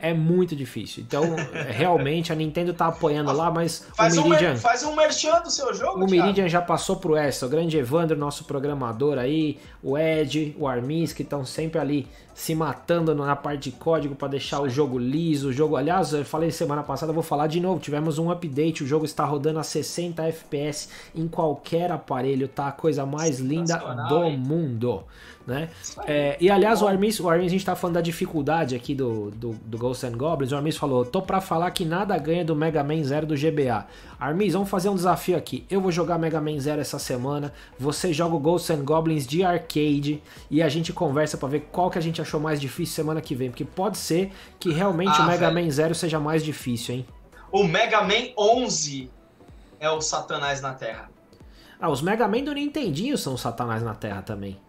[0.00, 1.02] é muito difícil.
[1.06, 1.24] Então,
[1.68, 4.54] realmente, a Nintendo tá apoiando lá, mas faz o Meridian...
[4.54, 7.46] Um, faz um merchan do seu jogo, O Meridian já passou pro essa.
[7.46, 12.08] O grande Evandro, nosso programador aí, o Ed, o Armis, que estão sempre ali
[12.40, 15.50] se matando na parte de código para deixar o jogo liso.
[15.50, 17.78] O jogo, aliás, eu falei semana passada, vou falar de novo.
[17.78, 22.68] Tivemos um update, o jogo está rodando a 60 FPS em qualquer aparelho, tá?
[22.68, 23.76] A coisa mais linda
[24.08, 24.38] do hein?
[24.38, 25.04] mundo
[25.50, 25.68] né?
[26.06, 29.32] É, e aliás, o Armis, o Armis, a gente tá falando da dificuldade aqui do,
[29.32, 30.52] do, do Ghosts and Goblins.
[30.52, 33.84] O Armis falou: tô pra falar que nada ganha do Mega Man Zero do GBA.
[34.18, 35.64] Armis, vamos fazer um desafio aqui.
[35.68, 37.52] Eu vou jogar Mega Man Zero essa semana.
[37.78, 41.90] Você joga o Ghosts and Goblins de arcade e a gente conversa para ver qual
[41.90, 43.50] que a gente achou mais difícil semana que vem.
[43.50, 45.66] Porque pode ser que realmente ah, o Mega velho.
[45.66, 47.06] Man Zero seja mais difícil, hein?
[47.50, 49.10] O Mega Man 11
[49.80, 51.10] é o Satanás na Terra.
[51.80, 54.60] Ah, os Mega Man do Nintendinho são o Satanás na Terra também.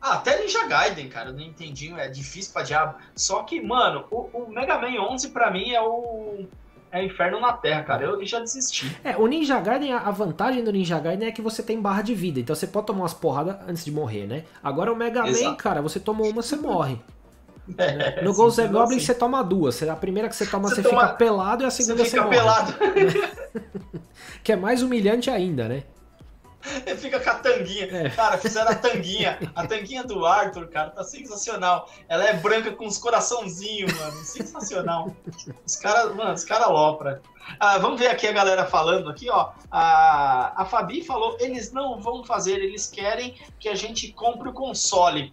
[0.00, 2.96] Ah, até Ninja Gaiden, cara, não entendi, é difícil pra diabo.
[3.16, 6.46] Só que, mano, o, o Mega Man 11 pra mim é o
[6.92, 8.04] é inferno na Terra, cara.
[8.04, 8.96] Eu já desisti.
[9.04, 12.14] É, o Ninja Gaiden, a vantagem do Ninja Gaiden é que você tem barra de
[12.14, 12.40] vida.
[12.40, 14.44] Então você pode tomar umas porradas antes de morrer, né?
[14.62, 15.50] Agora o Mega Exato.
[15.50, 16.98] Man, cara, você tomou uma, você morre.
[17.76, 19.06] É, no Ghost and Goblin assim.
[19.06, 19.82] você toma duas.
[19.82, 21.00] A primeira que você toma, você, você toma...
[21.02, 22.36] fica pelado e a segunda você, você fica morre.
[22.36, 22.74] pelado.
[24.44, 25.82] que é mais humilhante ainda, né?
[26.86, 27.86] Ele fica com a tanguinha.
[28.06, 28.10] É.
[28.10, 29.38] Cara, fizeram a tanguinha.
[29.54, 31.90] A tanguinha do Arthur, cara, tá sensacional.
[32.08, 34.24] Ela é branca com uns coraçãozinhos, mano.
[34.24, 35.14] Sensacional.
[35.64, 37.22] Os caras, mano, os caras lopra.
[37.60, 39.52] Ah, vamos ver aqui a galera falando aqui, ó.
[39.70, 44.52] A, a Fabi falou, eles não vão fazer, eles querem que a gente compre o
[44.52, 45.32] console.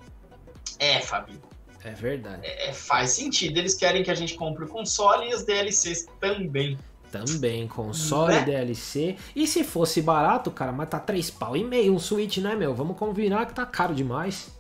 [0.78, 1.42] É, Fabi.
[1.84, 2.46] É verdade.
[2.46, 3.58] É, faz sentido.
[3.58, 6.78] Eles querem que a gente compre o console e as DLCs também.
[7.20, 8.44] Também, console, né?
[8.44, 9.16] DLC.
[9.36, 12.74] E se fosse barato, cara, mas tá 3 pau e meio um Switch, né, meu?
[12.74, 14.52] Vamos combinar que tá caro demais.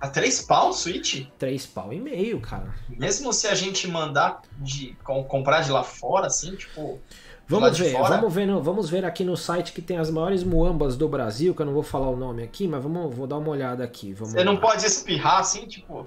[0.00, 1.26] A 3 pau o Switch?
[1.38, 2.74] 3 pau e meio, cara.
[2.88, 6.98] Mesmo se a gente mandar de comprar de lá fora, assim, tipo.
[7.46, 10.96] Vamos ver, vamos ver, no, vamos ver aqui no site que tem as maiores muambas
[10.96, 13.50] do Brasil, que eu não vou falar o nome aqui, mas vamos, vou dar uma
[13.50, 14.14] olhada aqui.
[14.14, 16.06] Você não pode espirrar assim, tipo.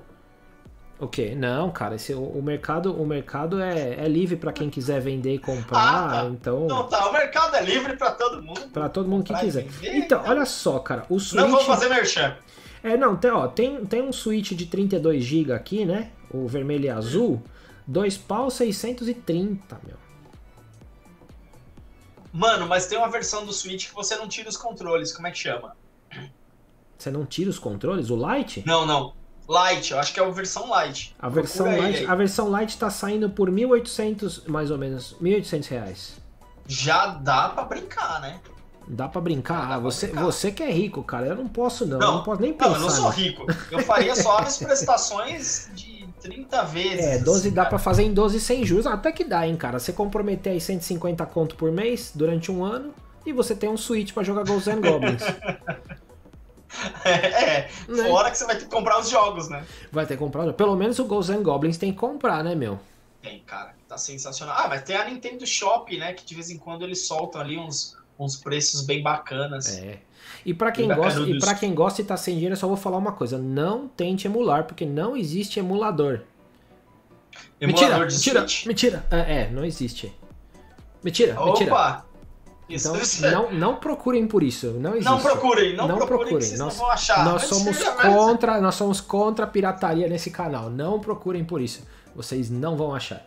[1.00, 1.34] O quê?
[1.36, 5.34] Não, cara, esse, o, o mercado, o mercado é, é livre para quem quiser vender
[5.34, 6.26] e comprar, ah, tá.
[6.26, 6.68] então...
[6.68, 8.70] Não, tá, o mercado é livre para todo mundo.
[8.72, 9.64] Para todo mundo que quiser.
[9.64, 11.42] Vender, então, então, olha só, cara, o Switch...
[11.42, 12.38] Não vou fazer merchan.
[12.84, 16.12] É, não, tem, ó, tem, tem um Switch de 32 GB aqui, né?
[16.30, 17.42] O vermelho e azul.
[17.88, 19.98] Dois pau 630, meu.
[22.32, 25.32] Mano, mas tem uma versão do Switch que você não tira os controles, como é
[25.32, 25.76] que chama?
[26.98, 28.10] Você não tira os controles?
[28.10, 28.64] O Lite?
[28.66, 29.14] Não, não.
[29.48, 31.16] Light, eu acho que é a versão Light.
[31.20, 36.14] A versão Light, a versão Light tá saindo por 1.800, mais ou menos, 1.800 reais.
[36.68, 38.40] Já dá para brincar, né?
[38.88, 39.72] Dá para brincar?
[39.72, 40.24] Ah, você, brincar.
[40.24, 41.28] você que é rico, cara.
[41.28, 42.00] Eu não posso, não.
[42.00, 42.70] Não, eu não posso nem pensar.
[42.70, 43.46] Não, eu não sou rico.
[43.72, 47.06] Eu faria só as prestações de 30 vezes.
[47.06, 48.86] É, 12 assim, dá para fazer em 12 sem juros.
[48.86, 49.80] Até que dá, hein, cara.
[49.80, 52.94] Você comprometer aí 150 conto por mês durante um ano
[53.26, 55.24] e você tem um Switch para jogar Ghosts and Goblins.
[57.06, 58.08] É, né?
[58.08, 59.66] fora que você vai ter que comprar os jogos, né?
[59.92, 60.52] Vai ter que comprar.
[60.54, 62.80] Pelo menos o Ghosts and Goblins tem que comprar, né, meu?
[63.22, 63.74] Tem, cara.
[63.88, 64.56] Tá sensacional.
[64.58, 66.14] Ah, mas tem a Nintendo Shop, né?
[66.14, 69.78] Que de vez em quando eles soltam ali uns, uns preços bem bacanas.
[69.78, 70.00] É.
[70.46, 72.76] E para quem gosta, e para quem gosta e tá sem dinheiro, eu só vou
[72.76, 76.22] falar uma coisa, não tente emular, porque não existe emulador.
[77.62, 79.06] Emulador mentira, mentira, mentira.
[79.10, 80.14] É, é, não existe.
[81.04, 81.46] Mentira, Opa!
[81.46, 82.04] mentira.
[82.70, 82.96] Então,
[83.32, 84.72] não, não procurem por isso.
[84.72, 85.10] Não existe.
[85.10, 86.48] Não procurem, não, não procurem, procurem.
[86.48, 87.26] vocês nós, não vão achar.
[87.26, 90.70] Nós somos contra, nós somos contra a pirataria nesse canal.
[90.70, 91.86] Não procurem por isso.
[92.16, 93.24] Vocês não vão achar.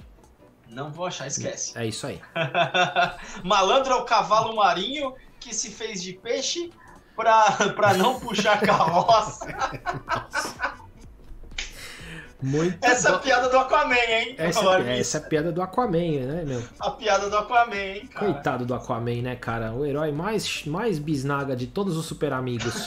[0.68, 1.76] Não vou achar, esquece.
[1.78, 2.20] É isso aí.
[3.44, 6.70] Malandro é o cavalo marinho que se fez de peixe
[7.14, 9.46] pra, não puxar carroça.
[12.42, 14.34] Muito essa é a piada do Aquaman, hein?
[14.36, 16.62] Essa, essa é a piada do Aquaman, né, meu?
[16.78, 18.32] A piada do Aquaman, hein, cara?
[18.32, 19.72] Coitado do Aquaman, né, cara?
[19.72, 22.74] O herói mais, mais bisnaga de todos os super amigos.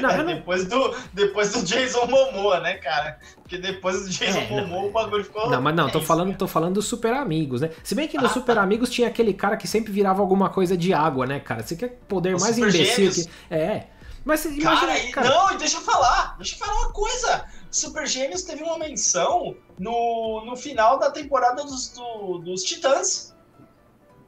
[0.00, 3.18] Não, é, depois, do, depois do Jason Momoa, né, cara?
[3.42, 5.50] Porque depois do Jason é, Momoa o bagulho ficou.
[5.50, 7.70] Não, mas não, tô falando, tô falando dos Super Amigos, né?
[7.82, 8.62] Se bem que nos ah, Super tá.
[8.62, 11.64] Amigos tinha aquele cara que sempre virava alguma coisa de água, né, cara?
[11.64, 13.28] Você quer poder Os mais super imbecil que.
[13.52, 13.86] É.
[14.24, 14.86] Mas você imagina.
[14.86, 17.44] Cara, cara, não, deixa eu falar, deixa eu falar uma coisa.
[17.70, 23.34] Super Gêmeos teve uma menção no, no final da temporada dos, do, dos Titãs.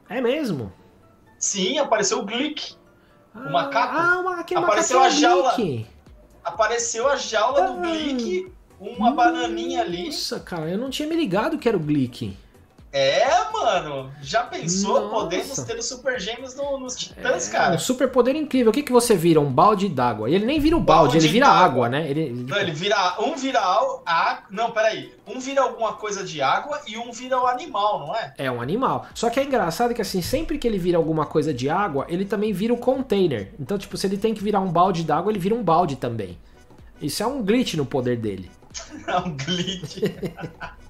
[0.07, 0.71] É mesmo?
[1.39, 2.75] Sim, apareceu o Glick.
[3.33, 3.95] O macaco.
[3.97, 5.55] Ah, uma, aquele apareceu a jaula.
[6.43, 7.67] Apareceu a jaula ah.
[7.67, 10.07] do Glick, uma bananinha ali.
[10.07, 12.37] Nossa, cara, eu não tinha me ligado que era o Glick.
[12.93, 14.11] É, mano.
[14.21, 14.99] Já pensou?
[14.99, 15.15] Nossa.
[15.15, 17.75] Podemos ter os super gêmeos no, nos titãs, é, cara.
[17.75, 18.69] Um super poder incrível.
[18.69, 19.39] O que, que você vira?
[19.39, 20.29] Um balde d'água.
[20.29, 22.09] Ele nem vira o balde, balde ele vira água, né?
[22.09, 23.15] Ele, Não, ele vira.
[23.21, 24.43] Um vira água.
[24.49, 25.13] Não, peraí.
[25.25, 28.33] Um vira alguma coisa de água e um vira o animal, não é?
[28.37, 29.05] É um animal.
[29.13, 32.25] Só que é engraçado que assim, sempre que ele vira alguma coisa de água, ele
[32.25, 33.53] também vira o container.
[33.57, 36.37] Então, tipo, se ele tem que virar um balde d'água, ele vira um balde também.
[37.01, 38.51] Isso é um glitch no poder dele.
[39.07, 39.99] é um glitch.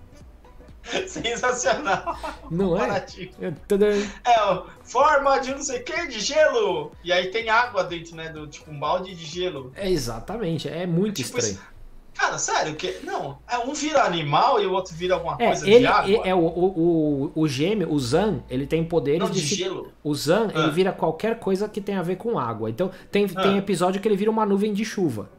[1.08, 2.18] Sensacional.
[2.50, 3.06] Não é?
[3.40, 6.92] É, forma de não sei o que, de gelo.
[7.04, 8.30] E aí tem água dentro, né?
[8.30, 9.72] Do, tipo um balde de gelo.
[9.76, 11.56] É exatamente, é muito tipo estranho.
[11.56, 11.72] Isso.
[12.14, 13.00] Cara, sério, que.
[13.04, 16.28] Não, é um vira animal e o outro vira alguma é, coisa ele, de água.
[16.28, 19.92] É, o, o, o, o gêmeo, o Zan, ele tem poderes não, de, de gelo.
[20.04, 20.60] O Zan, ah.
[20.60, 22.70] ele vira qualquer coisa que tem a ver com água.
[22.70, 23.42] Então, tem, ah.
[23.42, 25.30] tem episódio que ele vira uma nuvem de chuva.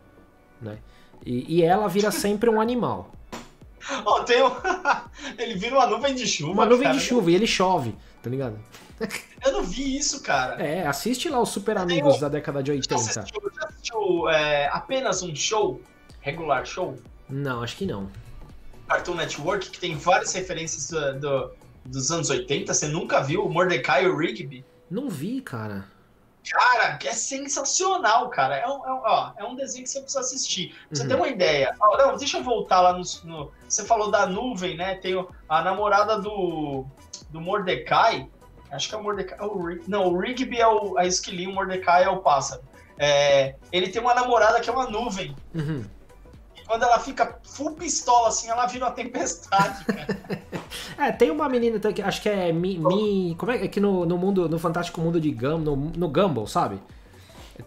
[0.60, 0.78] Né?
[1.24, 3.12] E, e ela vira sempre um animal.
[4.04, 4.50] Ó, oh, tem um...
[5.38, 6.52] Ele vira uma nuvem de chuva.
[6.52, 6.98] Uma nuvem cara.
[6.98, 8.58] de chuva e ele chove, tá ligado?
[9.44, 10.62] Eu não vi isso, cara.
[10.62, 12.94] É, assiste lá os Super Amigos da década de 80.
[12.96, 15.80] Já assistiu, já assistiu é, apenas um show?
[16.20, 16.96] Regular show?
[17.28, 18.08] Não, acho que não.
[18.86, 21.50] Cartoon Network, que tem várias referências do, do,
[21.84, 22.72] dos anos 80.
[22.72, 24.64] Você nunca viu o Mordecai e o Rigby?
[24.88, 25.86] Não vi, cara.
[26.50, 28.56] Cara, é sensacional, cara.
[28.56, 30.68] É um, é um, ó, é um desenho que você precisa assistir.
[30.88, 31.08] Pra você uhum.
[31.08, 31.74] ter uma ideia.
[31.80, 34.96] Ó, não, deixa eu voltar lá no, no, Você falou da nuvem, né?
[34.96, 35.14] Tem
[35.48, 36.84] a namorada do,
[37.30, 38.28] do Mordecai.
[38.70, 39.38] Acho que é o Mordecai.
[39.38, 42.62] É o, não, o Rigby é o, a esquilinha, o Mordecai é o pássaro.
[42.98, 45.36] É, ele tem uma namorada que é uma nuvem.
[45.54, 45.84] Uhum
[46.72, 50.06] quando ela fica full pistola, assim, ela vira uma tempestade, cara.
[50.98, 52.78] é, tem uma menina que acho que é Mi.
[52.78, 56.08] mi como é que é no, no mundo, no Fantástico Mundo de Gumball, no, no
[56.08, 56.80] Gumball, sabe?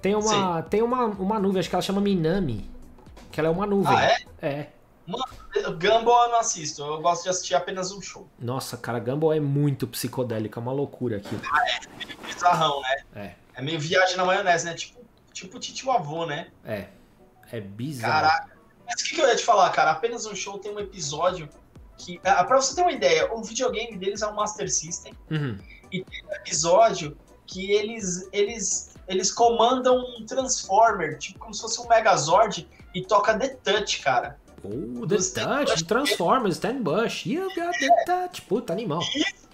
[0.02, 2.70] Tem uma, tem uma, uma nuvem, acho que ela chama Minami.
[3.32, 3.96] Que ela é uma nuvem.
[3.96, 4.18] Ah, é?
[4.42, 4.70] É.
[5.06, 5.24] Mano,
[5.80, 8.28] Gumball eu não assisto, eu gosto de assistir apenas um show.
[8.40, 11.38] Nossa, cara, Gumball é muito psicodélico, é uma loucura aqui.
[11.52, 12.96] Ah, é, é meio bizarrão, né?
[13.16, 13.36] É.
[13.56, 14.74] É meio viagem na maionese, né?
[14.74, 15.00] Tipo,
[15.32, 16.48] tipo titio avô, né?
[16.66, 16.88] É.
[17.52, 18.14] É bizarro.
[18.14, 18.56] Caraca.
[18.86, 19.92] Mas o que, que, eu ia te falar, cara?
[19.92, 21.50] Apenas um show tem um episódio
[21.98, 22.20] que.
[22.24, 25.14] Ah, pra você ter uma ideia, o videogame deles é um Master System.
[25.32, 25.58] Uhum.
[25.92, 31.80] E tem um episódio que eles, eles, eles comandam um Transformer, tipo como se fosse
[31.82, 34.38] um Megazord, e toca The Touch, cara.
[34.64, 38.42] Oh, The Touch, Transformers, Stan Bush, you got The Touch.
[38.44, 39.02] Puta, animal.
[39.02, 39.46] Isso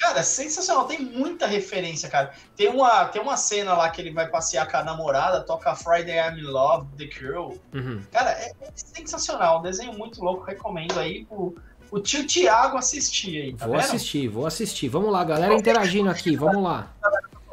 [0.00, 0.86] Cara, sensacional.
[0.86, 2.32] Tem muita referência, cara.
[2.56, 6.16] Tem uma, tem uma cena lá que ele vai passear com a namorada, toca Friday
[6.16, 7.52] I'm in Love, The Girl.
[7.74, 8.02] Uhum.
[8.10, 9.58] Cara, é, é, sensacional.
[9.58, 10.44] Um desenho muito louco.
[10.44, 11.54] Recomendo aí pro,
[11.90, 13.54] o tio Tiago assistir aí.
[13.54, 13.84] Tá vou vendo?
[13.84, 14.88] assistir, vou assistir.
[14.88, 16.36] Vamos lá, galera interagindo aqui.
[16.36, 16.92] Vamos lá.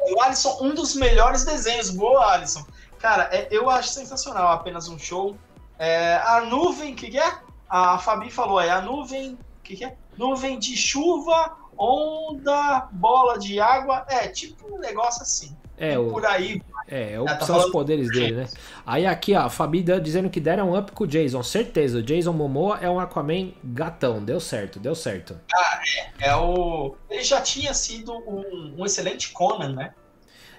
[0.00, 1.90] O Alisson, um dos melhores desenhos.
[1.90, 2.64] Boa, Alisson.
[2.98, 4.48] Cara, é, eu acho sensacional.
[4.48, 5.36] Apenas um show.
[5.78, 7.38] É, a nuvem, o que, que, é?
[7.68, 9.32] A Fabi falou aí, a nuvem.
[9.32, 9.96] O que, que é?
[10.16, 15.56] Nuvem de chuva onda, bola de água, é tipo um negócio assim.
[15.78, 16.60] É, o, por aí.
[16.88, 18.48] É, é o, tá são os poderes dele, né?
[18.84, 21.42] Aí aqui, ó, a Fabi dizendo que deram um up com o Jason.
[21.42, 24.22] Certeza, o Jason Momoa é um Aquaman gatão.
[24.22, 25.38] Deu certo, deu certo.
[25.54, 25.80] Ah,
[26.20, 26.96] é, é o.
[27.08, 29.94] Ele já tinha sido um, um, excelente Conan, né?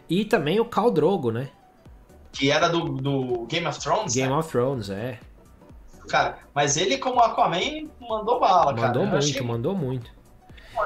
[0.10, 1.50] E também o Khal Drogo, né?
[2.32, 4.16] Que era do, do Game of Thrones.
[4.16, 4.38] Game né?
[4.38, 5.20] of Thrones, é.
[6.08, 8.88] Cara, mas ele como Aquaman mandou bala, mandou cara.
[8.88, 10.19] Mandou muito, mandou muito.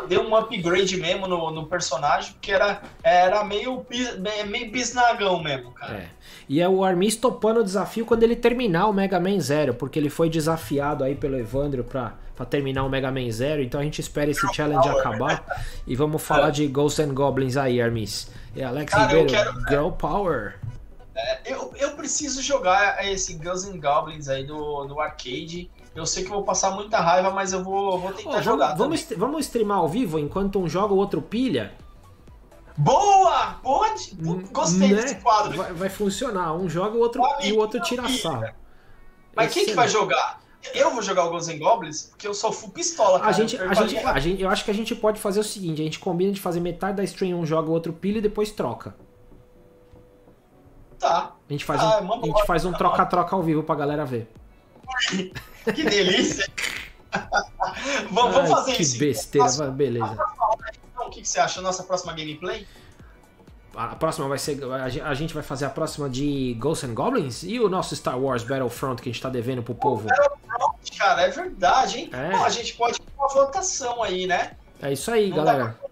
[0.07, 3.85] Deu um upgrade mesmo no, no personagem, porque era, era meio,
[4.47, 5.95] meio bisnagão mesmo, cara.
[5.95, 6.07] É.
[6.47, 9.97] E é o Armis topando o desafio quando ele terminar o Mega Man Zero, porque
[9.97, 13.83] ele foi desafiado aí pelo Evandro pra, pra terminar o Mega Man Zero, então a
[13.83, 15.63] gente espera esse challenge Power, acabar né?
[15.87, 16.51] e vamos falar é.
[16.51, 18.29] de Ghosts and Goblins aí, Armis.
[18.55, 19.53] E Alex Cara, Ribeiro, quero...
[19.69, 20.55] Girl Power.
[21.15, 25.69] É, eu, eu preciso jogar esse Ghosts and Goblins aí do, do arcade.
[25.95, 28.75] Eu sei que eu vou passar muita raiva, mas eu vou, vou tentar oh, jogar.
[28.75, 31.73] Vamos, vamos streamar ao vivo enquanto um joga o outro pilha?
[32.75, 33.59] Boa!
[33.61, 34.17] Pode!
[34.19, 35.01] Hum, Gostei né?
[35.01, 35.55] desse quadro.
[35.55, 36.55] Vai, vai, funcionar.
[36.55, 38.47] Um joga o outro, e o outro tira sarro.
[39.35, 40.41] Mas quem que vai jogar?
[40.73, 43.29] Eu vou jogar o Ghosts and Goblins porque eu sou full pistola, cara.
[43.29, 45.81] A gente, a gente, a gente, eu acho que a gente pode fazer o seguinte:
[45.81, 48.49] a gente combina de fazer metade da stream, um joga o outro pilha e depois
[48.49, 48.95] troca.
[51.03, 51.33] Tá.
[51.49, 54.31] A gente faz ah, um, a gente faz um troca-troca ao vivo pra galera ver.
[55.75, 56.49] que delícia!
[58.09, 58.93] vamos, Ai, fazer que isso.
[58.93, 60.17] Que besteira, Nossa, beleza.
[60.93, 61.61] Então, o que, você acha?
[61.61, 62.65] Nossa próxima gameplay?
[63.75, 64.59] A próxima vai ser.
[65.03, 68.43] A gente vai fazer a próxima de Ghosts and Goblins e o nosso Star Wars
[68.43, 70.07] Battlefront que a gente tá devendo pro povo.
[70.07, 72.09] Battlefront, cara, é verdade, hein?
[72.13, 72.33] É.
[72.35, 74.51] A gente pode ter uma votação aí, né?
[74.81, 75.75] É isso aí, Não galera.
[75.81, 75.87] Dá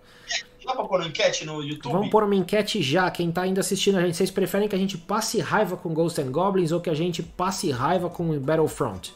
[0.74, 1.92] pra pôr uma enquete no YouTube?
[1.92, 3.10] Vamos pôr uma enquete já.
[3.12, 6.26] Quem tá ainda assistindo a gente, vocês preferem que a gente passe raiva com Ghosts
[6.26, 9.14] and Goblins ou que a gente passe raiva com Battlefront?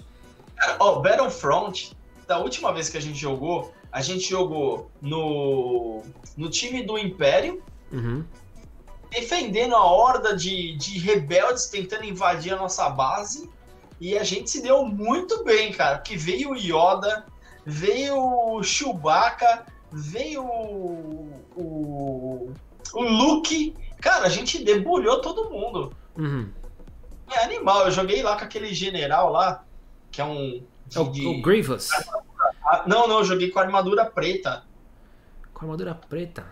[0.79, 1.95] Ó, oh, Battlefront,
[2.27, 6.03] da última vez que a gente jogou, a gente jogou no,
[6.35, 8.25] no time do Império, uhum.
[9.09, 13.49] defendendo a horda de, de rebeldes tentando invadir a nossa base.
[13.99, 15.99] E a gente se deu muito bem, cara.
[15.99, 17.25] Que veio o Yoda,
[17.65, 22.51] veio o Chewbacca, veio o, o,
[22.93, 23.75] o Luke.
[24.01, 25.95] Cara, a gente debulhou todo mundo.
[26.17, 26.49] Uhum.
[27.31, 27.85] É animal.
[27.85, 29.63] Eu joguei lá com aquele general lá,
[30.11, 30.63] que é um.
[30.87, 31.25] De, é o, de...
[31.25, 31.89] o Grievous.
[32.67, 34.63] Ah, não, não, eu joguei com armadura preta.
[35.53, 36.45] Com armadura preta?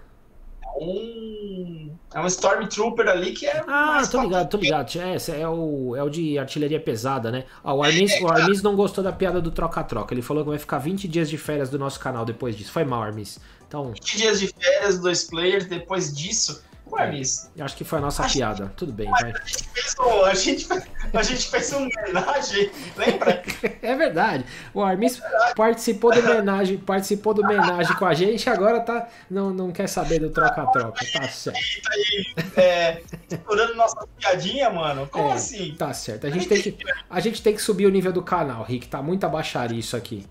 [0.76, 1.98] É um.
[2.14, 3.64] É um Stormtrooper ali que é.
[3.68, 4.92] Ah, tô ligado, tô ligado.
[5.00, 7.46] É, é, o, é o de artilharia pesada, né?
[7.64, 10.14] Ah, o Armis, é, o Armis não gostou da piada do troca-troca.
[10.14, 12.72] Ele falou que vai ficar 20 dias de férias do nosso canal depois disso.
[12.72, 13.40] Foi mal, Armis.
[13.68, 13.92] Então...
[13.92, 16.62] 20 dias de férias, dois players, depois disso
[16.94, 17.50] Ué, Miss.
[17.60, 18.66] Acho que foi a nossa a piada.
[18.66, 18.74] Gente...
[18.76, 19.32] Tudo bem, vai.
[19.32, 20.68] A gente, fez um, a, gente,
[21.14, 23.44] a gente fez uma homenagem, lembra?
[23.82, 24.46] é verdade.
[24.74, 29.50] O Armis é participou do homenagem, participou do homenagem com a gente agora tá, não,
[29.50, 31.04] não quer saber do troca-troca.
[31.12, 31.60] Tá certo.
[31.84, 35.08] Tá aí, é, estourando nossa piadinha, mano.
[35.08, 35.76] Como é, assim?
[35.76, 36.28] Tá certo.
[36.28, 36.78] A gente, tem que,
[37.10, 38.88] a gente tem que subir o nível do canal, Rick.
[38.88, 40.28] Tá muito abaixar isso aqui.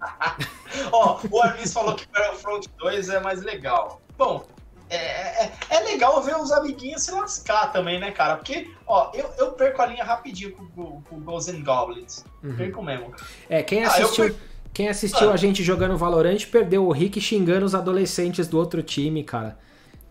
[0.92, 4.00] Ó, o Armis falou que Battlefront 2 é mais legal.
[4.16, 4.46] Bom,
[4.90, 8.36] é, é, é, legal ver os amiguinhos se lascar também, né, cara?
[8.36, 12.24] Porque, ó, eu, eu perco a linha rapidinho com, com, com Ghosts and Goblins.
[12.42, 12.56] Uhum.
[12.56, 13.14] Perco mesmo.
[13.48, 15.34] É, quem assistiu, ah, quem assistiu ah.
[15.34, 19.58] a gente jogando Valorant perdeu o Rick xingando os adolescentes do outro time, cara.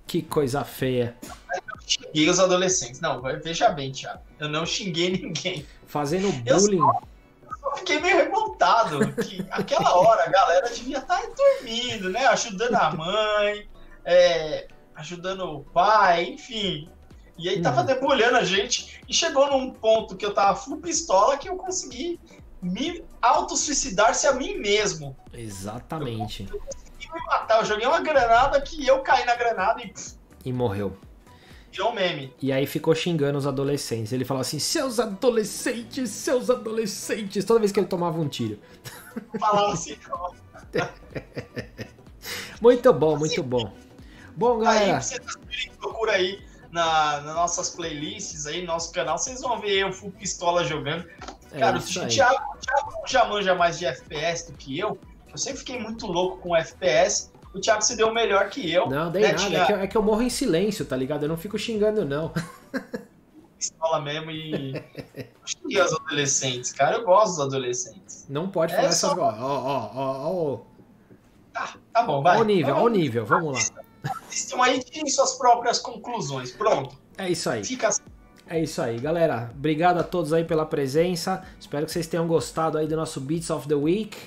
[0.05, 1.15] Que coisa feia.
[1.23, 3.01] Eu xinguei os adolescentes.
[3.01, 4.21] Não, veja bem, Thiago.
[4.39, 5.65] Eu não xinguei ninguém.
[5.87, 6.77] Fazendo bullying.
[6.77, 8.99] Eu só, fiquei meio revoltado.
[9.23, 12.27] Que aquela hora a galera devia estar dormindo, né?
[12.27, 13.67] Ajudando a mãe
[14.07, 16.89] é, ajudando o pai, enfim.
[17.37, 17.85] E aí tava uhum.
[17.85, 22.17] debulhando a gente e chegou num ponto que eu tava full pistola que eu consegui
[22.61, 25.15] me autossuicidar-se a mim mesmo.
[25.33, 26.47] Exatamente.
[26.49, 27.59] Eu, eu consegui me matar.
[27.59, 29.93] Eu joguei uma granada que eu caí na granada e.
[30.45, 30.97] E morreu.
[31.69, 32.33] Virou um meme.
[32.41, 34.13] E aí ficou xingando os adolescentes.
[34.13, 38.57] Ele falou assim: seus adolescentes, seus adolescentes, toda vez que ele tomava um tiro.
[39.37, 39.97] Falava assim,
[42.61, 43.71] Muito bom, muito bom.
[44.37, 44.97] Bom, galera.
[44.97, 45.19] Aí você
[45.79, 46.39] procura aí
[46.71, 51.07] na, nas nossas playlists aí, no nosso canal, vocês vão ver eu full pistola jogando.
[51.51, 54.99] É Cara, o Thiago, o Thiago já manja mais de FPS do que eu.
[55.31, 57.31] Eu sempre fiquei muito louco com FPS.
[57.51, 58.87] O Thiago se deu melhor que eu.
[58.87, 59.31] Não, dei né?
[59.31, 59.57] nada.
[59.57, 61.23] É, que, é, que, eu morro em silêncio, tá ligado?
[61.23, 62.31] Eu não fico xingando, não.
[63.57, 64.83] Pistola mesmo e.
[65.43, 66.97] xinguei os adolescentes, cara.
[66.97, 68.27] Eu gosto dos adolescentes.
[68.29, 69.41] Não pode falar é essas coisas.
[69.41, 70.59] Ó, ó, ó, ó.
[71.51, 72.37] Tá, tá bom, vai.
[72.37, 73.86] Ó o nível, ó o nível, vamos lá.
[74.27, 76.51] Assistam aí e tirem suas próprias conclusões.
[76.51, 76.97] Pronto.
[77.17, 77.63] É isso aí.
[77.63, 78.01] Fica assim.
[78.49, 79.51] É isso aí, galera.
[79.53, 81.43] Obrigado a todos aí pela presença.
[81.59, 84.17] Espero que vocês tenham gostado aí do nosso Beats of the Week.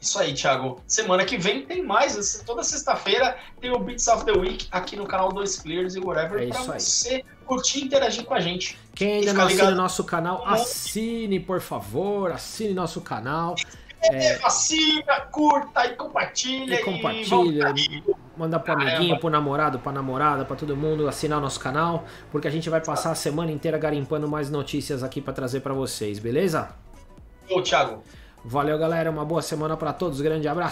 [0.00, 0.80] Isso aí, Thiago.
[0.86, 2.42] Semana que vem tem mais.
[2.44, 6.42] Toda sexta-feira tem o Beats of the Week aqui no canal 2 Players e whatever
[6.42, 8.78] é pra você curtir e interagir com a gente.
[8.94, 12.32] Quem ainda não assina nosso canal, assine, por favor.
[12.32, 13.54] Assine nosso canal.
[14.02, 16.74] É, assina, curta e compartilha.
[16.74, 17.74] E compartilha.
[17.76, 18.02] E
[18.36, 22.48] manda pro amiguinho, pro namorado, pra namorada, pra todo mundo assinar o nosso canal, porque
[22.48, 26.18] a gente vai passar a semana inteira garimpando mais notícias aqui para trazer para vocês,
[26.18, 26.70] beleza?
[27.50, 28.02] Ô, Thiago.
[28.44, 29.10] Valeu, galera.
[29.10, 30.20] Uma boa semana para todos.
[30.20, 30.70] Grande abraço.